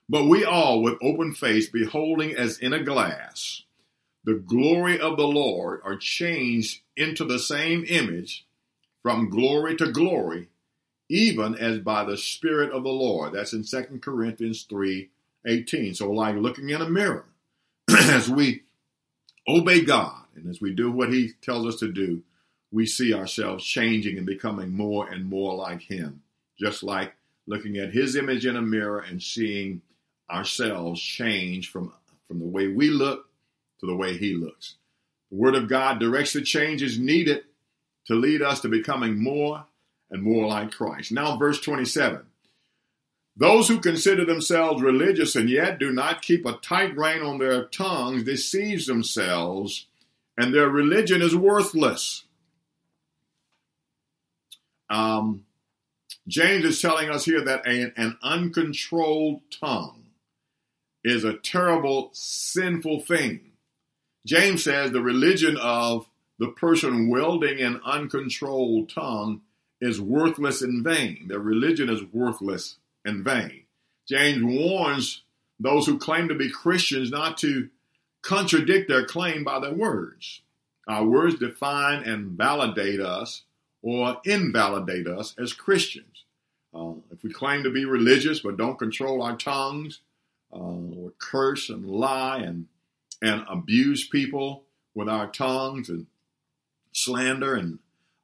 But 0.08 0.26
we 0.26 0.44
all, 0.44 0.82
with 0.82 0.98
open 1.02 1.34
face, 1.34 1.68
beholding 1.68 2.34
as 2.34 2.58
in 2.58 2.72
a 2.72 2.82
glass 2.82 3.62
the 4.24 4.34
glory 4.34 4.98
of 4.98 5.16
the 5.16 5.26
Lord, 5.26 5.80
are 5.84 5.96
changed 5.96 6.80
into 6.96 7.24
the 7.24 7.38
same 7.38 7.84
image 7.88 8.46
from 9.02 9.30
glory 9.30 9.76
to 9.76 9.90
glory, 9.90 10.48
even 11.08 11.54
as 11.54 11.78
by 11.78 12.04
the 12.04 12.16
Spirit 12.16 12.72
of 12.72 12.82
the 12.82 12.90
Lord. 12.90 13.32
That's 13.32 13.52
in 13.52 13.64
2 13.64 14.00
Corinthians 14.02 14.64
3 14.68 15.08
18. 15.46 15.94
So, 15.94 16.10
like 16.10 16.36
looking 16.36 16.70
in 16.70 16.80
a 16.80 16.88
mirror, 16.88 17.26
as 17.90 18.28
we 18.28 18.62
obey 19.46 19.82
God 19.82 20.24
and 20.34 20.48
as 20.48 20.60
we 20.60 20.74
do 20.74 20.90
what 20.90 21.12
He 21.12 21.32
tells 21.42 21.66
us 21.66 21.80
to 21.80 21.90
do, 21.90 22.22
we 22.70 22.86
see 22.86 23.14
ourselves 23.14 23.64
changing 23.64 24.16
and 24.18 24.26
becoming 24.26 24.70
more 24.70 25.08
and 25.08 25.26
more 25.26 25.54
like 25.54 25.82
Him. 25.82 26.22
Just 26.58 26.82
like 26.82 27.14
looking 27.46 27.76
at 27.78 27.92
His 27.92 28.16
image 28.16 28.44
in 28.46 28.56
a 28.56 28.62
mirror 28.62 29.00
and 29.00 29.22
seeing 29.22 29.82
ourselves 30.30 31.00
change 31.00 31.70
from, 31.70 31.92
from 32.26 32.40
the 32.40 32.46
way 32.46 32.68
we 32.68 32.90
look 32.90 33.26
to 33.80 33.86
the 33.86 33.96
way 33.96 34.16
He 34.16 34.34
looks. 34.34 34.76
The 35.30 35.36
Word 35.36 35.54
of 35.54 35.68
God 35.68 35.98
directs 35.98 36.32
the 36.32 36.42
changes 36.42 36.98
needed 36.98 37.44
to 38.06 38.14
lead 38.14 38.42
us 38.42 38.60
to 38.60 38.68
becoming 38.68 39.22
more 39.22 39.66
and 40.10 40.22
more 40.22 40.46
like 40.46 40.72
Christ. 40.72 41.12
Now, 41.12 41.36
verse 41.36 41.60
27. 41.60 42.22
Those 43.38 43.68
who 43.68 43.78
consider 43.78 44.24
themselves 44.24 44.82
religious 44.82 45.36
and 45.36 45.48
yet 45.48 45.78
do 45.78 45.92
not 45.92 46.22
keep 46.22 46.44
a 46.44 46.54
tight 46.54 46.96
rein 46.96 47.22
on 47.22 47.38
their 47.38 47.66
tongues 47.66 48.24
deceive 48.24 48.84
themselves, 48.84 49.86
and 50.36 50.52
their 50.52 50.68
religion 50.68 51.22
is 51.22 51.36
worthless. 51.36 52.24
Um, 54.90 55.44
James 56.26 56.64
is 56.64 56.82
telling 56.82 57.10
us 57.10 57.26
here 57.26 57.44
that 57.44 57.64
a, 57.64 57.92
an 57.96 58.18
uncontrolled 58.22 59.42
tongue 59.52 60.06
is 61.04 61.22
a 61.22 61.34
terrible, 61.34 62.10
sinful 62.12 63.02
thing. 63.02 63.52
James 64.26 64.64
says 64.64 64.90
the 64.90 65.00
religion 65.00 65.56
of 65.56 66.08
the 66.40 66.48
person 66.48 67.08
wielding 67.08 67.60
an 67.60 67.80
uncontrolled 67.84 68.88
tongue 68.88 69.42
is 69.80 70.00
worthless 70.00 70.60
in 70.60 70.82
vain. 70.82 71.28
Their 71.28 71.38
religion 71.38 71.88
is 71.88 72.02
worthless 72.12 72.78
in 73.04 73.24
vain. 73.24 73.64
James 74.08 74.42
warns 74.42 75.22
those 75.60 75.86
who 75.86 75.98
claim 75.98 76.28
to 76.28 76.34
be 76.34 76.50
Christians 76.50 77.10
not 77.10 77.36
to 77.38 77.68
contradict 78.22 78.88
their 78.88 79.04
claim 79.04 79.44
by 79.44 79.60
their 79.60 79.74
words. 79.74 80.42
Our 80.86 81.04
words 81.04 81.38
define 81.38 82.04
and 82.04 82.30
validate 82.30 83.00
us 83.00 83.42
or 83.82 84.20
invalidate 84.24 85.06
us 85.06 85.34
as 85.38 85.52
Christians. 85.52 86.24
Uh, 86.74 86.94
if 87.10 87.22
we 87.22 87.32
claim 87.32 87.62
to 87.62 87.70
be 87.70 87.84
religious 87.84 88.40
but 88.40 88.56
don't 88.56 88.78
control 88.78 89.22
our 89.22 89.36
tongues, 89.36 90.00
uh, 90.52 90.56
or 90.56 91.12
curse 91.18 91.68
and 91.68 91.84
lie 91.84 92.38
and 92.38 92.66
and 93.20 93.44
abuse 93.48 94.06
people 94.06 94.64
with 94.94 95.08
our 95.08 95.26
tongues 95.26 95.88
and 95.88 96.06
slander 96.92 97.54
and 97.54 97.78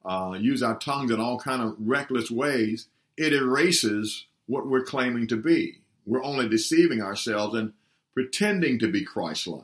uh, 0.05 0.37
use 0.39 0.63
our 0.63 0.77
tongues 0.77 1.11
in 1.11 1.19
all 1.19 1.37
kind 1.39 1.61
of 1.61 1.75
reckless 1.79 2.31
ways, 2.31 2.87
it 3.17 3.33
erases 3.33 4.25
what 4.47 4.67
we're 4.67 4.83
claiming 4.83 5.27
to 5.27 5.37
be. 5.37 5.81
We're 6.05 6.23
only 6.23 6.47
deceiving 6.47 7.01
ourselves 7.01 7.55
and 7.55 7.73
pretending 8.13 8.79
to 8.79 8.91
be 8.91 9.03
Christ-like. 9.03 9.63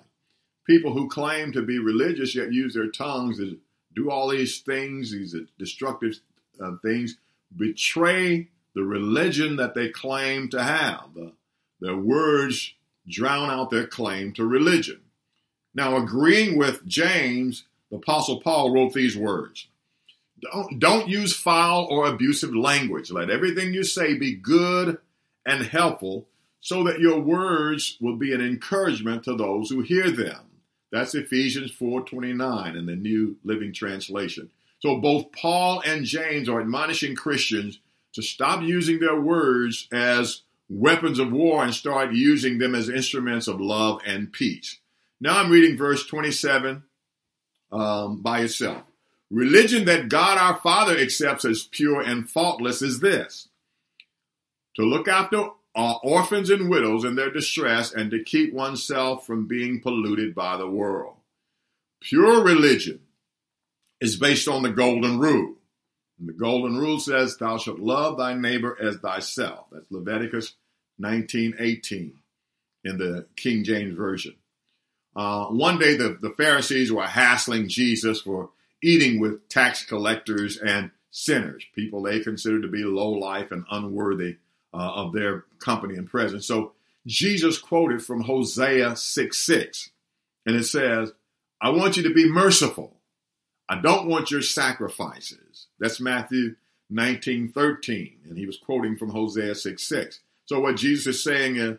People 0.67 0.93
who 0.93 1.07
claim 1.07 1.51
to 1.53 1.61
be 1.61 1.79
religious 1.79 2.36
yet 2.36 2.51
use 2.51 2.73
their 2.73 2.89
tongues 2.89 3.38
to 3.38 3.59
do 3.95 4.09
all 4.09 4.29
these 4.29 4.59
things, 4.59 5.11
these 5.11 5.36
destructive 5.57 6.19
uh, 6.63 6.71
things, 6.82 7.17
betray 7.55 8.47
the 8.73 8.84
religion 8.84 9.57
that 9.57 9.75
they 9.75 9.89
claim 9.89 10.49
to 10.49 10.63
have. 10.63 11.13
The, 11.13 11.34
their 11.79 11.97
words 11.97 12.73
drown 13.07 13.49
out 13.49 13.69
their 13.69 13.88
claim 13.88 14.34
to 14.34 14.45
religion. 14.45 15.01
Now, 15.73 15.97
agreeing 15.97 16.57
with 16.57 16.86
James, 16.86 17.65
the 17.89 17.97
Apostle 17.97 18.41
Paul 18.41 18.73
wrote 18.73 18.93
these 18.93 19.17
words 19.17 19.67
don't, 20.42 20.80
don't 20.80 21.08
use 21.08 21.36
foul 21.36 21.88
or 21.89 22.08
abusive 22.08 22.56
language. 22.56 23.12
Let 23.12 23.30
everything 23.30 23.74
you 23.74 23.84
say 23.84 24.18
be 24.18 24.36
good 24.36 24.98
and 25.46 25.66
helpful 25.66 26.28
so 26.60 26.84
that 26.84 27.00
your 27.00 27.20
words 27.20 27.98
will 28.00 28.16
be 28.16 28.34
an 28.34 28.42
encouragement 28.42 29.24
to 29.24 29.36
those 29.36 29.70
who 29.70 29.82
hear 29.82 30.12
them. 30.12 30.52
That's 30.92 31.16
Ephesians 31.16 31.72
4:29 31.72 32.76
in 32.76 32.86
the 32.86 32.96
New 32.96 33.38
Living 33.44 33.74
Translation. 33.74 34.50
So 34.80 35.00
both 35.00 35.32
Paul 35.32 35.82
and 35.86 36.06
James 36.06 36.50
are 36.50 36.60
admonishing 36.60 37.16
Christians 37.16 37.80
to 38.14 38.22
stop 38.22 38.62
using 38.62 39.00
their 39.00 39.20
words 39.20 39.88
as 39.92 40.42
weapons 40.70 41.20
of 41.20 41.32
war 41.32 41.64
and 41.64 41.74
start 41.74 42.14
using 42.14 42.58
them 42.58 42.76
as 42.76 42.89
instruments 42.89 43.48
of 43.48 43.62
love 43.62 44.02
and 44.06 44.32
peace. 44.32 44.80
Now 45.20 45.39
I'm 45.39 45.52
reading 45.52 45.78
verse 45.78 46.06
27 46.06 46.84
um, 47.72 48.22
by 48.22 48.42
itself. 48.42 48.84
Religion 49.32 49.86
that 49.86 50.09
God 50.09 50.38
our 50.38 50.59
Father 50.59 50.97
accepts 50.97 51.45
as 51.45 51.63
pure 51.63 52.01
and 52.01 52.29
faultless 52.29 52.82
is 52.82 52.99
this 52.99 53.47
to 54.75 54.84
look 54.84 55.07
after 55.07 55.47
uh, 55.73 55.93
orphans 56.03 56.49
and 56.49 56.69
widows 56.69 57.05
in 57.05 57.15
their 57.15 57.32
distress 57.32 57.93
and 57.93 58.11
to 58.11 58.21
keep 58.21 58.53
oneself 58.53 59.25
from 59.25 59.47
being 59.47 59.79
polluted 59.82 60.36
by 60.36 60.57
the 60.57 60.67
world. 60.67 61.15
Pure 62.01 62.43
religion 62.43 62.99
is 64.01 64.17
based 64.17 64.49
on 64.49 64.63
the 64.63 64.69
golden 64.69 65.17
rule. 65.17 65.55
And 66.19 66.27
the 66.27 66.34
golden 66.34 66.77
rule 66.77 66.99
says, 66.99 67.38
Thou 67.38 67.57
shalt 67.57 67.79
love 67.79 68.17
thy 68.17 68.34
neighbor 68.34 68.77
as 68.82 68.97
thyself. 68.97 69.67
That's 69.71 69.89
Leviticus 69.89 70.55
19:18 71.01 72.13
in 72.84 72.97
the 72.97 73.27
King 73.38 73.63
James 73.63 73.95
Version. 73.95 74.36
Uh, 75.15 75.45
one 75.45 75.79
day 75.79 75.95
the, 75.95 76.17
the 76.21 76.32
Pharisees 76.32 76.91
were 76.91 77.07
hassling 77.07 77.69
Jesus 77.69 78.21
for 78.21 78.49
eating 78.82 79.19
with 79.19 79.47
tax 79.49 79.86
collectors 79.86 80.57
and 80.57 80.91
sinners, 81.11 81.65
people 81.75 82.01
they 82.01 82.19
considered 82.19 82.63
to 82.63 82.67
be 82.67 82.84
low 82.84 83.11
life 83.11 83.51
and 83.51 83.65
unworthy 83.69 84.38
uh, 84.73 84.77
of 84.77 85.13
their 85.13 85.45
company 85.59 85.95
and 85.95 86.09
presence. 86.09 86.47
So 86.47 86.73
Jesus 87.05 87.57
quoted 87.57 88.03
from 88.03 88.21
Hosea 88.21 88.95
6 88.95 89.38
6, 89.38 89.89
and 90.45 90.55
it 90.55 90.63
says, 90.63 91.11
I 91.59 91.69
want 91.69 91.97
you 91.97 92.03
to 92.03 92.13
be 92.13 92.29
merciful. 92.29 92.97
I 93.69 93.79
don't 93.79 94.07
want 94.07 94.32
your 94.32 94.41
sacrifices. 94.41 95.67
That's 95.79 95.99
Matthew 95.99 96.55
19 96.89 97.51
13, 97.51 98.19
and 98.27 98.38
he 98.38 98.45
was 98.45 98.57
quoting 98.57 98.97
from 98.97 99.09
Hosea 99.09 99.55
6 99.55 99.82
6. 99.82 100.19
So 100.45 100.59
what 100.59 100.75
Jesus 100.75 101.15
is 101.15 101.23
saying 101.23 101.57
is, 101.57 101.77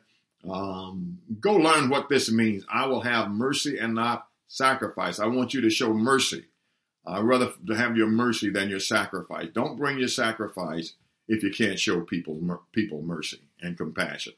um, 0.49 1.19
go 1.41 1.55
learn 1.55 1.89
what 1.89 2.09
this 2.09 2.31
means. 2.31 2.65
I 2.73 2.87
will 2.87 3.03
have 3.03 3.31
mercy 3.31 3.79
and 3.79 3.95
not 3.95 4.27
sacrifice. 4.49 5.21
I 5.21 5.27
want 5.27 5.55
you 5.55 5.61
to 5.61 5.71
show 5.71 5.95
mercy. 5.95 6.47
I'd 7.07 7.25
rather 7.25 7.53
have 7.75 7.97
your 7.97 8.09
mercy 8.09 8.51
than 8.51 8.71
your 8.71 8.81
sacrifice. 8.81 9.49
Don't 9.53 9.77
bring 9.77 9.99
your 9.99 10.09
sacrifice 10.09 10.95
if 11.29 11.43
you 11.43 11.51
can't 11.51 11.79
show 11.79 12.01
people 12.01 12.63
people 12.73 13.03
mercy 13.03 13.41
and 13.61 13.77
compassion. 13.77 14.35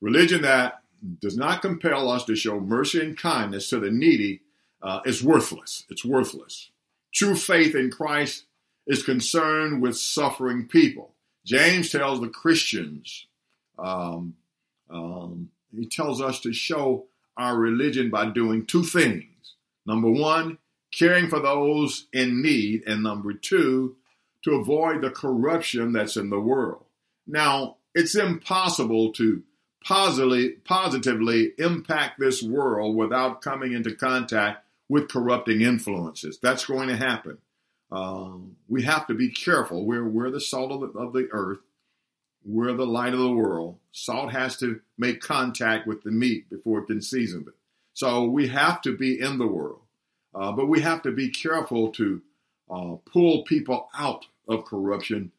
Religion 0.00 0.42
that 0.42 0.82
does 1.20 1.36
not 1.36 1.62
compel 1.62 2.10
us 2.10 2.24
to 2.24 2.34
show 2.34 2.60
mercy 2.60 3.00
and 3.00 3.16
kindness 3.16 3.68
to 3.70 3.78
the 3.78 3.90
needy 3.90 4.40
uh, 4.82 5.00
is 5.04 5.22
worthless. 5.22 5.84
It's 5.88 6.04
worthless. 6.04 6.70
True 7.12 7.36
faith 7.36 7.74
in 7.74 7.90
Christ 7.90 8.44
is 8.86 9.02
concerned 9.02 9.80
with 9.80 9.96
suffering 9.96 10.66
people. 10.66 11.14
James 11.44 11.90
tells 11.90 12.20
the 12.20 12.28
Christians, 12.28 13.26
um, 13.78 14.34
um, 14.90 15.50
he 15.74 15.86
tells 15.86 16.20
us 16.20 16.40
to 16.40 16.52
show 16.52 17.06
our 17.36 17.56
religion 17.56 18.10
by 18.10 18.26
doing 18.26 18.64
two 18.64 18.82
things. 18.82 19.54
Number 19.86 20.10
one, 20.10 20.58
caring 20.96 21.28
for 21.28 21.40
those 21.40 22.06
in 22.12 22.40
need, 22.40 22.82
and 22.86 23.02
number 23.02 23.32
two, 23.32 23.96
to 24.42 24.52
avoid 24.52 25.02
the 25.02 25.10
corruption 25.10 25.92
that's 25.92 26.16
in 26.16 26.30
the 26.30 26.40
world. 26.40 26.84
Now, 27.26 27.76
it's 27.94 28.14
impossible 28.14 29.12
to 29.14 29.42
positively, 29.84 30.50
positively 30.64 31.52
impact 31.58 32.18
this 32.18 32.42
world 32.42 32.96
without 32.96 33.42
coming 33.42 33.72
into 33.72 33.94
contact 33.94 34.64
with 34.88 35.08
corrupting 35.08 35.62
influences. 35.62 36.38
That's 36.42 36.66
going 36.66 36.88
to 36.88 36.96
happen. 36.96 37.38
Um, 37.90 38.56
we 38.68 38.82
have 38.82 39.06
to 39.06 39.14
be 39.14 39.30
careful. 39.30 39.84
We're, 39.84 40.08
we're 40.08 40.30
the 40.30 40.40
salt 40.40 40.72
of 40.72 40.80
the, 40.80 40.98
of 40.98 41.12
the 41.12 41.28
earth. 41.32 41.60
We're 42.44 42.74
the 42.74 42.86
light 42.86 43.14
of 43.14 43.20
the 43.20 43.32
world. 43.32 43.78
Salt 43.92 44.32
has 44.32 44.58
to 44.58 44.80
make 44.98 45.20
contact 45.20 45.86
with 45.86 46.02
the 46.02 46.10
meat 46.10 46.50
before 46.50 46.80
it 46.80 46.86
can 46.86 47.00
season 47.00 47.44
it. 47.46 47.54
So 47.94 48.24
we 48.24 48.48
have 48.48 48.82
to 48.82 48.96
be 48.96 49.18
in 49.18 49.38
the 49.38 49.46
world. 49.46 49.80
Uh, 50.34 50.52
but 50.52 50.66
we 50.66 50.80
have 50.80 51.02
to 51.02 51.12
be 51.12 51.28
careful 51.28 51.90
to 51.92 52.20
uh, 52.70 52.96
pull 53.12 53.42
people 53.44 53.88
out 53.96 54.26
of 54.48 54.64
corruption 54.64 55.30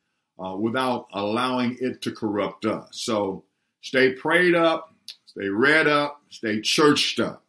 uh, 0.43 0.55
without 0.55 1.07
allowing 1.13 1.77
it 1.79 2.01
to 2.01 2.11
corrupt 2.11 2.65
us. 2.65 2.89
So 2.93 3.43
stay 3.81 4.13
prayed 4.13 4.55
up, 4.55 4.93
stay 5.25 5.47
read 5.47 5.87
up, 5.87 6.21
stay 6.29 6.61
churched 6.61 7.19
up. 7.19 7.43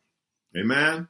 Amen. 0.57 1.09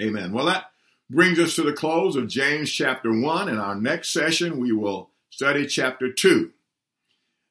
Amen. 0.00 0.32
Well, 0.32 0.46
that 0.46 0.66
brings 1.10 1.38
us 1.38 1.56
to 1.56 1.62
the 1.62 1.72
close 1.72 2.16
of 2.16 2.28
James 2.28 2.70
chapter 2.70 3.12
1. 3.12 3.48
In 3.48 3.58
our 3.58 3.74
next 3.74 4.12
session, 4.12 4.58
we 4.58 4.72
will 4.72 5.10
study 5.30 5.66
chapter 5.66 6.12
2. 6.12 6.50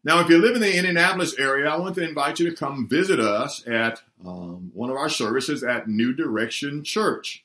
Now, 0.05 0.19
if 0.19 0.29
you 0.29 0.37
live 0.37 0.55
in 0.55 0.61
the 0.61 0.75
Indianapolis 0.75 1.33
area, 1.39 1.69
I 1.69 1.77
want 1.77 1.95
to 1.95 2.07
invite 2.07 2.39
you 2.39 2.49
to 2.49 2.55
come 2.55 2.89
visit 2.89 3.21
us 3.21 3.65
at 3.65 4.01
um, 4.25 4.71
one 4.73 4.89
of 4.89 4.97
our 4.97 5.09
services 5.09 5.63
at 5.63 5.87
New 5.87 6.13
Direction 6.13 6.83
Church, 6.83 7.43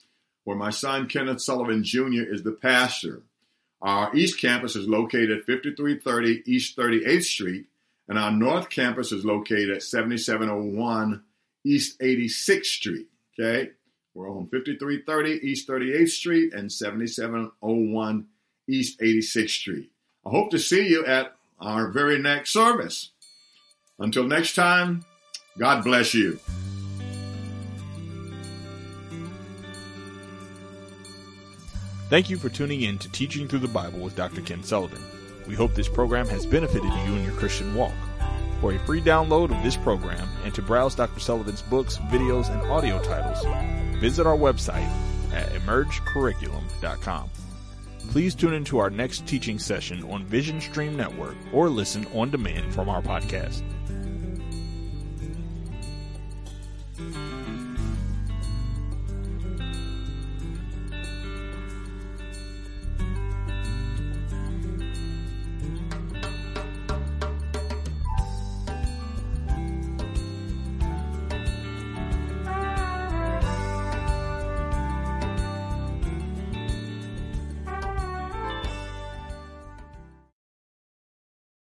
where 0.48 0.56
my 0.56 0.70
son 0.70 1.06
Kenneth 1.06 1.42
Sullivan 1.42 1.84
Jr. 1.84 2.22
is 2.22 2.42
the 2.42 2.52
pastor. 2.52 3.20
Our 3.82 4.16
East 4.16 4.40
Campus 4.40 4.76
is 4.76 4.88
located 4.88 5.30
at 5.30 5.44
5330 5.44 6.42
East 6.50 6.74
38th 6.74 7.24
Street, 7.24 7.66
and 8.08 8.18
our 8.18 8.30
North 8.30 8.70
Campus 8.70 9.12
is 9.12 9.26
located 9.26 9.68
at 9.68 9.82
7701 9.82 11.22
East 11.66 12.00
86th 12.00 12.64
Street. 12.64 13.08
Okay, 13.38 13.72
we're 14.14 14.30
on 14.30 14.48
5330 14.48 15.46
East 15.46 15.68
38th 15.68 16.08
Street 16.08 16.54
and 16.54 16.72
7701 16.72 18.26
East 18.66 19.00
86th 19.00 19.50
Street. 19.50 19.90
I 20.24 20.30
hope 20.30 20.50
to 20.52 20.58
see 20.58 20.88
you 20.88 21.04
at 21.04 21.34
our 21.60 21.90
very 21.90 22.18
next 22.18 22.54
service. 22.54 23.10
Until 23.98 24.24
next 24.24 24.54
time, 24.54 25.04
God 25.58 25.84
bless 25.84 26.14
you. 26.14 26.40
Thank 32.08 32.30
you 32.30 32.38
for 32.38 32.48
tuning 32.48 32.80
in 32.80 32.96
to 32.98 33.10
Teaching 33.10 33.46
Through 33.46 33.58
the 33.58 33.68
Bible 33.68 33.98
with 33.98 34.16
Dr. 34.16 34.40
Ken 34.40 34.62
Sullivan. 34.62 35.02
We 35.46 35.54
hope 35.54 35.74
this 35.74 35.90
program 35.90 36.26
has 36.28 36.46
benefited 36.46 36.90
you 36.90 37.14
in 37.14 37.22
your 37.22 37.34
Christian 37.34 37.74
walk. 37.74 37.92
For 38.62 38.72
a 38.72 38.78
free 38.78 39.02
download 39.02 39.54
of 39.54 39.62
this 39.62 39.76
program 39.76 40.26
and 40.42 40.54
to 40.54 40.62
browse 40.62 40.94
Dr. 40.94 41.20
Sullivan's 41.20 41.60
books, 41.60 41.98
videos, 42.10 42.50
and 42.50 42.62
audio 42.70 42.98
titles, 43.02 43.44
visit 44.00 44.26
our 44.26 44.38
website 44.38 44.90
at 45.34 45.50
emergecurriculum.com. 45.50 47.28
Please 48.10 48.34
tune 48.34 48.54
into 48.54 48.78
our 48.78 48.88
next 48.88 49.26
teaching 49.26 49.58
session 49.58 50.02
on 50.10 50.24
Vision 50.24 50.62
Stream 50.62 50.96
Network 50.96 51.36
or 51.52 51.68
listen 51.68 52.06
on 52.14 52.30
demand 52.30 52.72
from 52.72 52.88
our 52.88 53.02
podcast. 53.02 53.62